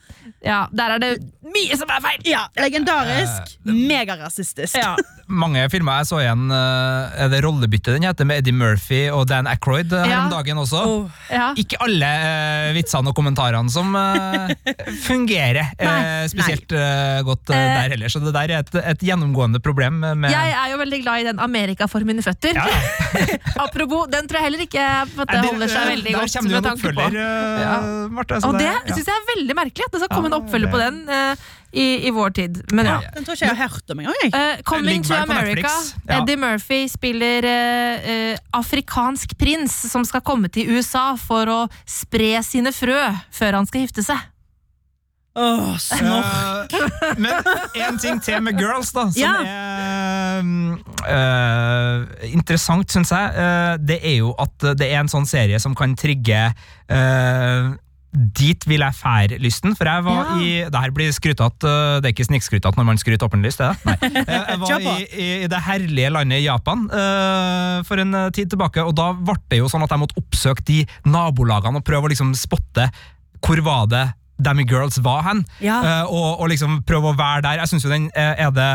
Ja, 0.44 0.66
Der 0.74 0.96
er 0.96 1.02
det 1.02 1.10
mye 1.46 1.76
som 1.78 1.90
er 1.90 2.00
feil! 2.02 2.20
ja, 2.26 2.46
Legendarisk. 2.58 3.56
Megarasistisk. 3.66 4.76
Ja. 4.78 4.96
Mange 5.26 5.64
filmer 5.72 6.00
jeg 6.02 6.06
så 6.06 6.20
igjen 6.22 6.44
eh, 6.54 7.22
Er 7.24 7.30
det 7.32 7.40
rollebytte 7.42 7.96
den 7.96 8.04
heter 8.06 8.26
med 8.28 8.38
Eddie 8.44 8.54
Murphy 8.54 9.00
og 9.10 9.24
Dan 9.30 9.48
Aykroyd 9.50 9.90
eh, 9.90 10.04
her 10.04 10.12
Ja. 10.12 10.20
om 10.24 10.30
dagen 10.30 10.60
også? 10.62 10.82
Oh. 10.86 11.16
Ja. 11.32 11.48
Ikke 11.58 11.80
alle 11.82 12.06
eh, 12.06 12.68
vitsene 12.76 13.10
og 13.10 13.16
kommentarene 13.18 13.72
som 13.72 13.90
eh, 13.98 14.54
fungerer 15.08 15.64
eh, 15.64 15.86
Nei. 15.88 16.28
spesielt 16.32 16.72
eh, 16.76 17.20
godt 17.26 17.50
eh, 17.50 17.56
Eh. 17.56 17.72
der 17.76 17.92
heller. 17.96 18.10
Så 18.12 18.20
det 18.22 18.32
der 18.36 18.50
er 18.52 18.60
et, 18.62 18.74
et 18.92 19.02
gjennomgående 19.08 19.58
problem 19.64 19.98
med 20.04 20.30
Jeg 20.30 20.52
er 20.54 20.70
jo 20.74 20.76
veldig 20.82 21.00
glad 21.02 21.20
i 21.22 21.26
den 21.30 21.38
'Amerika 21.42 21.86
for 21.90 22.04
mine 22.06 22.22
føtter'. 22.22 22.58
Apropos, 23.64 24.06
den 24.12 24.28
tror 24.28 24.40
jeg 24.42 24.45
heller 24.46 24.64
ikke 24.64 24.86
at 24.86 25.12
det- 25.32 25.42
holder 25.50 25.68
seg 25.74 25.86
veldig 25.92 26.12
der 26.12 26.18
godt. 26.22 26.34
kommer 26.38 26.50
det 26.50 26.58
en 26.62 26.72
oppfølger, 26.72 27.20
eh, 27.26 27.60
Ja. 27.66 27.76
Marte. 28.16 28.40
så 28.40 28.48
Og 28.48 28.58
det 28.58 28.70
ja. 28.72 28.80
syns 28.94 29.06
jeg 29.06 29.14
er 29.20 29.28
veldig 29.36 29.56
merkelig 29.60 29.86
at 29.86 29.92
det 29.96 30.00
skal 30.02 30.12
komme 30.16 30.30
Ja, 30.30 30.34
en 30.36 30.40
oppfølger 30.42 30.70
på 30.72 30.78
den 30.82 30.98
eh, 31.08 31.46
i, 31.76 31.86
i 32.08 32.10
vår 32.14 32.30
tid. 32.32 32.60
Men 32.72 32.86
ja. 32.88 33.00
Den 33.14 33.24
tror 33.26 33.34
ikke 33.36 33.46
jeg 33.50 33.56
har 33.56 33.68
hørt 33.68 33.90
om 33.92 33.98
engang. 34.00 34.14
jeg. 34.22 34.32
Eh, 34.34 34.62
coming 34.64 35.02
to 35.04 35.14
America. 35.14 35.72
Ja. 36.08 36.20
Eddie 36.22 36.36
Murphy 36.40 36.78
spiller 36.88 37.44
uh, 37.44 38.06
uh, 38.32 38.36
afrikansk 38.60 39.36
prins 39.38 39.74
som 39.90 40.04
skal 40.08 40.22
komme 40.24 40.48
til 40.48 40.70
USA 40.72 41.16
for 41.20 41.44
å 41.52 41.58
spre 41.84 42.40
sine 42.46 42.72
frø 42.72 42.96
før 43.30 43.52
han 43.60 43.66
skal 43.66 43.84
gifte 43.84 44.02
seg. 44.06 44.16
Åh, 45.36 45.76
snork. 45.76 46.72
Uh, 46.72 47.14
men 47.20 47.48
en 47.76 47.98
ting 48.00 48.20
til 48.24 48.40
med 48.44 48.56
Girls, 48.60 48.88
da, 48.96 49.02
som 49.12 49.20
Ja. 49.20 49.34
er 49.44 50.40
eh, 51.06 52.28
interessant, 52.32 52.88
syns 52.92 53.12
jeg. 53.12 53.34
Uh, 53.36 53.76
det 53.84 53.98
er 54.02 54.16
jo 54.22 54.32
at 54.40 54.70
det 54.80 54.88
er 54.92 55.02
en 55.02 55.12
sånn 55.12 55.28
serie 55.28 55.60
som 55.62 55.74
kan 55.76 55.94
trigge 55.98 56.46
Dit 58.16 58.62
vil 58.64 58.80
jeg 58.80 58.96
fære-lysten, 58.96 59.74
for 59.76 59.84
jeg 59.90 60.04
var 60.06 60.14
Ja. 60.30 60.36
i 60.40 60.70
Det 60.72 60.80
her 60.80 60.90
blir 60.94 61.10
skrytete, 61.12 61.68
det 62.00 62.06
er 62.08 62.14
ikke 62.14 62.24
snikskrytete 62.30 62.78
når 62.78 62.86
man 62.88 62.96
skryter 62.96 63.26
åpenlyst, 63.28 63.58
det? 63.60 63.76
Nei. 63.84 63.96
Eh, 64.24 64.56
Jeg 64.56 64.84
var 64.86 65.00
i, 65.04 65.26
i 65.44 65.46
det 65.52 65.60
herlige 65.66 66.10
landet 66.14 66.40
Japan 66.46 66.86
for 67.84 68.00
en 68.00 68.16
tid 68.32 68.48
tilbake, 68.54 68.80
og 68.86 68.94
da 68.96 69.10
ble 69.12 69.36
det 69.50 69.58
jo 69.60 69.68
sånn 69.68 69.84
at 69.84 69.92
jeg 69.92 70.00
måtte 70.00 70.16
oppsøke 70.16 70.64
de 70.64 70.86
nabolagene 71.04 71.76
og 71.82 71.84
prøve 71.84 72.08
å 72.08 72.12
liksom 72.14 72.32
spotte 72.38 72.88
hvor 73.44 73.60
var 73.66 73.84
det 73.92 74.06
Dammy 74.44 74.64
Girls 74.68 74.98
var 75.04 75.22
hen, 75.22 75.44
Ja. 75.60 75.80
Eh, 75.84 76.12
og, 76.12 76.40
og 76.40 76.48
liksom 76.52 76.82
prøve 76.86 77.12
å 77.12 77.16
være 77.16 77.42
der. 77.42 77.60
Jeg 77.62 77.68
syns 77.72 77.84
jo 77.84 77.90
den 77.90 78.10
eh, 78.14 78.34
er 78.46 78.50
det 78.50 78.70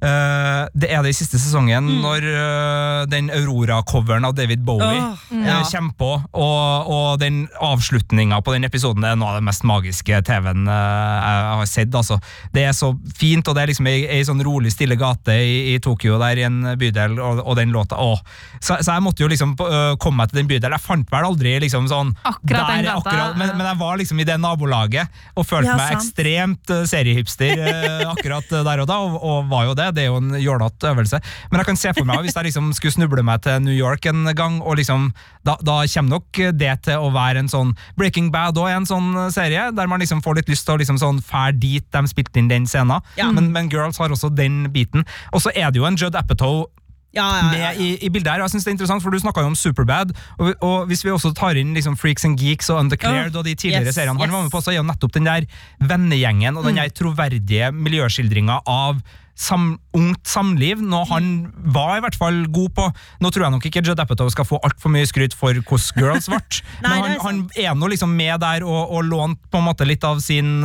det 0.00 0.88
er 0.88 1.02
det 1.04 1.12
i 1.12 1.16
siste 1.16 1.38
sesongen, 1.40 1.88
når 2.00 2.24
eh, 2.24 3.00
den 3.10 3.28
Aurora-coveren 3.34 4.24
av 4.24 4.34
David 4.38 4.62
Bowie 4.64 5.00
oh, 5.00 5.18
eh, 5.34 5.46
ja. 5.46 5.58
kommer 5.66 5.94
på, 5.98 6.10
og, 6.32 6.90
og 6.90 7.20
den 7.20 7.42
avslutninga 7.60 8.40
på 8.44 8.54
den 8.54 8.64
episoden 8.68 9.04
er 9.06 9.18
noe 9.18 9.34
av 9.34 9.40
det 9.40 9.46
mest 9.48 9.66
magiske 9.68 10.22
TV-en 10.26 10.68
eh, 10.70 11.16
jeg 11.20 11.58
har 11.60 11.70
sett. 11.70 11.94
Altså. 12.00 12.20
Det 12.54 12.64
er 12.68 12.76
så 12.76 12.92
fint, 13.16 13.46
og 13.46 13.56
det 13.56 13.64
er 13.64 13.72
liksom 13.72 13.90
ei, 13.90 13.98
ei 14.16 14.22
sånn 14.26 14.42
rolig, 14.46 14.72
stille 14.74 14.98
gate 15.00 15.36
i, 15.36 15.58
i 15.74 15.78
Tokyo, 15.82 16.18
der 16.22 16.40
i 16.40 16.46
en 16.48 16.62
bydel, 16.80 17.18
og, 17.18 17.42
og 17.44 17.58
den 17.58 17.74
låta 17.74 17.98
åh. 18.00 18.20
Så, 18.60 18.78
så 18.80 18.96
jeg 18.96 19.04
måtte 19.04 19.24
jo 19.24 19.30
liksom 19.30 19.56
eh, 19.66 19.94
komme 20.00 20.22
meg 20.22 20.32
til 20.32 20.42
den 20.42 20.50
bydelen. 20.50 20.76
Jeg 20.78 20.86
fant 20.86 21.12
vel 21.12 21.28
aldri 21.28 21.56
liksom 21.64 21.88
sånn 21.90 22.12
Akkurat 22.26 22.72
der, 22.72 22.90
akkurat, 22.94 23.36
men, 23.38 23.54
men 23.58 23.66
jeg 23.68 23.80
var 23.80 24.00
liksom 24.00 24.20
i 24.20 24.26
det 24.28 24.36
nabolaget 24.40 25.20
og 25.36 25.46
følte 25.46 25.70
Ja, 25.70 25.78
meg 25.78 25.96
ekstremt 25.96 26.72
eh, 26.72 26.84
seriehipster 26.88 27.64
eh, 27.70 28.04
akkurat 28.08 28.52
eh, 28.52 28.64
der 28.66 28.84
og 28.84 28.90
da, 28.90 28.98
og, 29.06 29.16
og 29.20 29.50
var 29.50 29.68
jo 29.70 29.76
det. 29.78 29.89
Det 29.96 30.04
er 30.04 30.08
jo 30.10 30.18
en 30.20 30.34
jålete 30.40 30.90
øvelse. 30.90 31.20
Men 31.50 31.60
jeg 31.62 31.68
kan 31.70 31.80
se 31.80 31.92
for 31.96 32.08
meg 32.08 32.24
hvis 32.24 32.36
jeg 32.36 32.48
liksom 32.50 32.72
skulle 32.76 32.94
snuble 32.94 33.24
meg 33.26 33.42
til 33.46 33.60
New 33.64 33.74
York 33.76 34.06
en 34.10 34.24
gang, 34.36 34.60
og 34.62 34.76
liksom, 34.80 35.10
da, 35.46 35.56
da 35.66 35.80
kommer 35.94 36.16
nok 36.18 36.42
det 36.58 36.74
til 36.86 36.98
å 36.98 37.12
være 37.14 37.44
en 37.44 37.50
sånn 37.52 37.74
Breaking 38.00 38.30
Bad 38.34 38.58
og 38.60 38.68
en 38.70 38.86
sånn 38.88 39.12
serie, 39.34 39.70
der 39.76 39.90
man 39.90 40.00
liksom 40.02 40.22
får 40.24 40.40
litt 40.40 40.50
lyst 40.52 40.66
til 40.68 40.76
å 40.76 40.80
liksom 40.82 40.98
sånn 41.00 41.22
fære 41.24 41.58
dit 41.60 41.86
de 41.90 42.04
spilte 42.10 42.38
inn 42.40 42.50
den 42.50 42.66
scenen. 42.70 43.00
Ja. 43.18 43.30
Men, 43.32 43.52
men 43.54 43.70
Girls 43.72 43.98
har 43.98 44.12
også 44.12 44.30
den 44.34 44.66
biten. 44.74 45.06
Og 45.32 45.42
så 45.44 45.50
er 45.54 45.70
det 45.70 45.80
jo 45.82 45.88
en 45.88 45.98
Judd 46.00 46.14
Apatow 46.18 46.66
Ja, 47.10 47.24
ja, 47.40 47.58
ja, 47.58 47.70
i, 47.74 47.96
i 48.06 48.08
bildet 48.14 48.30
her. 48.30 48.38
Jeg 48.44 48.52
synes 48.52 48.62
det 48.64 48.70
er 48.70 48.74
interessant, 48.76 49.02
for 49.02 49.10
Du 49.10 49.18
snakka 49.18 49.42
jo 49.42 49.48
om 49.50 49.56
Superbad, 49.58 50.12
og, 50.38 50.52
og 50.62 50.84
hvis 50.86 51.02
vi 51.02 51.10
også 51.10 51.32
tar 51.34 51.58
inn 51.58 51.72
liksom 51.74 51.96
Freaks 51.98 52.22
and 52.28 52.38
Geeks 52.38 52.70
og 52.70 52.84
Undeclared 52.84 53.34
Oh, 53.34 53.40
og 53.40 53.48
de 53.48 53.56
tidligere 53.58 53.88
yes, 53.90 53.96
seriene 53.98 54.14
han 54.14 54.28
yes. 54.30 54.34
var 54.36 54.44
med 54.46 54.52
på, 54.54 54.60
så 54.62 54.70
er 54.70 54.76
jo 54.78 54.84
nettopp 54.86 55.16
den 55.16 55.26
der 55.26 55.48
vennegjengen 55.82 56.54
og 56.60 56.68
den 56.68 56.78
Mm. 56.78 56.84
der 56.84 56.94
troverdige 56.94 57.72
miljøskildringa 57.74 58.60
av 58.62 59.02
sam, 59.40 59.78
ungt 59.96 60.26
samliv, 60.28 60.82
noe 60.84 61.06
han 61.08 61.30
var 61.72 61.96
i 61.96 62.02
hvert 62.04 62.18
fall 62.20 62.42
god 62.52 62.74
på. 62.76 62.84
Nå 63.24 63.30
tror 63.32 63.46
jeg 63.46 63.54
nok 63.54 63.66
ikke 63.70 63.82
Judd 63.86 64.02
Apatow 64.02 64.28
skal 64.32 64.44
få 64.48 64.58
altfor 64.66 64.92
mye 64.92 65.08
skryt 65.08 65.32
for 65.36 65.56
hvordan 65.56 65.96
Girls 66.02 66.28
ble, 66.28 66.40
men 66.84 66.92
han, 66.92 67.08
er 67.14 67.22
han 67.24 67.38
er 67.56 67.78
nå 67.80 67.88
liksom 67.94 68.12
med 68.18 68.42
der 68.44 68.66
og, 68.68 68.92
og 68.98 69.06
lånt 69.08 69.40
på 69.50 69.58
en 69.62 69.66
måte 69.70 69.86
litt 69.88 70.04
av 70.04 70.20
sin, 70.20 70.60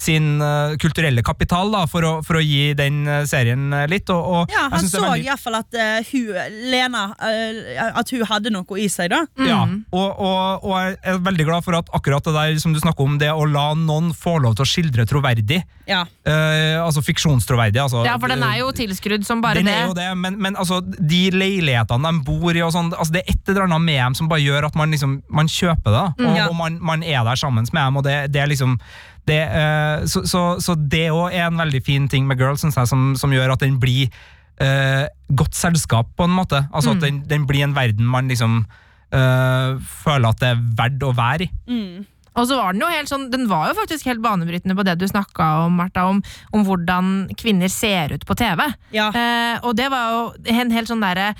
sin 0.00 0.36
eh, 0.42 0.76
kulturelle 0.82 1.22
kapital 1.26 1.72
da, 1.74 1.82
for, 1.90 2.06
å, 2.06 2.12
for 2.26 2.38
å 2.38 2.44
gi 2.44 2.72
den 2.78 3.02
eh, 3.10 3.24
serien 3.28 3.72
eh, 3.74 3.86
litt. 3.90 4.10
Og, 4.14 4.22
og 4.46 4.54
Ja, 4.54 4.68
han 4.72 4.86
så 4.86 5.02
veldig- 5.02 5.26
iallfall 5.26 5.58
at 5.58 5.74
uh, 5.74 5.98
hun, 6.12 6.30
Lena 6.72 7.02
uh, 7.18 7.98
At 8.00 8.10
hun 8.14 8.22
hadde 8.28 8.52
noe 8.54 8.78
i 8.80 8.86
seg, 8.92 9.10
da. 9.12 9.24
Ja, 9.42 9.62
Mm. 9.62 9.84
og, 9.94 10.18
og, 10.18 10.64
og 10.66 10.72
jeg 10.80 10.96
er 11.12 11.18
veldig 11.22 11.44
glad 11.46 11.64
for 11.64 11.76
at 11.78 11.90
akkurat 11.94 12.24
det 12.26 12.32
der 12.34 12.56
som 12.60 12.72
du 12.74 12.80
snakker 12.82 13.04
om, 13.06 13.14
det 13.20 13.28
å 13.30 13.44
la 13.48 13.68
noen 13.78 14.10
få 14.16 14.36
lov 14.42 14.56
til 14.58 14.64
å 14.64 14.68
skildre 14.68 15.04
troverdig, 15.08 15.60
Ja. 15.88 16.02
eh, 16.26 16.78
altså 16.82 17.02
fiksjonstroverdig 17.04 17.80
altså, 17.82 18.02
Ja, 18.12 18.18
for 18.20 18.32
den 18.32 18.42
er 18.44 18.58
jo 18.60 18.72
tilskrudd 18.76 19.24
som 19.26 19.40
bare 19.44 19.60
den 19.60 19.70
det. 19.70 19.76
er 19.76 19.88
jo 19.88 19.96
det, 19.96 20.08
men, 20.20 20.36
men 20.42 20.58
altså, 20.60 20.82
de 20.82 21.22
leilighetene 21.34 22.12
de 22.12 22.24
bor 22.26 22.52
i 22.52 22.64
og 22.64 22.74
sånn, 22.74 22.92
altså, 22.92 23.16
det 23.16 23.22
er 23.22 23.32
et 23.32 23.52
eller 23.52 23.66
annet 23.66 23.86
med 23.86 24.00
dem 24.00 24.18
som 24.18 24.28
bare 24.30 24.44
gjør 24.44 24.68
at 24.68 24.76
man, 24.78 24.92
liksom, 24.92 25.16
man 25.32 25.50
kjøper 25.50 25.88
det, 25.88 25.96
da. 25.96 26.04
og, 26.28 26.36
ja. 26.38 26.50
og 26.50 26.58
man, 26.58 26.76
man 26.84 27.06
er 27.06 27.24
der 27.26 27.40
sammen 27.40 27.64
med 27.64 27.80
dem, 27.80 27.98
og 28.00 28.06
det, 28.06 28.18
det 28.34 28.44
er 28.44 28.52
liksom 28.52 28.76
det, 29.28 29.40
uh, 29.54 30.04
så, 30.10 30.24
så, 30.26 30.44
så 30.62 30.76
det 30.76 31.08
òg 31.14 31.30
er 31.30 31.46
en 31.46 31.60
veldig 31.62 31.82
fin 31.86 32.08
ting 32.10 32.26
med 32.26 32.40
Girls, 32.40 32.64
jeg, 32.66 32.88
som, 32.90 33.12
som 33.18 33.34
gjør 33.34 33.54
at 33.54 33.62
den 33.62 33.78
blir 33.82 34.10
uh, 34.60 35.06
godt 35.30 35.58
selskap, 35.58 36.10
på 36.18 36.26
en 36.26 36.34
måte. 36.34 36.64
Altså 36.74 36.96
at 36.96 37.04
den, 37.04 37.22
den 37.30 37.46
blir 37.46 37.64
en 37.66 37.76
verden 37.76 38.08
man 38.08 38.30
liksom 38.30 38.64
uh, 39.14 39.78
føler 40.02 40.28
at 40.32 40.42
det 40.42 40.50
er 40.50 40.64
verdt 40.82 41.06
å 41.06 41.14
være 41.16 41.46
i. 41.46 41.52
Og 42.32 42.48
så 42.48 42.56
var 42.58 42.72
den 42.72 42.84
jo 42.84 42.90
helt 42.92 43.10
sånn, 43.10 43.30
den 43.32 43.48
var 43.50 43.70
jo 43.70 43.78
faktisk 43.78 44.08
helt 44.08 44.22
banebrytende 44.24 44.76
på 44.78 44.84
det 44.88 44.96
du 45.00 45.06
snakka 45.08 45.48
om, 45.66 45.80
Martha, 45.80 46.06
om, 46.08 46.22
om 46.56 46.66
hvordan 46.66 47.10
kvinner 47.38 47.72
ser 47.72 48.14
ut 48.16 48.26
på 48.28 48.36
TV. 48.38 48.64
Ja. 48.96 49.10
Eh, 49.12 49.58
og 49.62 49.76
det 49.76 49.90
var 49.92 50.14
jo 50.14 50.22
en 50.54 50.72
helt 50.72 50.90
sånn 50.90 51.04
derre 51.04 51.32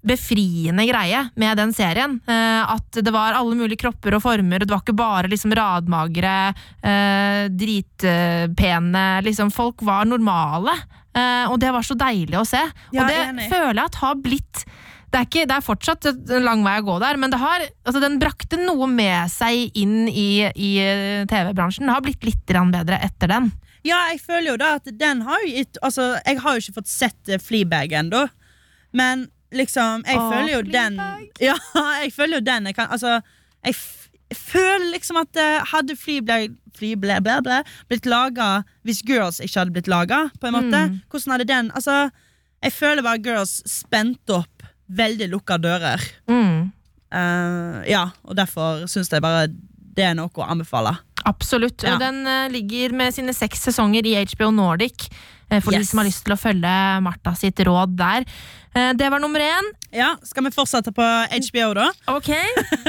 befriende 0.00 0.86
greie 0.88 1.26
med 1.36 1.58
den 1.60 1.74
serien. 1.76 2.18
Eh, 2.26 2.72
at 2.72 3.00
det 3.04 3.12
var 3.12 3.36
alle 3.36 3.56
mulige 3.58 3.82
kropper 3.84 4.16
og 4.16 4.24
former, 4.24 4.62
og 4.62 4.68
det 4.68 4.74
var 4.74 4.84
ikke 4.84 4.96
bare 4.96 5.30
liksom 5.30 5.54
radmagre, 5.56 6.36
eh, 6.82 7.44
dritpene 7.52 9.04
liksom, 9.26 9.52
Folk 9.52 9.82
var 9.84 10.08
normale. 10.08 10.72
Eh, 11.14 11.50
og 11.50 11.58
det 11.60 11.72
var 11.74 11.84
så 11.84 11.96
deilig 11.98 12.38
å 12.38 12.46
se. 12.46 12.62
Ja, 12.94 13.02
og 13.02 13.10
det 13.10 13.50
føler 13.50 13.82
jeg 13.82 13.90
at 13.90 14.00
har 14.02 14.22
blitt 14.22 14.64
Det 15.10 15.18
er, 15.18 15.24
ikke, 15.26 15.46
det 15.50 15.56
er 15.56 15.64
fortsatt 15.66 16.06
en 16.06 16.44
lang 16.46 16.60
vei 16.62 16.76
å 16.78 16.84
gå 16.86 16.94
der, 17.02 17.16
men 17.18 17.32
det 17.32 17.40
har, 17.42 17.64
altså, 17.82 17.98
den 18.02 18.20
brakte 18.22 18.60
noe 18.60 18.86
med 18.86 19.26
seg 19.32 19.74
inn 19.74 20.04
i, 20.06 20.46
i 20.54 20.68
eh, 20.84 21.24
TV-bransjen. 21.30 21.88
Det 21.88 21.96
har 21.96 22.04
blitt 22.04 22.22
litt 22.28 22.44
bedre 22.46 23.00
etter 23.02 23.32
den. 23.32 23.48
Ja, 23.82 23.96
jeg 24.12 24.20
føler 24.22 24.52
jo 24.52 24.56
da 24.60 24.74
at 24.76 24.86
den 25.00 25.22
har 25.24 25.40
jo 25.40 25.54
gitt 25.56 25.78
Altså, 25.82 26.10
jeg 26.26 26.38
har 26.44 26.52
jo 26.56 26.60
ikke 26.60 26.76
fått 26.82 26.90
sett 26.92 27.30
eh, 27.32 27.40
Fleabag 27.40 27.94
ennå, 27.96 28.26
men 28.92 29.22
liksom 29.56 30.04
Jeg 30.04 30.18
Åh, 30.20 30.26
føler 30.30 30.52
jo 30.52 30.60
den 30.68 30.98
Ja, 31.48 31.54
jeg 32.04 32.12
føler 32.12 32.38
jo 32.38 32.44
den 32.44 32.68
jeg 32.68 32.76
kan 32.76 32.92
Altså, 32.92 33.16
jeg, 33.64 33.78
jeg 34.30 34.36
føler 34.38 34.84
liksom 34.92 35.16
at 35.22 35.40
eh, 35.40 35.64
hadde 35.72 35.96
Fleabag 35.96 36.52
Fleabag 36.76 37.24
blæ, 37.24 37.62
blitt 37.88 38.04
laga 38.06 38.50
hvis 38.86 39.00
Girls 39.08 39.40
ikke 39.42 39.62
hadde 39.62 39.74
blitt 39.74 39.88
laga, 39.90 40.26
på 40.40 40.50
en 40.50 40.58
måte, 40.58 40.84
Mm. 40.84 41.00
hvordan 41.10 41.34
hadde 41.38 41.48
den 41.48 41.72
Altså, 41.74 41.96
jeg 42.62 42.72
føler 42.76 43.02
bare 43.08 43.24
Girls 43.24 43.62
spente 43.68 44.42
opp 44.42 44.59
veldig 44.90 45.28
lukka 45.32 45.58
dører. 45.62 46.02
Mm. 46.30 46.70
Uh, 47.10 47.80
ja, 47.90 48.04
og 48.26 48.36
derfor 48.38 48.84
syns 48.90 49.10
jeg 49.10 49.22
bare 49.24 49.48
det 49.50 50.04
er 50.06 50.14
noe 50.18 50.30
å 50.30 50.46
anbefale. 50.46 50.94
Absolutt. 51.28 51.82
Ja. 51.84 51.94
Og 51.96 52.00
den 52.00 52.22
eh, 52.24 52.46
ligger 52.54 52.94
med 52.96 53.12
sine 53.12 53.34
seks 53.36 53.60
sesonger 53.66 54.06
i 54.08 54.14
HBO 54.30 54.48
Nordic. 54.54 55.08
For 55.50 55.66
For 55.66 55.74
de 55.74 55.82
som 55.84 55.98
har 56.00 56.06
lyst 56.06 56.22
til 56.24 56.32
å 56.32 56.38
følge 56.38 56.70
Martha 57.04 57.34
sitt 57.36 57.58
råd 57.66 57.96
der. 57.98 58.24
Eh, 58.72 58.92
det 58.96 59.10
var 59.12 59.20
nummer 59.20 59.42
én. 59.42 59.68
Ja, 59.92 60.14
Skal 60.24 60.46
vi 60.46 60.52
fortsette 60.54 60.94
på 60.96 61.02
HBO, 61.02 61.72
da? 61.76 61.88
Ok. 62.14 62.30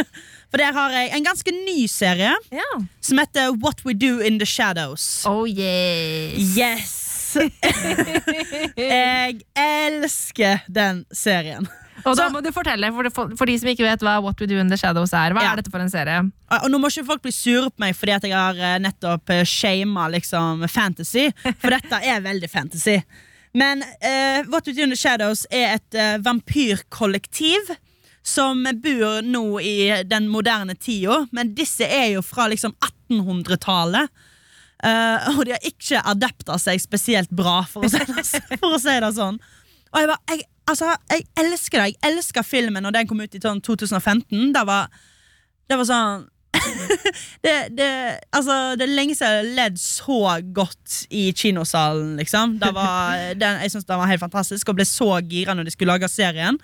For 0.51 0.61
der 0.61 0.71
har 0.77 0.93
jeg 0.95 1.11
en 1.17 1.25
ganske 1.25 1.51
ny 1.55 1.87
serie 1.91 2.31
Ja. 2.53 2.69
som 3.01 3.19
heter 3.19 3.51
What 3.57 3.83
We 3.83 3.97
Do 3.97 4.19
In 4.21 4.37
The 4.39 4.45
Shadows. 4.47 5.23
Oh 5.27 5.43
yes. 5.49 6.55
Yes! 6.55 6.97
jeg 8.77 9.41
elsker 9.57 10.63
den 10.67 11.05
serien. 11.15 11.67
Og 12.05 12.15
da 12.17 12.27
må 12.33 12.41
du 12.43 12.49
fortelle, 12.55 12.89
for, 12.95 13.09
for, 13.13 13.33
for 13.39 13.49
de 13.49 13.55
som 13.61 13.69
ikke 13.71 13.85
vet 13.85 14.03
hva 14.05 14.17
What 14.23 14.39
We 14.41 14.47
Do 14.49 14.57
In 14.61 14.69
The 14.71 14.77
Shadows 14.79 15.13
er. 15.13 15.35
Hva 15.35 15.43
Ja. 15.45 15.51
er 15.53 15.61
dette 15.61 15.71
for 15.73 15.83
en 15.83 15.89
serie? 15.91 16.21
Og 16.61 16.69
nå 16.71 16.79
må 16.81 16.89
ikke 16.91 17.05
folk 17.07 17.21
bli 17.25 17.31
sure 17.35 17.69
på 17.71 17.83
meg 17.83 17.95
fordi 17.97 18.15
at 18.15 18.23
jeg 18.27 18.35
har 18.37 18.57
eh, 18.59 18.77
nettopp 18.83 19.29
uh, 19.33 19.43
shama 19.47 20.07
liksom, 20.13 20.65
fantasy, 20.71 21.27
for 21.61 21.69
dette 21.75 21.99
er 22.03 22.23
veldig 22.25 22.49
fantasy. 22.51 22.97
Men 23.53 23.81
uh, 23.83 24.41
What 24.51 24.67
We 24.67 24.73
Do 24.77 24.83
In 24.85 24.93
The 24.93 24.99
Shadows 24.99 25.45
er 25.51 25.77
et 25.77 25.97
uh, 25.99 26.17
vampyrkollektiv 26.23 27.73
som 28.23 28.63
bor 28.83 29.21
nå 29.25 29.43
i 29.65 30.03
den 30.05 30.27
moderne 30.29 30.75
tida, 30.77 31.23
men 31.33 31.55
disse 31.57 31.87
er 31.87 32.11
jo 32.13 32.21
fra 32.21 32.45
liksom 32.51 32.75
1800-tallet. 33.09 34.11
Uh, 34.81 35.37
og 35.37 35.43
de 35.45 35.53
har 35.53 35.65
ikke 35.67 35.99
adepta 36.09 36.55
seg 36.61 36.79
spesielt 36.81 37.29
bra, 37.33 37.59
for 37.69 37.85
å 37.85 37.89
si 37.91 37.99
det, 38.01 38.59
å 38.65 38.77
si 38.81 38.95
det 39.03 39.11
sånn. 39.17 39.37
Og 39.91 40.01
jeg, 40.01 40.09
var, 40.11 40.19
jeg, 40.31 40.43
altså, 40.71 40.91
jeg 41.11 41.25
elsker 41.43 41.81
det. 41.81 41.87
Jeg 41.93 42.11
elsker 42.11 42.47
filmen 42.47 42.83
når 42.85 42.99
den 42.99 43.09
kom 43.09 43.23
ut 43.23 43.35
i 43.35 43.41
sånn 43.43 43.63
2015. 43.63 44.51
Det 44.55 44.63
var, 44.67 44.91
det 45.69 45.79
var 45.79 45.89
sånn 45.89 46.29
det, 47.45 47.55
det, 47.77 47.89
altså, 48.35 48.75
det 48.77 48.85
er 48.85 48.93
lenge 48.93 49.15
siden 49.17 49.37
jeg 49.39 49.55
ledd 49.57 49.79
så 49.81 50.19
godt 50.53 51.01
i 51.15 51.29
kinosalen, 51.37 52.13
liksom. 52.19 52.57
Det 52.61 52.71
var, 52.75 53.17
den, 53.41 53.61
jeg 53.63 53.73
syns 53.73 53.87
det 53.87 53.99
var 53.99 54.11
helt 54.11 54.23
fantastisk, 54.23 54.69
og 54.69 54.79
ble 54.79 54.87
så 54.87 55.13
gira 55.25 55.55
når 55.57 55.67
de 55.67 55.75
skulle 55.75 55.95
lage 55.95 56.11
serien. 56.11 56.59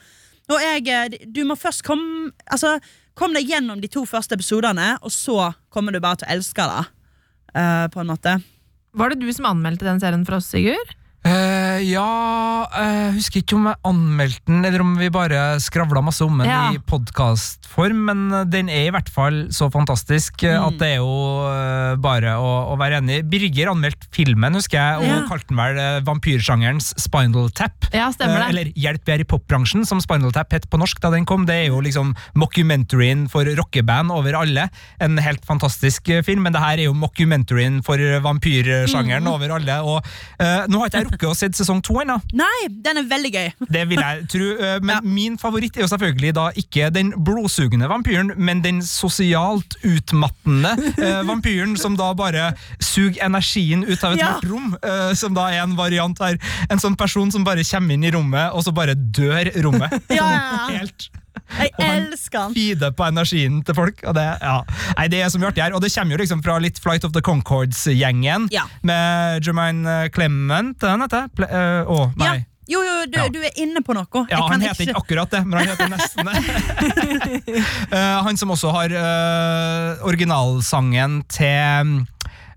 Og 0.47 0.63
jeg, 0.63 0.85
eh, 0.87 1.25
du 1.27 1.41
må 1.43 1.57
først 1.59 1.83
komme 1.83 2.29
Altså, 2.47 2.77
kom 3.17 3.33
deg 3.35 3.49
gjennom 3.49 3.81
de 3.83 3.89
to 3.91 4.05
første 4.07 4.37
episodene, 4.37 4.93
og 5.01 5.11
så 5.11 5.51
kommer 5.73 5.91
du 5.91 5.99
bare 6.03 6.21
til 6.21 6.29
å 6.29 6.35
elske 6.37 6.67
det. 6.69 6.85
uh, 7.57 7.87
på 7.89 8.03
en 8.03 8.11
måte. 8.11 8.37
Var 8.93 9.09
det 9.09 9.19
du 9.21 9.31
som 9.33 9.47
anmeldte 9.49 9.87
den 9.87 9.99
serien 9.99 10.25
for 10.27 10.37
oss, 10.37 10.49
Sigurd? 10.51 10.93
Eh, 11.27 11.81
ja 11.91 12.05
Jeg 12.77 13.15
husker 13.17 13.41
ikke 13.41 13.55
om 13.57 13.65
jeg 13.67 13.79
anmeldte 13.89 14.45
den, 14.47 14.61
eller 14.67 14.83
om 14.83 14.91
vi 14.99 15.07
bare 15.11 15.57
skravla 15.63 15.99
masse 16.05 16.23
om 16.23 16.37
den 16.39 16.47
Ja. 16.47 16.69
i 16.71 16.77
podkastform, 16.79 17.99
men 18.07 18.49
den 18.51 18.69
er 18.69 18.87
i 18.87 18.91
hvert 18.93 19.09
fall 19.11 19.47
så 19.51 19.67
fantastisk 19.73 20.43
eh, 20.43 20.55
Mm. 20.57 20.67
at 20.67 20.77
det 20.79 20.87
er 20.93 20.95
jo 21.01 21.15
uh, 21.47 21.95
bare 21.99 22.35
å, 22.39 22.51
å 22.73 22.77
være 22.79 22.99
enig. 23.01 23.23
Birger 23.29 23.71
anmeldte 23.73 24.07
filmen, 24.13 24.53
husker 24.55 24.77
jeg, 24.77 24.97
og 24.99 25.07
Ja. 25.07 25.17
kalte 25.27 25.47
den 25.49 25.57
vel 25.57 25.77
eh, 25.79 25.99
vampyrsjangerens 26.07 26.93
Spinal 27.01 27.49
Tap. 27.51 27.89
Ja, 27.93 28.09
stemmer 28.11 28.37
Eh, 28.37 28.39
det. 28.39 28.49
Eller 28.49 28.71
Hjelp, 28.75 29.03
vi 29.05 29.11
er 29.13 29.19
i 29.19 29.27
popbransjen, 29.27 29.85
som 29.85 29.99
Spinal 29.99 30.31
Tap 30.31 30.51
het 30.53 30.69
på 30.69 30.77
norsk 30.79 30.99
da 31.01 31.09
den 31.11 31.25
kom. 31.25 31.45
Det 31.45 31.55
er 31.55 31.67
jo 31.71 31.81
liksom 31.81 32.15
mockumentaryen 32.35 33.27
for 33.29 33.43
rockeband 33.45 34.11
over 34.11 34.33
alle. 34.35 34.69
En 35.01 35.17
helt 35.17 35.43
fantastisk 35.45 36.07
eh, 36.09 36.21
film, 36.21 36.43
men 36.43 36.53
det 36.53 36.61
her 36.61 36.77
er 36.77 36.85
jo 36.87 36.93
mockumentaryen 36.93 37.83
for 37.83 37.97
vampyrsjangeren 37.97 39.23
Mm. 39.23 39.33
over 39.33 39.51
alle. 39.59 39.81
Og 39.83 40.05
eh, 40.39 40.65
Nå 40.67 40.79
har 40.79 40.87
ikke 40.89 40.97
jeg 40.99 41.16
rukket 41.17 41.29
å 41.31 41.35
se 41.35 41.49
sesong 41.57 41.81
to 41.83 41.97
ennå, 42.03 42.19
Nei, 42.37 42.67
den 42.69 43.01
er 43.01 43.07
veldig 43.09 43.31
gøy. 43.33 43.47
det 43.75 43.83
vil 43.89 43.99
jeg 43.99 44.27
tro. 44.31 44.47
eh, 44.61 44.77
men 44.81 44.95
Ja. 44.95 45.01
min 45.03 45.37
favoritt 45.41 45.75
er 45.77 45.81
jo 45.83 45.89
selvfølgelig 45.91 46.33
da 46.37 46.47
ikke 46.55 46.91
den 46.93 47.11
blodsugende 47.17 47.89
vampyren, 47.89 48.31
men 48.37 48.61
den 48.61 48.81
sosialt 48.85 49.75
utmattende 49.83 50.75
eh, 51.01 51.21
vampyren 51.27 51.75
som 51.79 51.95
da 51.97 52.11
bare 52.17 52.51
suger 52.79 53.23
energien 53.25 53.83
ut 53.87 54.03
av 54.03 54.15
Ja. 54.17 54.33
mørkt 54.37 54.49
rom. 54.49 54.77
eh, 54.83 55.13
som 55.17 55.33
da 55.33 55.47
er 55.51 55.63
en 55.63 55.75
variant 55.75 56.17
her. 56.19 56.37
En 56.69 56.77
sånn 56.79 56.95
person 56.97 57.31
som 57.31 57.43
bare 57.43 57.63
kommer 57.67 57.93
inn 57.93 58.03
i 58.03 58.11
rommet, 58.11 58.53
og 58.53 58.63
så 58.63 58.73
bare 58.73 58.95
dør 58.95 59.49
rommet. 59.63 59.91
Ja, 60.09 60.23
ja, 60.27 60.41
ja. 60.41 60.67
Helt 60.79 61.09
Jeg 61.61 61.71
elsker 61.87 62.39
han 62.47 62.55
feeder 62.57 62.91
på 62.97 63.07
energien 63.07 63.61
til 63.67 63.77
folk. 63.77 64.03
Og 64.07 64.17
det, 64.17 64.25
ja. 64.41 64.57
Nei, 64.97 65.07
det 65.13 65.21
er 65.23 65.31
så 65.33 65.41
mye 65.41 65.51
artig 65.51 65.63
her. 65.65 65.75
Og 65.77 65.83
det 65.83 65.93
kommer 65.95 66.17
jo 66.17 66.21
liksom 66.23 66.43
fra 66.45 66.57
litt 66.63 66.81
Flight 66.83 67.07
of 67.07 67.15
the 67.15 67.23
Concords-gjengen. 67.25 68.49
Ja. 68.53 68.67
Med 68.87 69.45
Jermaine 69.45 70.09
Clement, 70.15 70.77
den 70.83 71.03
heter 71.05 71.27
Ple 71.35 71.49
uh, 71.49 71.89
Å, 71.89 72.11
nei. 72.19 72.35
Ja. 72.37 72.45
Jo, 72.67 72.81
jo, 72.83 72.95
du, 73.07 73.15
Ja. 73.15 73.29
du 73.31 73.39
er 73.47 73.53
inne 73.63 73.79
på 73.79 73.93
noe. 73.95 74.03
Ja, 74.11 74.25
Jeg 74.27 74.43
kan 74.43 74.51
han 74.57 74.65
heter 74.65 74.83
ikke 74.89 74.99
akkurat 74.99 75.31
det, 75.31 75.39
men 75.47 75.61
han 75.61 75.69
heter 75.71 75.87
nesten 75.87 76.27
det. 76.27 77.63
uh, 77.93 78.17
han 78.27 78.35
som 78.39 78.51
også 78.51 78.73
har 78.75 78.91
uh, 78.91 80.05
originalsangen 80.07 81.21
til 81.31 82.03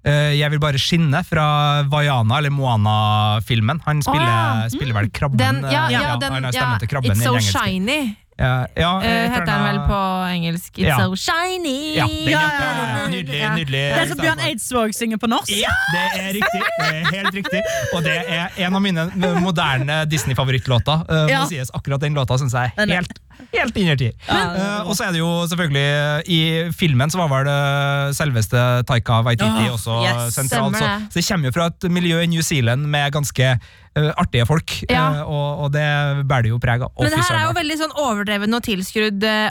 Uh, 0.00 0.32
Jeg 0.32 0.48
vil 0.54 0.60
bare 0.62 0.78
skinne 0.80 1.18
fra 1.28 1.82
Vaiana, 1.92 2.38
eller 2.38 2.48
Moana-filmen. 2.56 3.82
Han 3.84 3.98
spiller, 4.00 4.24
oh, 4.24 4.62
ja. 4.64 4.70
spiller 4.72 4.96
vel 4.96 5.10
krabben. 5.12 5.36
Den, 5.36 5.58
ja, 5.68 5.82
ja, 5.92 6.00
ja, 6.06 6.14
den, 6.16 6.32
han 6.38 6.46
har 6.48 6.54
ja, 6.56 6.62
stemmen 6.62 6.80
til 6.80 6.88
krabben 6.88 7.12
It's 7.12 7.20
i 7.20 7.26
So. 7.28 7.58
Shiny, 7.58 7.98
Ja, 8.40 8.66
ja, 8.76 8.90
eh, 9.04 9.26
heter 9.34 9.46
den 9.46 9.64
vel 9.66 9.80
på 9.88 10.00
engelsk. 10.30 10.72
It's 10.78 10.88
Ja. 10.88 10.96
So 11.04 11.16
Shiny! 11.16 11.96
Ja, 11.96 12.06
den, 12.06 12.30
Ja, 12.30 12.40
ja, 12.40 12.48
ja, 12.48 12.70
ja, 12.72 12.98
ja. 13.02 13.08
Nydelig. 13.12 13.40
Ja. 13.40 13.54
nydelig 13.54 13.82
Det 13.82 14.00
er 14.00 14.08
som 14.08 14.22
Bjørn 14.22 14.40
Eidsvåg 14.48 14.94
synger 14.96 15.20
på 15.20 15.28
norsk. 15.28 15.52
Ja, 15.52 15.72
det 15.92 16.06
er 16.22 16.32
riktig. 16.38 16.62
Det 16.78 16.88
er 16.88 17.10
helt 17.18 17.34
riktig. 17.34 17.62
Og 17.94 18.04
det 18.04 18.16
er 18.26 18.62
en 18.66 18.74
av 18.74 18.82
mine 18.82 19.06
moderne 19.44 20.04
Disney-favorittlåter. 20.10 21.04
Ja. 21.30 21.42
må 21.42 21.50
sies. 21.52 21.70
Akkurat 21.76 22.00
den 22.00 22.16
låta 22.16 22.38
syns 22.40 22.56
jeg 22.56 22.72
er 22.76 22.86
er- 22.86 22.94
helt, 22.96 23.18
helt 23.52 23.76
innertid. 23.76 24.12
Ja, 24.28 24.40
er 24.54 24.80
Uh, 24.80 24.88
og 24.88 24.96
så 24.96 25.06
er 25.06 25.12
det 25.14 25.20
jo 25.20 25.30
selvfølgelig 25.48 26.28
I 26.28 26.40
filmen 26.76 27.10
så 27.10 27.20
var 27.20 27.30
vel 27.32 27.50
uh, 27.50 28.12
selveste 28.16 28.64
Taika 28.88 29.20
Waititi 29.26 29.68
oh, 29.68 29.74
også 29.74 30.00
yes. 30.04 30.34
sentral. 30.34 30.74
Så, 30.74 30.84
det. 30.84 31.12
så 31.12 31.20
det 31.20 31.26
kommer 31.28 31.50
jo 31.50 31.56
fra 31.56 31.68
et 31.72 31.90
miljø 31.90 32.20
i 32.20 32.26
New 32.30 32.42
Zealand 32.42 32.86
med 32.86 33.12
ganske 33.12 33.54
artige 33.96 34.46
folk, 34.46 34.70
Ja. 34.88 35.22
uh, 35.24 35.30
og, 35.30 35.64
og 35.64 35.72
det 35.74 35.82
bærer 36.30 36.46
det 36.46 36.52
jo 36.52 36.58
preg 36.62 36.82
av. 36.86 36.92
Men 37.00 37.10
det 37.10 37.18
her 37.18 37.38
er 37.38 37.46
jo 37.48 37.54
veldig 37.56 37.76
sånn 37.80 37.94
overdreven 37.98 38.54
og 38.54 38.62
tilskrudd, 38.62 39.24
eh, 39.26 39.50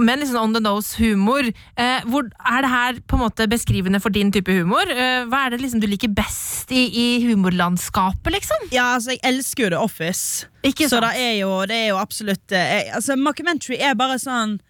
men 0.00 0.20
litt 0.20 0.28
sånn 0.28 0.42
on 0.42 0.52
the 0.52 0.60
nose 0.60 0.92
humor. 1.00 1.48
Eh, 1.80 2.04
hvor, 2.04 2.28
er 2.44 2.66
det 2.66 2.70
her 2.72 3.00
på 3.08 3.16
en 3.16 3.24
måte 3.24 3.48
beskrivende 3.48 4.00
for 4.02 4.12
din 4.12 4.30
type 4.34 4.52
humor? 4.52 4.84
Eh, 4.92 5.24
hva 5.30 5.46
er 5.46 5.54
det 5.56 5.62
liksom 5.64 5.80
du 5.80 5.88
liker 5.88 6.12
best 6.12 6.70
i, 6.72 6.84
i 6.92 7.06
humorlandskapet, 7.26 8.32
liksom? 8.36 8.68
Ja, 8.74 8.92
altså, 8.98 9.16
jeg 9.16 9.24
elsker 9.32 9.66
jo 9.66 9.72
The 9.76 9.80
Office. 9.80 10.46
Ikke 10.62 10.86
Så 10.88 11.00
det 11.02 11.14
er 11.18 11.34
jo, 11.40 11.50
det 11.66 11.74
er 11.74 11.88
jo 11.90 11.96
absolutt 11.98 12.52
eh, 12.54 12.68
jeg, 12.76 12.92
Altså, 12.94 13.16
Mockumentary 13.18 13.80
er 13.82 13.96
bare 13.98 14.20
sånn 14.22 14.60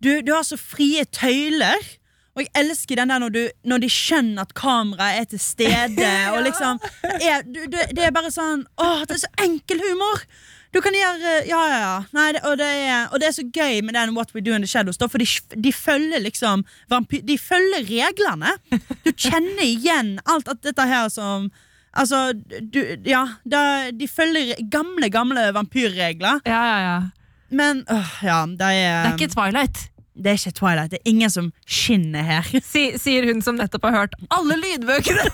du, 0.00 0.22
du 0.24 0.32
har 0.32 0.42
så 0.48 0.56
frie 0.56 1.04
tøyler. 1.12 1.80
Og 2.36 2.44
jeg 2.44 2.50
elsker 2.62 3.00
den 3.00 3.10
der 3.10 3.18
når, 3.22 3.32
du, 3.34 3.40
når 3.66 3.82
de 3.82 3.90
skjønner 3.90 4.46
at 4.46 4.54
kameraet 4.54 5.24
er 5.24 5.28
til 5.32 5.42
stede. 5.42 6.12
Og 6.34 6.44
liksom 6.46 6.78
er, 7.02 7.42
du, 7.42 7.64
du, 7.66 7.76
Det 7.96 8.06
er 8.06 8.14
bare 8.14 8.30
sånn 8.34 8.64
Åh, 8.80 9.02
det 9.08 9.16
er 9.18 9.22
så 9.26 9.32
enkel 9.46 9.82
humor! 9.82 10.24
Du 10.70 10.78
kan 10.78 10.94
gjøre 10.94 11.32
Ja, 11.48 11.60
ja, 11.66 11.78
ja. 11.82 11.94
Nei, 12.14 12.28
det, 12.36 12.44
og, 12.46 12.54
det 12.60 12.68
er, 12.68 13.08
og 13.10 13.18
det 13.18 13.26
er 13.30 13.34
så 13.34 13.42
gøy 13.42 13.80
med 13.82 13.96
den 13.98 14.14
What 14.14 14.30
We 14.36 14.42
Do 14.46 14.54
In 14.54 14.62
The 14.62 14.70
Shadows, 14.70 15.00
da, 15.00 15.08
for 15.10 15.18
de, 15.18 15.26
de 15.58 15.72
følger 15.74 16.22
liksom 16.22 16.62
De 17.10 17.38
følger 17.42 17.82
reglene. 17.90 18.54
Du 19.02 19.10
kjenner 19.10 19.66
igjen 19.66 20.18
alt 20.30 20.50
at 20.52 20.62
dette 20.66 20.86
her 20.86 21.10
som 21.10 21.50
Altså, 21.90 22.30
du, 22.70 22.78
ja 23.02 23.24
da, 23.42 23.90
De 23.90 24.06
følger 24.06 24.54
gamle, 24.70 25.08
gamle 25.10 25.48
vampyrregler. 25.56 26.38
Ja, 26.46 26.60
ja, 26.62 26.76
ja. 26.86 26.98
Men 27.50 27.82
øh, 27.90 28.12
ja, 28.22 28.44
det 28.46 28.62
er 28.62 29.02
Det 29.02 29.08
er 29.10 29.16
ikke 29.18 29.34
Twilight. 29.34 29.88
Det 30.20 30.32
er 30.32 30.38
ikke 30.38 30.52
Twilight. 30.58 30.92
Det 30.92 31.00
er 31.00 31.10
ingen 31.10 31.32
som 31.32 31.48
skinner 31.64 32.26
her. 32.26 32.50
Si, 32.70 32.84
sier 33.00 33.26
hun 33.30 33.40
som 33.44 33.56
nettopp 33.58 33.88
har 33.88 33.96
hørt 33.96 34.16
alle 34.34 34.58
lydbøkene. 34.60 35.26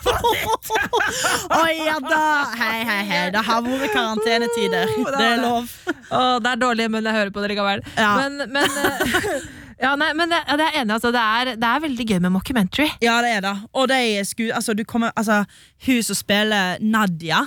Oi, 1.59 1.75
ja 1.83 1.99
da! 2.05 2.23
Hei, 2.57 2.81
hei, 2.87 3.03
hei. 3.11 3.23
Det 3.35 3.43
har 3.49 3.67
vært 3.67 3.93
karantenetider. 3.93 4.95
Det 5.11 5.27
er 5.27 5.43
lov. 5.43 5.69
Oh, 6.11 6.37
det 6.43 6.55
er 6.55 6.63
dårlig, 6.63 6.89
men 6.95 7.07
jeg 7.07 7.19
hører 7.19 7.35
på 7.35 7.45
det 7.45 7.53
likevel. 7.53 7.85
Ja. 7.99 8.13
Men, 8.23 8.47
men, 8.55 8.79
eh, 8.87 9.47
ja, 9.85 9.93
nei, 9.99 10.13
men 10.19 10.33
det, 10.33 10.41
det 10.61 10.69
er 10.69 10.81
enig, 10.83 10.97
altså, 10.97 11.13
det, 11.15 11.23
er, 11.23 11.53
det 11.59 11.71
er 11.71 11.85
veldig 11.87 12.09
gøy 12.13 12.19
med 12.23 12.35
mockumentary. 12.39 12.89
Ja, 13.05 13.19
det 13.25 13.37
er 13.37 13.47
det. 13.49 13.55
Og 13.75 13.91
de 13.93 14.01
sku, 14.29 14.47
altså, 14.49 14.77
du 14.79 14.85
kommer, 14.89 15.15
altså, 15.19 15.43
hun 15.89 16.03
som 16.07 16.19
spiller 16.19 16.81
Nadia, 16.81 17.43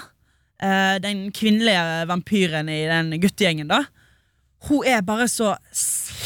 eh, 0.62 0.98
den 1.04 1.30
kvinnelige 1.36 2.06
vampyren 2.12 2.70
i 2.70 2.84
den 2.90 3.16
guttegjengen, 3.22 3.72
da. 3.72 3.86
hun 4.68 4.86
er 4.86 5.02
bare 5.08 5.30
så 5.32 5.56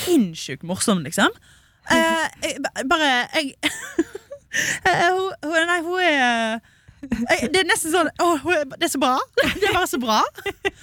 sinnssykt 0.04 0.64
morsom, 0.68 1.04
liksom. 1.08 1.32
Eh, 1.92 2.28
jeg, 2.44 2.60
bare 2.90 3.10
Jeg 3.34 3.56
Eh, 4.86 5.10
Nei, 5.66 5.82
hun 5.82 6.00
er 6.00 6.60
Det 7.04 7.58
er 7.60 7.66
nesten 7.68 7.92
sånn 7.92 8.08
er, 8.08 8.68
Det 8.78 8.86
er 8.86 8.92
så 8.94 9.00
bra. 9.02 9.16
Det 9.42 9.66
er 9.68 9.74
bare 9.76 9.90
så 9.90 9.98
bra. 10.00 10.22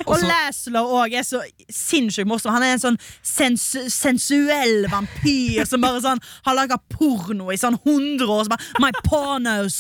Og 0.04 0.24
Laszlo 0.26 0.82
òg 0.98 1.14
er 1.16 1.24
så 1.24 1.40
sinnssykt 1.72 2.28
morsom. 2.28 2.52
Han 2.52 2.66
er 2.66 2.74
en 2.74 2.82
sånn 2.82 2.98
sens 3.24 3.64
sensuell 3.94 4.84
vampyr 4.92 5.64
som 5.70 5.80
bare 5.80 6.02
sånn 6.04 6.20
har 6.44 6.58
laga 6.58 6.76
porno 6.92 7.48
i 7.54 7.56
sånn 7.60 7.78
100 7.78 8.26
år. 8.26 8.44
Så 8.44 8.52
bare, 8.52 8.68
my 8.84 8.92
pornos 9.06 9.78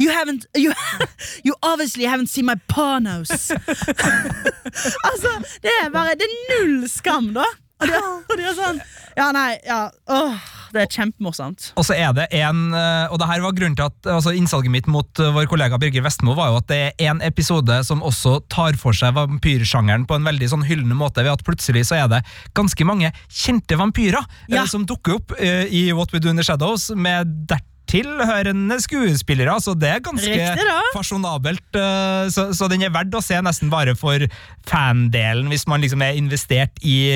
You 0.00 0.14
haven't 0.14 0.46
You, 0.56 0.72
you 1.46 1.58
obviously 1.60 2.08
haven't 2.08 2.32
seen 2.32 2.48
my 2.48 2.56
pornos. 2.72 3.50
altså, 5.10 5.34
det 5.66 5.76
er 5.82 5.92
bare 5.92 6.16
Det 6.16 6.30
er 6.30 6.38
null 6.54 6.88
skam, 6.88 7.34
da. 7.36 7.44
Og 7.82 7.88
det, 7.90 8.00
og 8.30 8.36
det 8.38 8.44
er 8.52 8.58
sånn 8.58 8.82
Ja, 9.12 9.26
nei, 9.36 9.58
ja 9.66 9.78
åh, 10.08 10.36
Det 10.72 10.80
er 10.86 10.92
kjempemorsomt. 10.94 11.66
Og 11.76 11.84
så 11.84 11.92
er 11.98 12.14
det 12.16 12.24
en, 12.38 12.62
eh, 12.72 13.10
og 13.12 13.18
det 13.20 13.26
her 13.28 13.42
var 13.44 13.52
grunnen 13.58 13.76
til 13.76 13.84
at 13.90 14.08
altså 14.08 14.32
Innsalget 14.32 14.72
mitt 14.72 14.86
mot 14.88 15.20
eh, 15.20 15.28
vår 15.34 15.48
kollega 15.50 15.76
Birger 15.82 16.04
Vestmo 16.06 16.32
var 16.38 16.48
jo 16.52 16.60
at 16.62 16.68
det 16.70 16.78
er 16.94 17.10
en 17.10 17.20
episode 17.26 17.76
som 17.84 18.00
også 18.08 18.38
tar 18.52 18.78
for 18.80 18.96
seg 18.96 19.12
vampyrsjangeren 19.18 20.06
på 20.08 20.16
en 20.16 20.24
veldig 20.30 20.48
sånn 20.54 20.64
hyllende 20.64 20.96
måte, 20.96 21.20
ved 21.26 21.34
at 21.34 21.44
plutselig 21.44 21.84
så 21.90 21.98
er 22.00 22.08
det 22.14 22.22
ganske 22.56 22.86
mange 22.88 23.10
kjente 23.28 23.76
vampyrer 23.80 24.22
eh, 24.22 24.56
Ja. 24.56 24.64
som 24.70 24.86
dukker 24.88 25.18
opp 25.20 25.36
i 25.42 25.90
What 25.92 26.14
We 26.16 26.22
Do 26.24 26.32
in 26.32 26.40
the 26.40 26.46
Shadows, 26.46 26.88
med 26.96 27.36
dertil 27.50 27.68
hørende 27.90 28.78
skuespillere. 28.80 29.58
Så 29.60 29.74
det 29.78 29.88
er 29.88 30.00
ganske 30.00 30.28
Riktig 30.28 30.66
fasjonabelt. 30.94 31.62
eh, 31.74 32.28
Så, 32.30 32.52
så 32.54 32.68
den 32.70 32.82
er 32.82 32.90
verdt 32.90 33.12
å 33.14 33.22
se 33.22 33.34
nesten 33.42 33.70
bare 33.70 33.94
for 33.98 34.18
fandelen, 34.66 35.48
hvis 35.50 35.66
man 35.66 35.80
liksom 35.82 36.02
er 36.02 36.14
investert 36.16 36.70
i, 36.86 37.10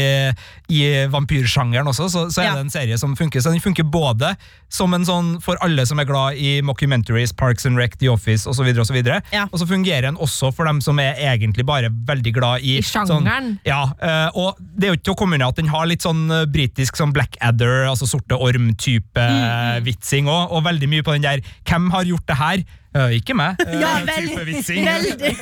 i 0.69 0.81
vampyrsjangeren 1.13 1.87
også. 1.87 2.09
Så, 2.11 2.25
så 2.35 2.43
er 2.43 2.47
Ja. 2.47 2.55
det 2.55 2.61
en 2.67 2.71
serie 2.71 2.99
som 2.99 3.15
funker. 3.17 3.41
Så 3.41 3.51
den 3.53 3.61
funker 3.61 3.85
både 3.85 4.35
som 4.69 4.93
en 4.95 5.05
sånn 5.07 5.41
for 5.41 5.57
alle 5.63 5.85
som 5.87 5.99
er 6.03 6.05
glad 6.09 6.35
i 6.37 6.61
mockumentaries, 6.61 7.33
Parks 7.33 7.67
and 7.67 7.79
Rec, 7.79 7.97
The 7.99 8.09
Office 8.11 8.47
osv., 8.47 8.67
og, 8.77 8.87
så 8.87 8.93
videre. 8.93 9.23
Ja. 9.33 9.47
og 9.53 9.61
så 9.61 9.67
fungerer 9.67 10.03
den 10.11 10.17
også 10.17 10.53
for 10.55 10.67
dem 10.67 10.81
som 10.83 10.99
er 10.99 11.15
egentlig 11.15 11.65
bare 11.67 11.89
veldig 11.91 12.33
glad 12.35 12.61
i 12.67 12.79
I 12.79 12.83
sjangeren. 12.83 13.55
Sånn, 13.55 13.59
ja, 13.65 13.85
eh, 14.03 14.29
og 14.35 14.57
det 14.61 14.89
er 14.89 14.93
jo 14.95 14.99
ikke 14.99 15.05
til 15.11 15.15
å 15.15 15.19
komme 15.23 15.39
unna 15.39 15.49
at 15.49 15.57
den 15.57 15.71
har 15.71 15.87
litt 15.87 16.03
sånn 16.03 16.27
eh, 16.31 16.45
britisk 16.51 16.97
sånn 16.99 17.13
Blackadder, 17.15 17.87
altså 17.89 18.07
sorte 18.11 18.35
orm-type 18.37 19.15
Mm, 19.17 19.85
vitsing 19.87 20.27
òg, 20.29 20.51
og 20.57 20.65
veldig 20.67 20.89
mye 20.91 21.05
på 21.07 21.15
den 21.17 21.25
der 21.27 21.41
'Hvem 21.69 21.91
har 21.95 22.05
gjort 22.09 22.27
det 22.33 22.37
her?' 22.43 22.67
Eh, 22.97 23.11
ikke 23.21 23.35
meg. 23.37 23.59
Ja, 23.83 23.99
type 24.01 24.09
veldig. 24.17 24.47
vitsing. 24.49 24.87
veldig. 24.93 25.35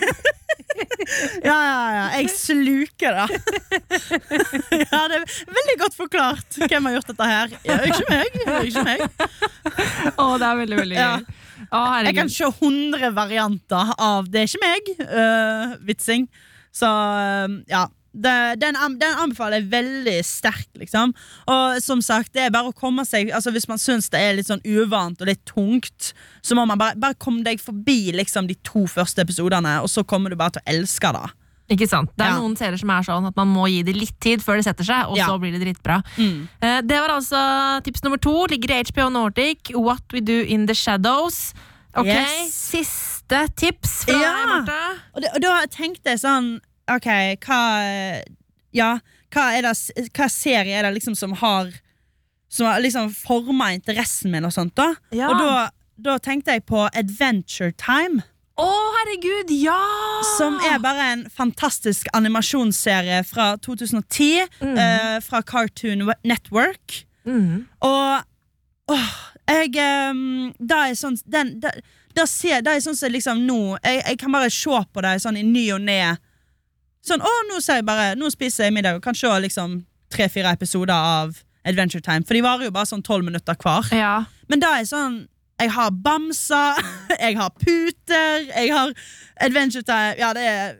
Ja, 1.45 1.55
ja, 1.55 1.83
ja. 1.95 2.05
Jeg 2.19 2.31
sluker 2.35 3.15
det. 3.15 3.27
Ja, 4.91 5.01
det 5.11 5.21
er 5.21 5.27
veldig 5.55 5.77
godt 5.79 5.95
forklart 5.97 6.57
hvem 6.59 6.89
har 6.89 6.97
gjort 6.97 7.12
dette 7.12 7.29
her. 7.31 7.55
Ja, 7.69 7.77
ikke 7.87 8.07
meg. 8.11 8.39
Ikke 8.67 8.83
meg. 8.83 9.05
Å, 10.19 10.27
det 10.41 10.49
er 10.49 10.59
veldig, 10.65 10.79
veldig 10.83 10.99
Ja. 10.99 11.12
Å, 11.71 11.83
Jeg 12.09 12.17
kan 12.19 12.29
se 12.33 12.49
100 12.51 13.12
varianter 13.15 13.93
av 13.99 14.27
'det 14.27 14.41
er 14.43 14.51
ikke 14.51 14.65
meg'-vitsing. 14.67 16.27
Så 16.75 16.91
øh, 16.91 17.61
ja. 17.71 17.87
Det, 18.15 18.61
den, 18.62 18.77
den 19.01 19.17
anbefaler 19.19 19.59
jeg 19.59 19.71
veldig 19.73 20.25
sterkt, 20.25 20.71
liksom. 20.79 21.12
Og 21.51 21.81
som 21.83 21.99
sagt, 22.01 22.33
det 22.33 22.45
er 22.47 22.51
bare 22.55 22.71
å 22.71 22.75
komme 22.79 23.03
seg 23.05 23.33
Altså 23.35 23.51
Hvis 23.51 23.67
man 23.67 23.81
syns 23.83 24.07
det 24.12 24.21
er 24.23 24.37
litt 24.39 24.47
sånn 24.47 24.62
uvant 24.62 25.19
og 25.21 25.27
litt 25.27 25.43
tungt, 25.51 26.12
så 26.41 26.55
må 26.55 26.62
man 26.71 26.79
bare, 26.79 26.95
bare 26.95 27.15
komme 27.19 27.43
deg 27.43 27.59
forbi 27.59 28.12
liksom 28.15 28.47
de 28.47 28.55
to 28.62 28.85
første 28.87 29.19
episodene, 29.27 29.81
og 29.83 29.91
så 29.91 30.05
kommer 30.07 30.31
du 30.31 30.37
bare 30.39 30.55
til 30.55 30.62
å 30.62 30.71
elske 30.77 31.11
det. 31.17 31.25
Ikke 31.75 31.89
sant? 31.89 32.11
Det 32.15 32.23
er 32.27 32.35
Ja. 32.35 32.39
noen 32.39 32.55
serier 32.57 32.79
som 32.79 32.91
er 32.91 33.03
sånn 33.03 33.27
at 33.27 33.37
man 33.37 33.49
må 33.49 33.67
gi 33.73 33.83
det 33.83 33.97
litt 33.97 34.21
tid 34.21 34.43
før 34.45 34.57
det 34.61 34.65
setter 34.67 34.85
seg, 34.85 35.09
og 35.09 35.17
Ja. 35.17 35.27
så 35.27 35.39
blir 35.41 35.51
det 35.57 35.62
dritbra. 35.65 36.03
Mm. 36.17 36.49
Eh, 36.62 36.81
Det 36.83 37.01
var 37.01 37.09
altså 37.17 37.83
tips 37.83 38.03
nummer 38.05 38.19
to. 38.21 38.47
Ligger 38.47 38.71
i 38.71 38.83
HBO 38.85 39.09
Nordic. 39.11 39.71
What 39.75 40.03
We 40.12 40.21
Do 40.21 40.43
In 40.45 40.67
The 40.67 40.75
Shadows. 40.75 41.55
Ok, 41.97 42.07
Yes. 42.07 42.53
Siste 42.75 43.49
tips 43.57 44.05
fra 44.05 44.12
Ja. 44.21 44.33
deg, 44.37 44.47
Marte. 44.69 45.01
Og, 45.17 45.25
og 45.35 45.41
da 45.41 45.67
tenkte 45.67 46.05
jeg 46.15 46.19
sånn 46.21 46.61
Ok, 46.91 47.09
hva 47.47 47.61
Ja, 48.74 48.99
hva 49.32 49.47
er 49.57 49.66
det 49.66 50.11
Hva 50.14 50.28
serie 50.32 50.76
er 50.76 50.87
det 50.87 50.95
liksom 50.99 51.16
som 51.18 51.32
har 51.41 51.72
Som 52.49 52.68
har 52.68 52.82
liksom 52.85 53.11
forma 53.14 53.72
interessen 53.74 54.35
min 54.35 54.45
og 54.47 54.53
sånt, 54.55 54.76
da? 54.76 54.93
Ja. 55.14 55.32
Og 55.32 55.41
da, 55.41 55.55
da 55.97 56.18
tenkte 56.22 56.55
jeg 56.55 56.66
på 56.68 56.85
Adventure 56.95 57.72
Time. 57.80 58.22
Å, 58.55 58.66
herregud, 59.01 59.51
ja! 59.59 59.80
Som 60.37 60.61
er 60.62 60.78
bare 60.78 61.09
en 61.16 61.24
fantastisk 61.26 62.07
animasjonsserie 62.14 63.24
fra 63.26 63.57
2010. 63.59 64.47
Mm. 64.62 64.76
Uh, 64.78 65.16
fra 65.26 65.43
Cartoon 65.43 66.07
Network. 66.22 67.01
Mm. 67.26 67.64
Og 67.82 68.95
åh, 68.95 69.11
jeg 69.49 69.74
um, 70.12 70.53
Da 70.61 70.85
er 70.89 70.97
sånn 70.99 71.16
den, 71.24 71.57
da, 71.61 71.72
da 72.14 72.26
ser, 72.28 72.62
da 72.64 72.74
er 72.74 72.85
sånn 72.85 72.99
som 72.99 73.12
liksom 73.12 73.43
nå 73.49 73.59
jeg, 73.78 74.03
jeg 74.03 74.18
kan 74.20 74.35
bare 74.35 74.53
se 74.53 74.80
på 74.93 75.05
det 75.05 75.16
sånn 75.24 75.41
i 75.41 75.45
ny 75.47 75.66
og 75.74 75.82
ne. 75.85 76.14
Sånn, 77.05 77.21
å, 77.21 77.33
nå 77.51 77.61
jeg 77.61 77.85
bare 77.85 78.15
Nå 78.17 78.31
spiser 78.33 78.69
jeg 78.69 78.77
middag 78.77 78.97
og 78.99 79.05
kan 79.05 79.17
se 79.17 79.29
liksom 79.45 79.83
tre-fire 80.15 80.53
episoder 80.55 80.95
av 80.95 81.37
Adventure 81.67 82.03
Time. 82.05 82.25
For 82.25 82.37
de 82.37 82.45
varer 82.45 82.69
jo 82.69 82.75
bare 82.75 82.89
sånn 82.89 83.05
tolv 83.05 83.27
minutter 83.27 83.57
hver. 83.61 83.89
Ja. 83.97 84.17
Men 84.49 84.63
da 84.63 84.77
er 84.79 84.89
sånn 84.89 85.25
Jeg 85.61 85.71
har 85.71 85.93
bamser, 86.05 86.81
jeg 87.25 87.39
har 87.39 87.53
puter, 87.61 88.49
jeg 88.51 88.73
har 88.73 88.95
Adventure 89.45 89.87
Time 89.87 90.19
Ja, 90.21 90.33
det 90.37 90.49
er 90.49 90.75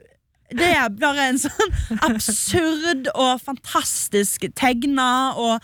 det 0.55 0.67
er 0.77 0.91
bare 0.93 1.23
en 1.31 1.39
sånn 1.41 1.71
absurd 2.05 3.07
og 3.15 3.39
fantastisk 3.41 4.45
tegna 4.53 5.33
og 5.41 5.63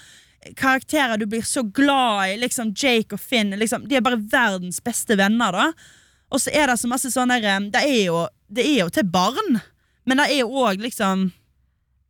karakterer 0.58 1.22
du 1.22 1.28
blir 1.30 1.46
så 1.46 1.62
glad 1.62 2.32
i. 2.32 2.40
Liksom 2.42 2.72
Jake 2.74 3.14
og 3.14 3.22
Finn 3.22 3.54
liksom, 3.62 3.86
De 3.88 4.00
er 4.00 4.02
bare 4.02 4.18
verdens 4.18 4.82
beste 4.84 5.16
venner. 5.20 5.54
da 5.54 5.68
Og 6.34 6.42
så 6.42 6.50
er 6.50 6.72
det 6.72 6.80
så 6.82 6.90
masse 6.90 7.12
sånn 7.14 7.30
der, 7.30 7.70
Det 7.70 7.84
er 7.86 8.06
jo, 8.08 8.26
det 8.50 8.66
er 8.66 8.80
jo 8.82 8.90
til 8.90 9.06
barn, 9.06 9.62
men 10.06 10.18
det 10.22 10.26
er 10.32 10.40
jo 10.42 10.50
òg 10.66 10.82
liksom 10.82 11.32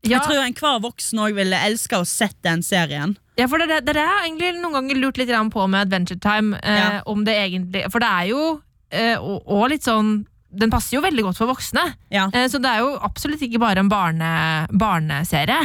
Ja, 0.03 0.17
Jeg 0.17 0.21
tror 0.25 0.39
enhver 0.41 0.79
voksen 0.81 1.19
òg 1.21 1.35
ville 1.37 1.57
elska 1.67 1.99
å 2.01 2.05
sett 2.09 2.37
den 2.41 2.63
serien. 2.65 3.17
ja, 3.37 3.45
for 3.47 3.61
det, 3.61 3.67
det, 3.85 3.93
det 3.93 4.01
har 4.01 4.23
jeg 4.23 4.31
egentlig 4.31 4.61
noen 4.61 4.73
ganger 4.79 4.95
lurt 4.97 5.17
litt 5.21 5.29
på 5.53 5.67
med 5.69 5.81
Adventure 5.85 6.17
Time. 6.19 6.57
Eh, 6.63 6.77
Ja. 6.79 7.01
Om 7.05 7.23
det 7.25 7.35
egentlig 7.37 7.83
For 7.91 7.99
det 7.99 8.07
er 8.09 8.25
jo 8.31 8.61
eh, 8.91 9.17
og, 9.19 9.43
og 9.45 9.69
litt 9.69 9.83
sånn 9.83 10.25
Den 10.51 10.69
passer 10.69 10.97
jo 10.97 11.01
veldig 11.05 11.23
godt 11.23 11.37
for 11.37 11.47
voksne. 11.47 11.93
Ja. 12.11 12.25
Eh, 12.33 12.47
så 12.51 12.59
det 12.59 12.67
er 12.67 12.79
jo 12.81 12.97
absolutt 12.99 13.41
ikke 13.45 13.59
bare 13.61 13.79
en 13.79 13.89
barne, 13.89 14.31
barneserie, 14.73 15.61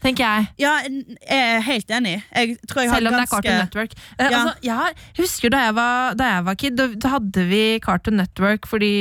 tenker 0.00 0.24
jeg. 0.24 0.48
Ja, 0.62 0.72
jeg 0.82 1.16
er 1.28 1.60
helt 1.66 1.90
enig. 1.92 2.14
Jeg 2.34 2.56
tror 2.68 2.82
jeg 2.82 2.90
har 2.90 2.96
Selv 3.00 3.10
om 3.10 3.16
det 3.18 3.20
er 3.22 3.30
Cartoon 3.32 3.58
Network. 3.60 3.92
Eh, 4.18 4.30
Ja. 4.30 4.38
altså, 4.38 4.54
jeg 4.62 4.94
husker 5.20 5.50
da 5.50 5.58
jeg 5.66 5.74
var, 5.76 6.14
da 6.14 6.24
jeg 6.34 6.44
var 6.44 6.54
kid, 6.54 6.76
da, 6.76 7.08
hadde 7.14 7.46
vi 7.50 7.62
Cartoon 7.84 8.16
Network 8.16 8.66
fordi 8.70 8.92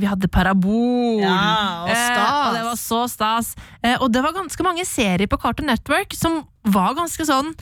vi 0.00 0.06
hadde 0.06 0.28
parabol. 0.28 1.20
Ja, 1.20 1.84
og 1.84 1.90
Eh, 1.90 1.94
stas. 1.94 2.46
og 2.48 2.54
det 2.58 2.64
var 2.64 2.78
så 2.80 3.00
stas. 3.08 3.54
Eh, 3.82 3.96
og 4.00 4.12
det 4.12 4.22
var 4.22 4.32
ganske 4.32 4.62
mange 4.64 4.84
serier 4.88 5.26
på 5.28 5.40
Cartoon 5.40 5.66
Network 5.68 6.14
som 6.14 6.44
var 6.64 6.94
ganske 6.94 7.24
sånn 7.28 7.54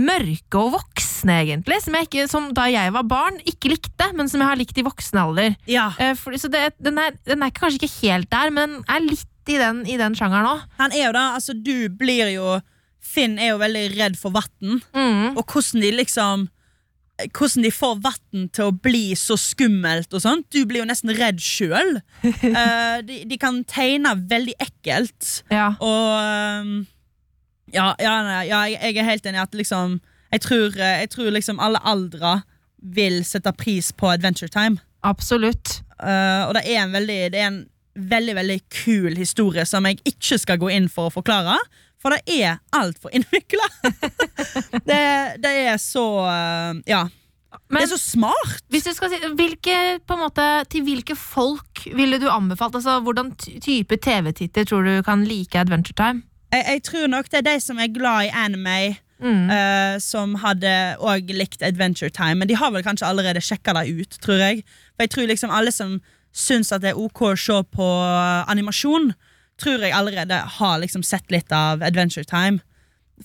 mørke 0.00 0.54
og 0.60 0.72
voksne, 0.76 1.40
egentlig. 1.44 1.80
Som, 1.82 1.96
jeg 1.98 2.06
ikke, 2.08 2.28
som 2.30 2.52
da 2.54 2.68
jeg 2.70 2.92
var 2.94 3.02
barn, 3.10 3.40
ikke 3.44 3.72
likte, 3.72 4.06
men 4.14 4.28
som 4.30 4.40
jeg 4.40 4.48
har 4.48 4.56
likt 4.60 4.78
i 4.78 4.84
voksen 4.86 5.18
alder. 5.18 5.56
Ja, 5.68 5.88
Eh, 5.98 6.14
fordi, 6.14 6.38
så 6.38 6.48
det, 6.50 6.74
den, 6.80 6.98
er, 6.98 7.10
den 7.26 7.42
er 7.42 7.50
kanskje 7.50 7.80
ikke 7.82 7.94
helt 8.06 8.30
der, 8.30 8.50
men 8.54 8.78
er 8.88 9.00
litt 9.02 9.26
i 9.50 9.58
den, 9.60 9.82
i 9.90 9.98
den 10.00 10.14
sjangeren 10.18 10.48
òg. 10.54 10.62
Han 10.78 10.94
er 10.94 11.08
jo 11.08 11.12
da, 11.16 11.26
altså 11.38 11.56
du 11.56 11.88
blir 11.88 12.30
jo 12.36 12.60
Finn 13.10 13.38
er 13.40 13.54
jo 13.54 13.60
veldig 13.62 13.84
redd 13.96 14.16
for 14.20 14.30
vann, 14.36 14.82
Mm. 14.94 15.36
og 15.36 15.44
hvordan 15.48 15.80
de 15.82 15.90
liksom 15.96 16.42
hvordan 17.36 17.64
de 17.66 17.70
får 17.72 17.96
vann 18.04 18.44
til 18.54 18.68
å 18.68 18.74
bli 18.76 19.14
så 19.18 19.36
skummelt 19.40 20.12
og 20.16 20.22
sånt. 20.24 20.46
Du 20.52 20.62
blir 20.68 20.80
jo 20.80 20.86
nesten 20.88 21.12
redd 21.16 21.40
sjøl. 21.44 21.98
de, 23.08 23.16
de 23.28 23.38
kan 23.40 23.58
tegne 23.68 24.14
veldig 24.30 24.54
ekkelt. 24.62 25.42
Ja. 25.52 25.66
Og 25.84 26.12
um, 26.64 26.70
ja, 27.72 27.90
ja, 28.00 28.14
ja 28.44 28.62
jeg, 28.72 28.78
jeg 28.80 29.02
er 29.02 29.10
helt 29.10 29.26
enig 29.28 29.40
i 29.40 29.44
at 29.44 29.58
liksom 29.58 29.98
Jeg 30.32 30.40
tror, 30.46 30.76
eh, 30.78 31.00
jeg 31.02 31.10
tror 31.10 31.30
liksom 31.34 31.58
alle 31.60 31.80
aldre 31.84 32.36
vil 32.80 33.20
sette 33.26 33.52
pris 33.58 33.90
på 33.92 34.08
Adventure 34.12 34.48
Time. 34.48 34.78
Absolutt. 35.04 35.80
Uh, 36.00 36.46
og 36.48 36.54
det 36.56 36.62
er 36.70 36.84
en 36.84 36.94
veldig 36.94 37.20
Det 37.34 37.40
er 37.40 37.48
en 37.50 37.60
veldig, 37.94 38.34
veldig 38.38 38.58
kul 38.84 39.16
historie 39.18 39.64
som 39.66 39.86
jeg 39.88 40.00
ikke 40.08 40.38
skal 40.40 40.60
gå 40.62 40.70
inn 40.74 40.88
for 40.92 41.08
å 41.08 41.14
forklare. 41.14 41.56
For 42.00 42.14
det 42.14 42.22
er 42.40 42.60
altfor 42.76 43.12
innvikla. 43.12 43.66
det, 44.88 45.00
det 45.42 45.56
er 45.66 45.80
så 45.80 46.04
eh, 46.26 46.84
Ja. 46.90 47.06
Men 47.70 47.82
det 47.82 47.88
er 47.88 47.92
så 47.96 47.98
smart. 47.98 48.62
si, 48.70 49.18
hvilke, 49.38 49.76
måte, 50.18 50.46
til 50.70 50.84
hvilke 50.86 51.16
folk 51.18 51.82
ville 51.98 52.20
du 52.22 52.28
anbefalt? 52.30 52.76
Altså, 52.78 53.00
hvordan 53.02 53.32
type 53.36 53.98
TV-titter 53.98 54.66
tror 54.70 54.86
du 54.86 55.02
kan 55.06 55.24
like 55.26 55.58
Adventure 55.58 55.96
Time? 55.98 56.22
Jeg, 56.54 56.64
jeg 56.66 56.82
tror 56.86 57.06
nok 57.10 57.30
det 57.30 57.40
er 57.42 57.48
de 57.50 57.56
som 57.62 57.78
er 57.82 57.90
glad 57.94 58.28
i 58.30 58.34
anime, 58.46 58.96
Mm. 59.20 59.50
uh, 59.52 59.98
som 60.00 60.30
hadde 60.40 60.70
òg 61.04 61.28
likt 61.36 61.60
Adventure 61.60 62.08
Time. 62.08 62.38
Men 62.40 62.48
de 62.48 62.56
har 62.56 62.70
vel 62.72 62.80
kanskje 62.80 63.04
allerede 63.04 63.42
sjekka 63.44 63.74
det 63.76 63.90
ut, 63.92 64.16
tror 64.24 64.40
jeg. 64.40 64.62
For 64.96 65.04
jeg 65.04 65.12
tror 65.12 65.28
liksom 65.28 65.52
alle 65.52 65.74
som 65.76 65.98
syns 66.32 66.72
at 66.72 66.82
det 66.84 66.92
er 66.92 67.00
ok 67.00 67.22
å 67.30 67.36
se 67.38 67.58
på 67.74 67.86
animasjon, 68.50 69.12
tror 69.60 69.82
jeg 69.84 69.92
allerede 69.92 70.38
har 70.58 70.78
liksom 70.80 71.02
sett 71.04 71.30
litt 71.32 71.52
av 71.52 71.82
Adventure 71.84 72.24
Time. 72.24 72.60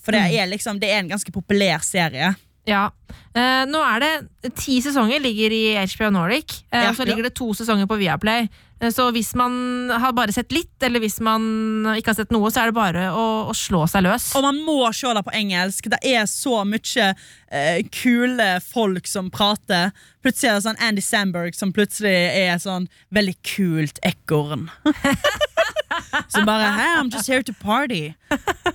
For 0.02 0.12
det 0.12 0.26
er, 0.36 0.46
liksom, 0.50 0.80
det 0.82 0.90
er 0.92 0.98
en 1.00 1.08
ganske 1.08 1.32
populær 1.32 1.80
serie. 1.86 2.34
Ja. 2.68 2.90
Eh, 3.32 3.62
nå 3.70 3.80
er 3.80 4.02
det 4.02 4.50
ti 4.58 4.80
sesonger 4.84 5.22
ligger 5.22 5.54
i 5.54 5.62
HBO 5.86 6.10
Nordic, 6.10 6.64
eh, 6.72 6.82
Ja. 6.82 6.90
og 6.90 6.96
så 6.98 7.06
ligger 7.06 7.22
det 7.22 7.34
to 7.38 7.52
sesonger 7.54 7.86
på 7.86 7.96
Viaplay. 7.96 8.48
Eh, 8.80 8.90
så 8.92 9.08
hvis 9.14 9.34
man 9.38 9.90
har 9.90 10.12
bare 10.16 10.34
sett 10.34 10.52
litt, 10.52 10.74
eller 10.84 11.00
hvis 11.02 11.18
man 11.24 11.86
ikke 11.96 12.12
har 12.12 12.18
sett 12.20 12.34
noe, 12.34 12.50
så 12.52 12.62
er 12.62 12.70
det 12.70 12.76
bare 12.76 13.06
å, 13.14 13.26
å 13.50 13.54
slå 13.56 13.84
seg 13.90 14.04
løs. 14.06 14.30
Og 14.36 14.44
man 14.44 14.60
må 14.66 14.78
se 14.96 15.12
det 15.16 15.24
på 15.26 15.34
engelsk. 15.36 15.90
Det 15.92 16.00
er 16.04 16.26
så 16.30 16.60
mye 16.68 17.08
eh, 17.48 17.80
kule 17.94 18.48
folk 18.64 19.08
som 19.10 19.30
prater. 19.32 19.94
Plutselig 20.24 20.50
er 20.50 20.58
det 20.58 20.66
sånn 20.68 20.82
Andy 20.88 21.04
Samberg 21.04 21.56
som 21.56 21.72
plutselig 21.76 22.14
er 22.14 22.60
sånn 22.62 22.90
veldig 23.14 23.36
kult 23.46 24.02
ekorn. 24.06 24.68
som 26.32 26.46
bare 26.48 26.72
hey, 26.76 26.98
I'm 26.98 27.10
just 27.12 27.30
here 27.30 27.42
to 27.42 27.54
party. 27.62 28.14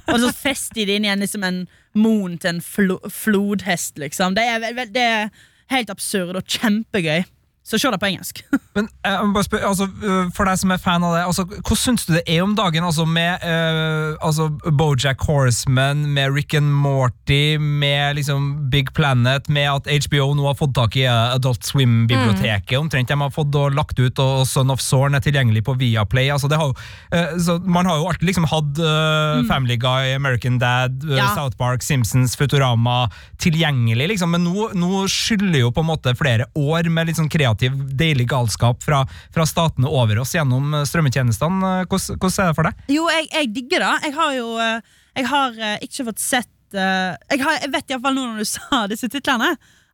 Og 0.08 0.18
så 0.24 0.32
fester 0.34 0.88
de 0.88 0.97
inn 0.97 1.06
igjen 1.06 1.22
liksom 1.24 1.45
en 1.45 1.64
moen 1.97 2.38
til 2.39 2.56
en 2.56 2.64
flo 2.64 2.97
flodhest, 3.12 3.97
liksom. 3.99 4.36
Det 4.38 4.45
er, 4.47 4.86
det 4.88 5.04
er 5.04 5.32
helt 5.72 5.91
absurd 5.91 6.39
og 6.39 6.47
kjempegøy. 6.47 7.26
Så 7.64 7.78
se 7.78 7.91
det 7.93 7.99
på 8.01 8.07
engelsk. 8.09 8.41
Men 8.76 8.88
jeg 9.05 9.28
må 9.28 9.36
bare 9.36 9.45
spørre, 9.45 9.68
altså, 9.70 9.86
øh, 10.03 10.30
For 10.34 10.47
deg 10.49 10.59
som 10.62 10.72
er 10.74 10.80
fan 10.82 11.03
av 11.05 11.14
det, 11.14 11.22
altså, 11.28 11.45
hvordan 11.45 11.80
syns 11.82 12.05
du 12.07 12.14
det 12.16 12.24
er 12.26 12.41
om 12.43 12.55
dagen 12.57 12.86
altså, 12.88 13.05
med 13.05 13.43
uh, 13.45 14.18
altså, 14.24 14.47
Bojack 14.80 15.22
Horseman, 15.28 16.05
med 16.16 16.34
Rick 16.36 16.55
and 16.57 16.72
Morty, 16.74 17.57
med 17.59 18.18
liksom, 18.18 18.70
Big 18.74 18.91
Planet, 18.97 19.49
med 19.49 19.70
at 19.70 20.07
HBO 20.07 20.32
nå 20.38 20.47
har 20.47 20.57
fått 20.59 20.74
tak 20.78 20.97
i 20.99 21.05
Adult 21.09 21.68
Swim-biblioteket, 21.68 22.78
omtrent 22.80 23.12
de 23.12 23.20
har 23.22 23.34
fått 23.34 23.55
og 23.59 23.76
lagt 23.78 23.99
ut, 23.99 24.20
og 24.24 24.47
Son 24.49 24.74
of 24.74 24.82
Zorn 24.82 25.16
er 25.16 25.24
tilgjengelig 25.24 25.66
på 25.68 25.76
Viaplay. 25.80 26.32
Altså, 26.34 26.49
det 26.51 26.59
har, 26.59 26.74
øh, 26.74 27.38
så 27.43 27.59
man 27.62 27.86
har 27.89 28.01
jo 28.01 28.09
alltid 28.09 28.32
liksom 28.32 28.49
hatt 28.51 28.82
øh, 28.82 29.45
Family 29.51 29.78
Guy, 29.82 30.16
American 30.16 30.59
Dad, 30.62 31.03
Ja. 31.12 31.32
South 31.36 31.57
Park, 31.59 31.84
Simpsons, 31.84 32.38
Futurama 32.39 33.09
tilgjengelig, 33.41 34.07
liksom. 34.14 34.32
men 34.32 34.45
nå, 34.47 34.72
nå 34.78 35.05
skylder 35.12 35.66
jo 35.66 35.72
på 35.76 35.84
en 35.84 35.91
måte 35.91 36.16
flere 36.18 36.47
år 36.57 36.89
med 36.89 37.09
litt 37.09 37.20
sånn 37.20 37.30
kreativ, 37.32 37.51
deilig 37.60 38.28
galskap 38.32 38.84
fra, 38.84 39.04
fra 39.34 39.45
statene 39.45 39.89
over 39.89 40.22
oss 40.24 40.34
gjennom 40.36 40.74
eh, 40.74 40.86
strømmetjenestene. 40.88 41.82
Eh, 41.82 41.86
Hvordan, 41.89 42.32
er 42.32 42.49
det 42.52 42.58
for 42.58 42.70
deg? 42.70 42.82
Jo, 42.95 43.06
jeg, 43.12 43.28
jeg 43.34 43.52
digger 43.56 43.86
det. 43.86 43.91
Jeg 44.08 44.16
har 44.18 44.34
jo 44.38 44.47
eh, 44.62 44.97
Jeg 45.20 45.28
har 45.28 45.62
ikke 45.84 46.08
fått 46.08 46.24
sett 46.24 46.49
jeg, 46.72 47.39
har, 47.41 47.58
jeg 47.60 47.68
vet 47.74 47.89
iallfall 47.91 48.14
nå 48.16 48.30
når 48.30 48.38
du 48.39 48.47
sa 48.56 48.86
disse 48.88 49.10
titlene, 49.12 49.49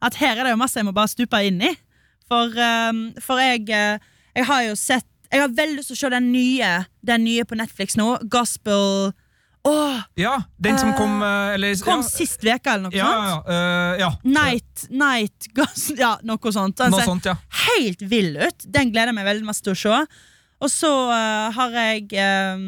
at 0.06 0.18
her 0.22 0.36
er 0.38 0.46
det 0.46 0.52
jo 0.54 0.60
masse 0.62 0.78
jeg 0.78 0.86
må 0.86 0.94
bare 0.94 1.10
stupe 1.10 1.40
inn 1.42 1.58
i. 1.66 1.72
For, 2.30 2.54
eh, 2.54 3.22
for 3.24 3.42
jeg 3.42 3.66
Jeg 3.68 4.46
har 4.46 4.64
jo 4.68 4.76
sett 4.76 5.08
Jeg 5.32 5.42
har 5.42 5.54
veldig 5.56 5.80
lyst 5.80 5.90
til 5.90 5.96
å 5.98 6.02
se 6.02 6.10
den 6.12 6.28
nye 6.34 6.72
Den 7.02 7.24
nye 7.24 7.46
på 7.48 7.56
Netflix 7.56 7.96
nå. 7.98 8.18
Gospel 8.30 9.14
Åh! 9.68 10.00
Ja, 10.20 10.34
den 10.64 10.78
som 10.80 10.94
kom 10.98 11.20
eh, 11.26 11.54
eller, 11.58 11.76
Kom 11.84 12.02
ja, 12.02 12.08
sist 12.08 12.44
uke, 12.46 12.72
eller 12.72 12.88
noe 12.88 12.96
ja, 12.96 13.10
sånt. 13.12 13.52
ja, 13.52 13.58
eh, 13.58 14.00
ja. 14.02 14.10
Night, 14.24 14.88
night 14.90 15.50
gas, 15.58 15.90
Ja, 16.04 16.16
noe 16.24 16.54
sånt. 16.56 16.78
Den 16.80 16.94
Noe 16.96 17.04
ser 17.04 17.12
sånt, 17.12 17.28
ja. 17.28 17.36
helt 17.68 18.02
vill 18.02 18.36
ut. 18.40 18.66
Den 18.66 18.94
gleder 18.94 19.12
jeg 19.12 19.20
meg 19.20 19.28
veldig 19.28 19.48
mest 19.50 19.66
til 19.68 19.76
å 19.76 19.80
se. 19.84 20.02
Og 20.58 20.72
så 20.74 20.90
uh, 21.12 21.54
har 21.54 21.76
jeg 21.78 22.08
eh, 22.18 22.62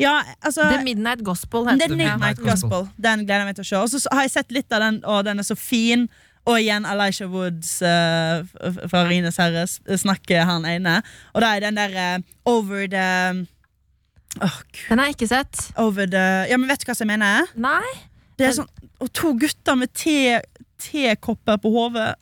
Ja, 0.00 0.14
altså 0.40 0.64
The 0.72 0.82
Midnight 0.82 1.22
Gospel 1.26 1.68
The 1.68 1.76
heter 1.76 1.92
den. 1.92 2.00
Midnight 2.00 2.40
Ja. 2.42 2.52
Gospel. 2.54 2.88
Den 2.96 3.26
gleder 3.26 3.44
jeg 3.44 3.50
meg 3.52 3.58
til 3.60 3.66
å 3.66 3.70
se. 3.72 3.82
Og 3.84 3.92
så 3.92 4.14
har 4.16 4.26
jeg 4.26 4.34
sett 4.38 4.54
litt 4.56 4.72
av 4.74 4.82
den, 4.82 5.02
og 5.04 5.24
den 5.28 5.42
er 5.42 5.46
så 5.46 5.58
fin. 5.58 6.08
Og 6.44 6.58
igjen 6.60 6.84
Elisha 6.84 7.24
Woods 7.30 7.78
eh, 7.86 8.42
fra 8.90 9.04
Rines 9.08 9.38
herre 9.40 9.64
snakker 9.68 10.44
han 10.44 10.66
ene. 10.68 10.98
Og 11.32 11.40
da 11.44 11.54
er 11.56 11.64
den 11.64 11.78
der 11.78 11.94
eh, 11.96 12.18
Over 12.44 12.84
the 12.92 13.06
Gud. 14.40 14.80
Den 14.88 14.98
har 14.98 15.06
jeg 15.10 15.16
ikke 15.18 15.28
sett. 15.30 15.62
Over 15.80 16.06
the 16.10 16.24
Ja, 16.50 16.56
men 16.58 16.68
vet 16.68 16.82
du 16.84 16.90
hva 16.90 16.96
jeg 16.98 17.06
mener? 17.10 17.48
Nei. 17.56 17.94
Det 18.38 18.48
er 18.48 18.56
sånn 18.58 18.68
Og 19.00 19.10
to 19.14 19.34
gutter 19.38 19.76
med 19.78 19.92
te- 19.94 20.42
tekopper 20.84 21.56
på 21.62 21.70
hodet. 21.74 22.14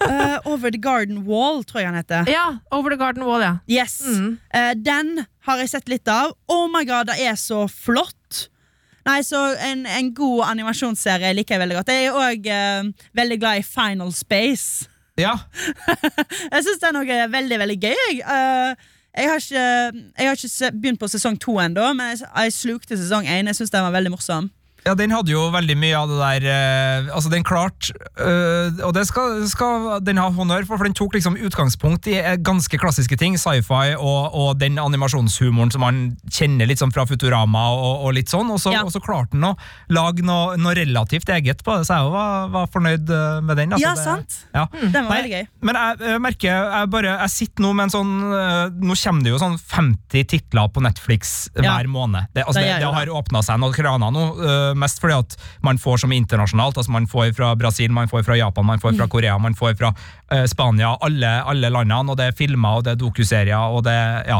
uh, 0.00 0.38
over 0.52 0.70
the 0.70 0.78
Garden 0.78 1.24
Wall, 1.26 1.62
tror 1.64 1.80
jeg 1.82 1.88
han 1.90 1.98
heter. 1.98 2.28
Ja, 2.30 2.58
Over 2.70 2.90
the 2.94 2.98
Garden 3.00 3.24
Wall, 3.26 3.42
ja. 3.42 3.54
Yes. 3.68 4.00
Mm. 4.06 4.38
Uh, 4.54 4.72
den 4.76 5.26
har 5.46 5.62
jeg 5.62 5.70
sett 5.74 5.88
litt 5.92 6.08
av. 6.08 6.34
Oh 6.48 6.66
my 6.72 6.84
god, 6.88 7.10
det 7.12 7.18
er 7.26 7.38
så 7.40 7.64
flott! 7.70 8.46
Nei, 9.06 9.20
så 9.22 9.38
En, 9.62 9.84
en 9.86 10.08
god 10.18 10.48
animasjonsserie 10.48 11.30
liker 11.38 11.54
jeg 11.54 11.62
veldig 11.62 11.76
godt. 11.78 11.92
Jeg 11.94 12.08
er 12.08 12.16
òg 12.18 12.48
veldig 13.14 13.36
glad 13.38 13.60
i 13.60 13.66
Final 13.66 14.10
Space. 14.12 14.88
ja. 15.16 15.36
Jeg 16.52 16.64
syns 16.66 16.80
den 16.82 16.98
er 17.04 17.30
veldig 17.30 17.58
veldig 17.62 17.76
gøy. 17.86 18.16
Eh, 18.18 18.88
jeg 19.16 19.30
har 19.30 19.40
ikke, 19.40 19.64
jeg 20.18 20.28
har 20.28 20.36
ikke 20.36 20.72
begynt 20.76 21.00
på 21.00 21.08
sesong 21.08 21.40
to 21.40 21.56
ennå, 21.60 21.92
men 21.96 22.12
jeg, 22.12 22.28
jeg 22.36 22.52
slukte 22.52 22.98
sesong 22.98 23.26
én. 23.26 23.48
Jeg 23.48 23.56
syns 23.56 23.72
den 23.72 23.86
var 23.86 23.94
veldig 23.94 24.12
morsom. 24.12 24.50
Ja, 24.86 24.94
Den 24.94 25.10
hadde 25.10 25.32
jo 25.32 25.48
veldig 25.50 25.74
mye 25.82 25.96
av 25.98 26.08
det 26.12 26.18
der 26.20 26.44
eh, 26.52 27.08
Altså, 27.16 27.30
den 27.32 27.42
klarte 27.46 27.90
Og 28.86 28.92
det 28.94 29.02
skal, 29.08 29.40
skal 29.50 29.86
den 30.06 30.20
ha 30.20 30.28
honnør 30.30 30.66
for, 30.68 30.78
for 30.78 30.86
den 30.86 30.94
tok 30.96 31.16
liksom 31.16 31.36
utgangspunkt 31.42 32.06
i 32.10 32.16
eh, 32.20 32.36
ganske 32.38 32.78
klassiske 32.80 33.18
ting. 33.18 33.34
Sci-fi 33.40 33.96
og, 33.96 34.34
og 34.36 34.50
den 34.60 34.78
animasjonshumoren 34.78 35.72
som 35.74 35.82
man 35.84 35.98
kjenner 36.32 36.68
litt 36.70 36.80
sånn 36.80 36.92
fra 36.94 37.04
Futurama 37.08 37.64
og, 37.74 38.04
og 38.06 38.14
litt 38.16 38.30
sånn. 38.32 38.50
Og 38.54 38.60
så, 38.62 38.72
Ja. 38.76 38.84
og 38.86 38.92
så 38.94 39.00
klarte 39.02 39.34
den 39.36 39.44
å 39.48 39.54
lage 39.92 40.24
noe, 40.26 40.56
noe 40.60 40.74
relativt 40.78 41.28
eget 41.34 41.62
på 41.66 41.76
det, 41.78 41.86
så 41.88 41.98
jeg 42.00 42.12
var, 42.14 42.48
var 42.54 42.70
fornøyd 42.72 43.10
eh, 43.10 43.40
med 43.46 43.60
den. 43.60 43.74
altså, 43.76 43.86
Ja, 43.88 43.94
det- 43.96 44.04
sant? 44.06 44.38
Ja. 44.54 44.66
Den 44.82 45.08
var 45.08 45.16
veldig 45.18 45.32
gøy. 45.34 45.46
Men 45.66 45.80
jeg, 45.80 45.98
jeg 46.12 46.22
merker 46.26 46.48
jeg 46.52 46.90
bare 46.92 47.16
Jeg 47.16 47.30
sitter 47.34 47.64
nå 47.66 47.72
med 47.76 47.88
en 47.88 47.94
sånn 47.96 48.12
Nå 48.86 48.94
kommer 49.02 49.24
det 49.26 49.32
jo 49.34 49.38
sånn 49.42 49.56
50 49.60 50.26
titler 50.30 50.70
på 50.72 50.82
Netflix 50.84 51.34
Ja. 51.56 51.74
hver 51.76 51.88
måned. 51.90 52.28
Det, 52.34 52.44
altså, 52.46 52.60
Det 52.62 52.78
det, 52.82 52.92
har 52.96 53.10
åpna 53.18 53.42
seg 53.44 53.58
noen 53.62 53.74
kraner 53.76 54.12
nå, 54.14 54.24
mest 54.78 55.00
fordi 55.02 55.16
at 55.18 55.36
man 55.66 55.78
får 55.80 56.02
som 56.04 56.12
internasjonalt. 56.12 56.76
Altså 56.76 56.92
Man 56.92 57.06
får 57.10 57.32
fra 57.36 57.54
Brasil, 57.58 57.90
man 57.92 58.08
får 58.08 58.24
fra 58.26 58.36
Japan, 58.38 58.66
man 58.66 58.78
får 58.82 58.92
Mm. 58.92 58.98
fra 59.00 59.06
Korea, 59.08 59.38
man 59.38 59.54
får 59.54 59.74
fra 59.78 59.90
uh, 60.32 60.44
Spania. 60.46 60.94
Alle, 61.02 61.42
alle 61.44 61.68
landene. 61.70 62.10
Og 62.10 62.16
det 62.16 62.26
er 62.30 62.36
filmer 62.38 62.78
og 62.78 62.84
det 62.86 62.92
er 62.94 63.00
dokuserier. 63.02 63.56
Og 63.76 63.82
det, 63.84 63.96
ja. 64.28 64.38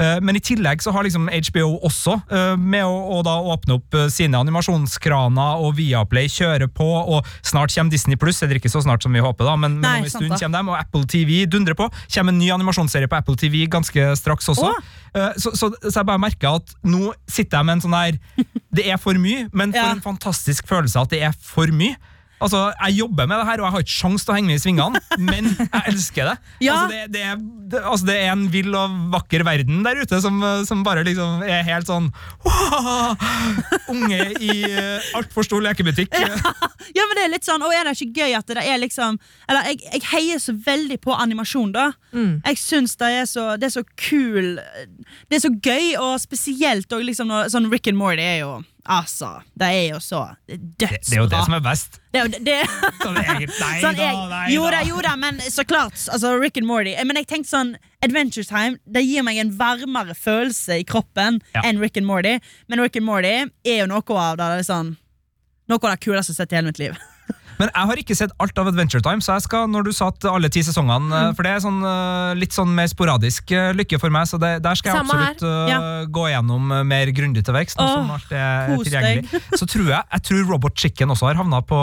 Uh, 0.00 0.18
men 0.22 0.36
i 0.36 0.42
tillegg 0.44 0.82
så 0.84 0.92
har 0.92 1.06
liksom 1.06 1.28
HBO 1.32 1.78
også, 1.86 2.18
uh, 2.32 2.56
med 2.60 2.84
å, 2.84 2.96
å 3.16 3.22
da 3.26 3.36
åpne 3.54 3.78
opp 3.78 3.96
sine 4.12 4.36
animasjonskraner, 4.38 5.62
og 5.64 5.76
Viaplay 5.78 6.28
kjører 6.30 6.68
på, 6.68 6.86
og 6.86 7.26
snart 7.46 7.74
kommer 7.74 7.90
Disney 7.94 8.16
Pluss. 8.20 8.42
Eller 8.42 8.60
ikke 8.60 8.70
så 8.72 8.82
snart 8.84 9.02
som 9.02 9.12
vi 9.16 9.22
håper, 9.24 9.44
da, 9.48 9.56
men, 9.56 9.78
men 9.80 9.86
Nei, 9.88 9.96
om 10.04 10.08
en 10.10 10.10
stund 10.12 10.30
da. 10.34 10.38
kommer 10.40 10.62
de, 10.62 10.70
og 10.74 10.78
Apple 10.80 11.04
TV 11.10 11.44
dundrer 11.50 11.76
på. 11.78 11.88
Kommer 12.14 12.32
en 12.34 12.38
ny 12.40 12.50
animasjonsserie 12.54 13.08
på 13.10 13.16
Apple 13.18 13.36
TV 13.40 13.66
ganske 13.72 14.10
straks 14.20 14.48
også. 14.52 14.72
Så, 15.40 15.54
så, 15.56 15.70
så 15.80 15.94
jeg 15.94 16.04
bare 16.10 16.20
merker 16.20 16.58
at 16.58 16.74
nå 16.84 17.14
sitter 17.24 17.56
jeg 17.62 17.64
med 17.64 17.78
en 17.78 17.82
sånn 17.86 17.94
her 17.96 18.18
Det 18.76 18.84
er 18.92 18.98
for 19.00 19.16
mye, 19.16 19.46
men 19.56 19.70
for 19.76 19.84
Ja. 19.84 19.94
en 19.96 20.04
fantastisk 20.04 20.66
følelse 20.68 21.00
at 21.06 21.10
det 21.14 21.22
er 21.22 21.32
for 21.36 21.68
mye. 21.72 21.96
Altså, 22.36 22.58
Jeg 22.84 22.98
jobber 22.98 23.24
med 23.26 23.38
det 23.40 23.46
her, 23.48 23.60
og 23.62 23.64
jeg 23.64 23.72
har 23.72 23.80
ikke 23.80 23.94
sjans 23.96 24.24
til 24.26 24.32
å 24.32 24.36
henge 24.36 24.50
med 24.50 24.58
i 24.58 24.60
svingene, 24.60 25.00
men 25.30 25.46
jeg 25.56 25.82
elsker 25.88 26.26
det. 26.28 26.34
Ja. 26.60 26.74
Altså, 26.74 26.88
det, 26.92 26.98
det, 27.14 27.22
er, 27.24 27.38
det, 27.72 27.80
altså, 27.80 28.06
det 28.10 28.16
er 28.20 28.32
en 28.34 28.42
vill 28.52 28.74
og 28.76 28.98
vakker 29.14 29.44
verden 29.48 29.80
der 29.86 30.02
ute 30.02 30.18
som, 30.20 30.42
som 30.68 30.82
bare 30.84 31.00
liksom 31.08 31.40
er 31.48 31.62
helt 31.64 31.88
sånn 31.88 32.10
Unge 33.88 34.20
i 34.42 34.50
uh, 34.68 35.08
altfor 35.16 35.46
stor 35.46 35.64
lekebutikk. 35.64 36.12
Ja, 36.12 37.06
men 37.08 37.16
det 37.16 37.24
er 37.24 37.32
litt 37.32 37.46
sånn, 37.48 37.62
Og 37.64 37.72
er 37.74 37.88
det 37.88 37.96
ikke 37.96 38.20
gøy 38.26 38.36
at 38.38 38.46
det 38.52 38.62
er 38.62 38.78
liksom 38.84 39.16
Eller 39.48 39.70
jeg, 39.72 39.80
jeg 39.96 40.04
heier 40.12 40.38
så 40.42 40.52
veldig 40.66 40.98
på 41.02 41.16
animasjon, 41.16 41.72
da. 41.74 41.88
Jeg 42.12 42.60
syns 42.60 42.96
det 43.00 43.10
er 43.22 43.26
så 43.30 43.48
Det 43.60 43.70
er 43.70 43.74
så 43.78 43.84
kul 43.96 44.56
Det 45.26 45.38
er 45.40 45.42
så 45.48 45.50
gøy, 45.56 45.94
og 46.02 46.20
spesielt 46.22 46.92
og 46.92 47.04
liksom 47.08 47.32
når, 47.32 47.48
sånn 47.54 47.68
Rick 47.72 47.88
and 47.90 47.98
Morty 48.00 48.22
er 48.24 48.42
jo 48.44 48.52
Altså, 48.88 49.28
det 49.58 49.66
er 49.66 49.86
jo 49.90 49.98
så 50.00 50.20
dødsbra. 50.46 50.98
Det 51.02 51.16
er 51.16 51.20
jo 51.22 51.26
det 51.32 51.40
som 51.44 51.54
er 51.56 51.62
best. 51.64 51.98
Det 52.14 52.20
er 52.20 52.26
jo 52.26 52.32
det, 52.34 52.40
det. 52.46 52.58
Sånn 53.02 53.16
Nei 53.18 53.46
Sånn, 53.82 53.96
da, 53.98 54.02
jeg, 54.02 54.20
nei 54.30 54.44
jo 54.54 54.62
da. 54.64 54.70
da, 54.76 54.82
jo 54.88 55.00
da, 55.06 55.14
men 55.20 55.40
så 55.42 55.64
klart. 55.66 55.98
Altså, 56.12 56.32
Rick 56.40 56.60
and 56.60 56.68
Morty. 56.70 56.94
Men 57.04 57.18
jeg 57.20 57.28
tenkte 57.32 57.50
sånn 57.50 57.74
Adventure 58.06 58.44
Time 58.46 58.78
Det 58.86 59.02
gir 59.02 59.24
meg 59.26 59.40
en 59.42 59.50
varmere 59.58 60.14
følelse 60.14 60.78
i 60.82 60.86
kroppen 60.86 61.40
Ja. 61.56 61.64
enn 61.66 61.80
Rick 61.82 61.98
and 61.98 62.06
Morty. 62.06 62.38
Men 62.68 62.80
Rick 62.84 62.96
and 63.00 63.06
Morty 63.08 63.34
er 63.66 63.82
jo 63.82 63.90
noe 63.90 64.02
av 64.22 64.38
det, 64.38 64.48
det 64.60 64.68
sånn, 64.70 64.94
Noe 65.66 65.82
av 65.82 65.96
det 65.96 66.04
kuleste 66.06 66.30
jeg 66.30 66.36
har 66.36 66.44
sett 66.44 66.52
i 66.54 66.56
hele 66.60 66.70
mitt 66.70 66.78
liv. 66.78 66.98
Men 67.58 67.70
jeg 67.72 67.88
har 67.90 67.96
ikke 68.02 68.16
sett 68.18 68.32
alt 68.42 68.58
av 68.58 68.68
Adventure 68.68 69.00
Time, 69.04 69.20
så 69.24 69.36
jeg 69.36 69.46
skal, 69.46 69.66
når 69.72 69.84
du 69.88 69.92
sa 69.96 70.08
at 70.12 70.24
alle 70.28 70.48
ti 70.52 70.60
sesongene 70.66 71.06
Mm. 71.06 71.12
eh, 71.16 71.32
For 71.36 71.42
det 71.46 71.52
er 71.52 71.60
sånn 71.64 71.78
eh, 71.84 72.34
litt 72.40 72.52
sånn 72.52 72.72
mer 72.74 72.86
sporadisk 72.90 73.50
eh, 73.52 73.72
lykke 73.76 73.98
for 74.00 74.10
meg, 74.10 74.26
så 74.28 74.38
det, 74.40 74.62
der 74.64 74.74
skal 74.78 74.92
jeg 74.92 75.00
Samme 75.06 75.16
absolutt 75.30 75.70
ja. 75.70 75.78
gå 76.10 76.24
gjennom 76.32 76.72
mer 76.88 77.06
grundig 77.16 77.44
til 77.46 77.54
er 78.36 78.76
tilgjengelig. 78.84 79.42
Så 79.56 79.66
tror 79.68 79.86
jeg, 79.92 80.02
jeg 80.12 80.22
tror 80.28 80.44
Robot 80.52 80.76
Chicken 80.78 81.12
også 81.14 81.26
har 81.30 81.38
havna 81.40 81.60
på, 81.66 81.78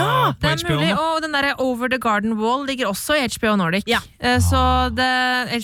Ja, 0.00 0.32
på 0.32 0.40
Det 0.42 0.50
er 0.52 0.62
HBO 0.64 0.76
mulig, 0.76 0.90
nå. 0.92 1.06
og 1.06 1.22
den 1.22 1.32
der 1.32 1.50
Over 1.62 1.88
the 1.88 1.98
Garden 1.98 2.36
Wall 2.40 2.66
ligger 2.66 2.86
også 2.90 3.16
i 3.18 3.26
HBO 3.36 3.56
Nordic. 3.56 3.84
Ja. 3.86 4.00
Så 4.42 4.60
det, 4.94 5.10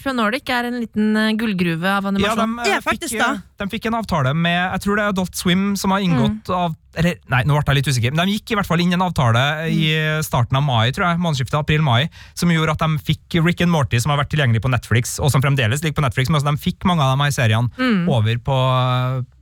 HBO 0.03 0.13
Nordic 0.17 0.49
er 0.49 0.69
en 0.71 0.81
liten 0.83 1.37
gullgruve 1.39 1.87
av 1.87 2.05
Ja, 2.05 2.09
animasjon. 2.13 2.57
de, 2.57 2.63
eh, 2.67 2.73
Ja, 2.73 2.81
faktisk 2.81 3.13
fikk, 3.15 3.19
da. 3.21 3.43
Eh, 3.63 3.67
De 3.67 3.71
fikk 3.77 3.87
en 3.91 3.95
avtale 4.03 4.35
med 4.35 4.59
jeg 4.73 4.81
tror 4.85 4.97
det 4.99 5.05
er 5.07 5.13
Adult 5.15 5.35
Swim 5.39 5.73
som 5.79 5.91
har 5.95 6.01
inngått 6.05 6.51
av 6.51 6.75
eller, 6.93 7.15
Nei, 7.33 7.39
nå 7.49 7.55
ble 7.57 7.63
jeg 7.73 7.77
litt 7.79 7.87
usikker, 7.89 8.13
men 8.13 8.27
de 8.29 8.35
gikk 8.35 8.51
i 8.53 8.57
hvert 8.59 8.69
fall 8.69 8.81
inn 8.85 8.91
i 8.93 8.97
en 8.99 9.01
avtale 9.07 9.43
i 9.73 9.87
starten 10.21 10.59
av 10.59 10.63
mai, 10.67 10.91
tror 10.93 11.07
jeg, 11.09 11.21
månedsskiftet 11.25 11.57
april-mai, 11.57 12.11
som 12.37 12.51
gjorde 12.53 12.75
at 12.75 12.83
de 12.85 12.99
fikk 13.07 13.39
Rick 13.47 13.63
and 13.65 13.73
Morty, 13.73 13.97
som 13.97 14.13
har 14.13 14.19
vært 14.21 14.29
tilgjengelig 14.35 14.61
på 14.61 14.69
Netflix, 14.69 15.15
og 15.17 15.33
som 15.33 15.41
fremdeles 15.41 15.81
ligger 15.81 15.97
på 16.03 16.05
Netflix, 16.05 16.29
men 16.29 16.37
også 16.43 16.51
de 16.53 16.61
fikk 16.61 16.85
mange 16.85 17.01
av 17.01 17.15
de 17.17 17.25
her 17.25 17.33
seriene 17.33 17.89
over 18.13 18.37
på, 18.45 18.59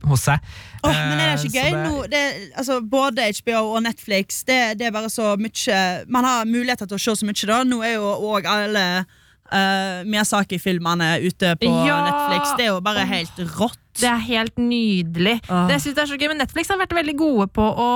hos 0.07 0.23
seg. 0.29 0.39
Åh, 0.79 0.95
men 0.95 1.19
er 1.19 1.35
det 1.35 1.41
Eh, 1.41 1.43
ikke 1.49 1.59
gøy? 1.59 1.71
det- 1.71 1.83
Nå, 1.91 2.07
det, 2.09 2.51
altså, 2.55 2.79
både 2.87 3.27
HBO 3.43 3.75
og 3.75 3.83
Netflix, 3.83 4.43
det, 4.47 4.77
det 4.79 4.87
er 4.87 4.91
bare 4.95 5.09
så 5.11 5.35
mye 5.35 6.05
Man 6.07 6.23
har 6.23 6.45
muligheter 6.45 6.87
til 6.87 6.95
å 6.95 7.03
se 7.03 7.11
så 7.19 7.25
mye 7.27 7.47
da. 7.51 7.63
Nå 7.67 7.83
er 7.83 7.93
jo 7.99 8.15
òg 8.31 8.45
alle 8.47 9.05
uh, 9.51 10.01
Miyazaki-filmene 10.07 11.09
ute 11.27 11.55
på 11.61 11.71
Ja. 11.87 11.97
Netflix. 12.07 12.53
Det 12.57 12.65
er 12.65 12.71
jo 12.73 12.81
bare 12.81 13.05
helt 13.09 13.39
rått. 13.59 13.77
Det 13.99 14.07
er 14.07 14.21
helt 14.23 14.55
nydelig. 14.57 15.41
Åh. 15.51 15.67
Det 15.67 15.81
synes 15.83 15.95
jeg 15.97 16.03
er 16.05 16.11
så 16.13 16.17
gøy, 16.19 16.27
men 16.31 16.39
Netflix 16.39 16.69
har 16.71 16.79
vært 16.79 16.95
veldig 16.95 17.15
gode 17.19 17.47
på 17.51 17.61
å 17.63 17.89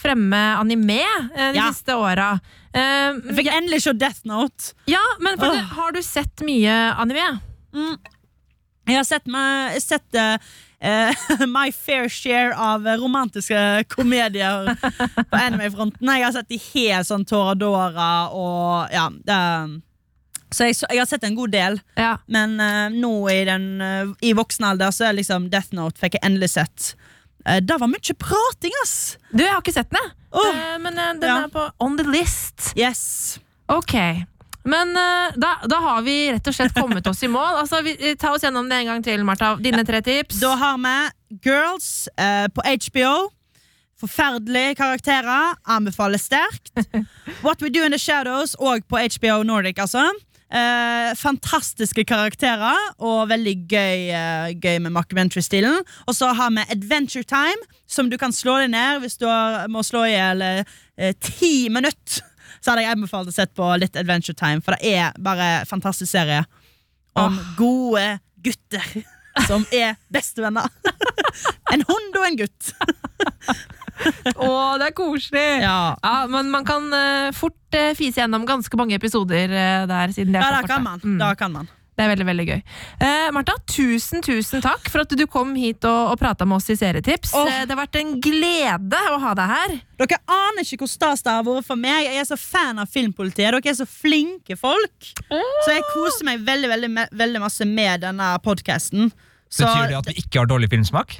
fremme 0.00 0.40
anime 0.58 1.00
eh, 1.04 1.52
de 1.52 1.58
Ja. 1.60 1.68
siste 1.72 1.92
åra. 1.94 2.30
Eh, 2.72 3.12
Jeg 3.28 3.36
fikk 3.36 3.50
endelig 3.52 3.82
se 3.84 3.92
Death 3.92 4.24
Note. 4.24 4.72
ja, 4.88 5.02
men 5.20 5.36
det, 5.38 5.50
har 5.76 5.92
du 5.92 6.00
sett 6.02 6.40
mye 6.40 6.72
anime? 6.96 7.28
Jeg 8.88 8.96
har 8.96 9.04
sett, 9.06 9.26
meg, 9.30 9.76
sett 9.80 10.16
uh, 10.18 10.38
eh, 10.80 11.46
my 11.46 11.68
fair 11.70 12.08
share 12.10 12.56
av 12.58 12.82
romantiske 12.98 13.84
komedier 13.92 14.72
på 14.82 15.38
anime-fronten. 15.46 16.08
Jeg 16.16 16.24
har 16.26 16.32
sett 16.34 16.48
de 16.50 16.58
helt 16.72 17.06
sånn 17.06 17.24
Toradora 17.28 18.30
og 18.34 18.90
ja. 18.90 19.06
Det, 19.22 19.38
så 20.54 20.68
jeg, 20.68 20.78
jeg 20.88 20.98
har 21.02 21.08
sett 21.10 21.24
en 21.28 21.34
god 21.38 21.52
del. 21.54 21.78
Ja. 21.98 22.16
Men 22.26 22.58
uh, 22.60 22.88
nå 22.92 23.12
i, 23.32 23.40
den, 23.48 23.66
uh, 23.82 24.12
i 24.20 24.32
voksen 24.38 24.64
alder 24.68 24.90
så 24.94 25.08
er 25.10 25.16
liksom 25.18 25.50
Death 25.52 25.72
Note 25.76 25.98
fikk 26.00 26.18
jeg 26.18 26.24
endelig 26.28 26.52
sett. 26.56 26.92
Uh, 27.48 27.58
det 27.62 27.78
var 27.82 27.90
mye 27.90 28.14
prating, 28.20 28.74
ass! 28.84 28.96
Du, 29.32 29.42
jeg 29.44 29.52
har 29.52 29.62
ikke 29.64 29.74
sett 29.74 29.90
den, 29.92 30.02
jeg. 30.02 30.18
Oh. 30.32 30.48
Eh, 30.48 30.76
men 30.80 30.94
eh, 30.96 31.10
den 31.20 31.28
Ja. 31.28 31.40
er 31.44 31.50
på 31.52 31.66
on 31.84 31.96
the 32.00 32.04
list. 32.08 32.70
Yes. 32.78 33.38
Ok. 33.68 33.92
Men 34.64 34.94
eh, 34.96 35.34
da, 35.36 35.50
da 35.68 35.80
har 35.82 36.00
vi 36.06 36.14
rett 36.32 36.46
og 36.48 36.54
slett 36.56 36.72
kommet 36.76 37.04
oss 37.10 37.20
i 37.26 37.28
mål. 37.28 37.58
Altså, 37.64 37.82
vi, 37.84 37.92
eh, 37.98 38.14
ta 38.16 38.30
oss 38.32 38.44
gjennom 38.46 38.68
det 38.70 38.78
en 38.80 38.86
gang 38.94 39.02
til, 39.04 39.24
Martha. 39.28 39.56
Dine 39.60 39.82
tre 39.84 40.00
tips. 40.06 40.38
Da 40.40 40.54
har 40.56 40.78
vi 40.80 40.94
Girls 41.44 42.08
eh, 42.16 42.46
på 42.54 42.64
HBO. 42.64 43.12
Forferdelige 44.00 44.74
karakterer. 44.80 45.52
Anbefales 45.68 46.24
sterkt. 46.30 46.72
What 47.44 47.60
We 47.62 47.68
Do 47.70 47.84
In 47.84 47.92
The 47.92 48.00
Shadows 48.00 48.54
og 48.58 48.86
på 48.88 48.98
HBO 49.18 49.42
Nordic, 49.46 49.78
altså. 49.84 50.08
Eh, 50.52 51.14
fantastiske 51.16 52.02
karakterer 52.04 52.76
og 53.00 53.30
veldig 53.30 53.54
gøy, 53.70 54.10
eh, 54.12 54.50
gøy 54.60 54.82
med 54.84 54.92
mockumentary-stilen. 54.92 55.78
Og 56.06 56.14
så 56.14 56.28
har 56.36 56.50
vi 56.50 56.66
Adventure 56.68 57.24
Time, 57.24 57.62
som 57.88 58.10
du 58.10 58.18
kan 58.18 58.32
slå 58.32 58.58
deg 58.60 58.70
ned 58.74 59.00
hvis 59.00 59.16
du 59.16 59.24
har, 59.26 59.66
må 59.72 59.80
slå 59.80 60.04
i 60.04 60.12
hjel 60.12 60.42
eh, 60.42 61.14
ti 61.20 61.70
minutter. 61.72 62.20
Så 62.60 62.70
hadde 62.70 62.84
jeg 62.84 62.92
anbefalt 62.92 63.32
å 63.32 63.32
sette 63.32 63.56
på 63.56 63.70
litt 63.80 63.96
Adventure 63.96 64.36
Time, 64.36 64.60
for 64.60 64.76
det 64.76 64.92
er 64.92 65.16
bare 65.16 65.64
fantastisk 65.64 66.12
serie 66.12 66.44
om 67.16 67.40
gode 67.56 68.20
gutter 68.44 68.84
som 69.48 69.64
er 69.72 69.96
bestevenner. 70.12 70.68
en 71.72 71.86
hund 71.88 72.20
og 72.20 72.28
en 72.28 72.40
gutt. 72.44 72.74
Å, 74.36 74.48
det 74.80 74.88
er 74.90 74.96
koselig! 74.96 75.46
Ja, 75.64 75.76
Ja, 76.02 76.16
men 76.30 76.50
man 76.52 76.66
kan 76.68 76.88
eh, 76.96 77.30
fort 77.36 77.76
eh, 77.78 77.92
fise 77.98 78.22
gjennom 78.22 78.46
ganske 78.48 78.76
mange 78.80 78.96
episoder 78.98 79.50
eh, 79.52 79.84
der. 79.90 80.12
Siden 80.14 80.34
det 80.34 80.42
er 80.42 80.48
ja 80.50 80.58
da 80.60 80.66
kan 80.68 80.84
man. 80.84 81.00
Mm. 81.04 81.20
Da 81.22 81.34
kan 81.38 81.54
man. 81.54 81.70
Det 81.92 82.06
er 82.06 82.08
veldig, 82.08 82.24
veldig 82.24 82.44
gøy. 82.48 82.60
Eh, 83.04 83.26
Martha, 83.36 83.52
tusen, 83.68 84.22
tusen 84.24 84.62
takk 84.64 84.86
for 84.88 85.04
at 85.04 85.10
du 85.12 85.26
kom 85.28 85.50
hit 85.60 85.84
og, 85.84 86.14
og 86.14 86.20
prata 86.20 86.46
med 86.48 86.56
oss 86.56 86.70
i 86.72 86.76
Serietips. 86.80 87.34
Oh. 87.36 87.44
Eh, 87.44 87.66
det 87.68 87.74
har 87.74 87.82
vært 87.82 87.98
en 88.00 88.14
glede 88.24 89.00
å 89.12 89.18
ha 89.20 89.34
deg 89.36 89.50
her. 89.52 89.74
Dere 90.00 90.18
aner 90.24 90.64
ikke 90.64 90.80
hvor 90.86 90.90
stas 90.90 91.20
det 91.22 91.34
har 91.34 91.44
vært 91.46 91.68
for 91.68 91.78
meg. 91.78 92.06
Jeg 92.08 92.22
er 92.22 92.30
så 92.30 92.38
fan 92.40 92.80
av 92.80 92.88
Filmpolitiet. 92.90 93.52
Dere 93.52 93.74
er 93.74 93.76
så 93.82 93.88
flinke 93.88 94.56
folk. 94.56 95.12
Så 95.28 95.74
jeg 95.74 95.84
koser 95.92 96.26
meg 96.30 96.40
veldig 96.48 96.72
veldig, 96.72 96.90
veldig 97.12 97.44
masse 97.44 97.68
med 97.68 98.06
denne 98.06 98.32
podkasten. 98.42 99.12
Betyr 99.52 99.92
det 99.92 100.00
at 100.00 100.08
vi 100.08 100.16
ikke 100.24 100.40
har 100.40 100.48
dårlig 100.48 100.72
filmsmak? 100.72 101.18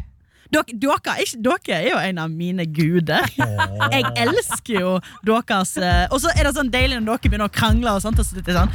Dere, 0.52 0.74
dere, 0.76 1.14
er 1.16 1.78
er 1.78 1.86
jo 1.88 1.96
en 1.96 2.18
av 2.20 2.30
mine 2.30 2.66
guder. 2.68 3.24
Jeg 3.94 4.04
elsker 4.20 4.80
jo 4.80 4.90
deres 5.24 5.76
eh, 5.80 6.04
Og 6.12 6.20
så 6.20 6.32
er 6.36 6.44
det 6.44 6.52
sånn 6.58 6.68
deilig 6.72 6.98
når 7.00 7.08
dere 7.08 7.30
begynner 7.32 7.48
å 7.48 7.54
krangle. 7.54 7.94
Og 7.96 8.04
sånt, 8.04 8.20
og 8.20 8.28
så 8.28 8.36
sitter 8.36 8.52
sånn 8.60 8.72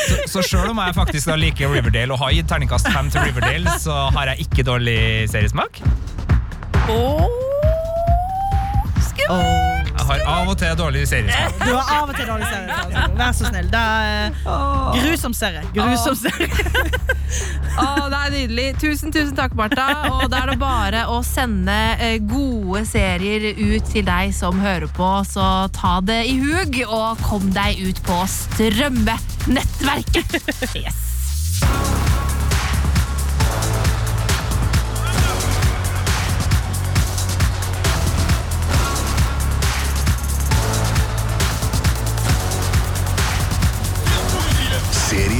Så, 0.00 0.20
så 0.34 0.44
selv 0.44 0.74
om 0.74 0.78
jeg 0.80 0.96
faktisk 0.96 1.32
liker 1.40 1.72
Riverdale 1.72 2.12
og 2.14 2.20
har 2.22 2.32
gitt 2.36 2.48
terningkast 2.50 2.88
fem 2.92 3.10
til 3.12 3.24
Riverdale, 3.28 3.76
så 3.82 4.06
har 4.14 4.32
jeg 4.32 4.46
ikke 4.48 4.66
dårlig 4.68 5.28
seriesmak. 5.32 5.82
Jeg 9.20 9.79
har 10.10 10.20
av 10.26 10.48
og 10.50 10.56
til 10.58 10.76
dårlig 10.78 11.04
serieskap. 11.08 11.52
Du 11.62 11.70
har 11.74 11.84
av 11.96 12.08
og 12.10 12.14
til 12.16 12.26
dårlig 12.28 12.46
serie. 12.50 12.68
altså. 12.76 13.00
Vær 13.20 13.32
så 13.38 13.44
snill. 13.50 13.68
Det 13.70 13.80
er 13.80 14.30
grusom 14.98 15.34
serie. 15.36 15.62
Grusom 15.74 16.16
serie. 16.18 16.48
oh, 17.84 18.06
det 18.10 18.18
er 18.18 18.30
nydelig. 18.34 18.66
Tusen, 18.82 19.12
tusen 19.14 19.36
takk, 19.38 19.52
Martha. 19.58 19.86
Og 20.16 20.26
da 20.32 20.36
er 20.42 20.48
det 20.52 20.58
bare 20.60 21.00
å 21.10 21.22
sende 21.26 21.78
eh, 21.98 22.18
gode 22.30 22.84
serier 22.90 23.42
ut 23.60 23.84
til 23.92 24.04
deg 24.08 24.34
som 24.36 24.60
hører 24.62 24.90
på, 24.96 25.10
så 25.28 25.68
ta 25.76 26.00
det 26.04 26.24
i 26.30 26.38
hug, 26.42 26.82
og 26.88 27.18
kom 27.26 27.52
deg 27.54 27.78
ut 27.84 28.02
på 28.06 28.18
strømmenettverket. 28.38 30.28
Yes. 30.80 31.09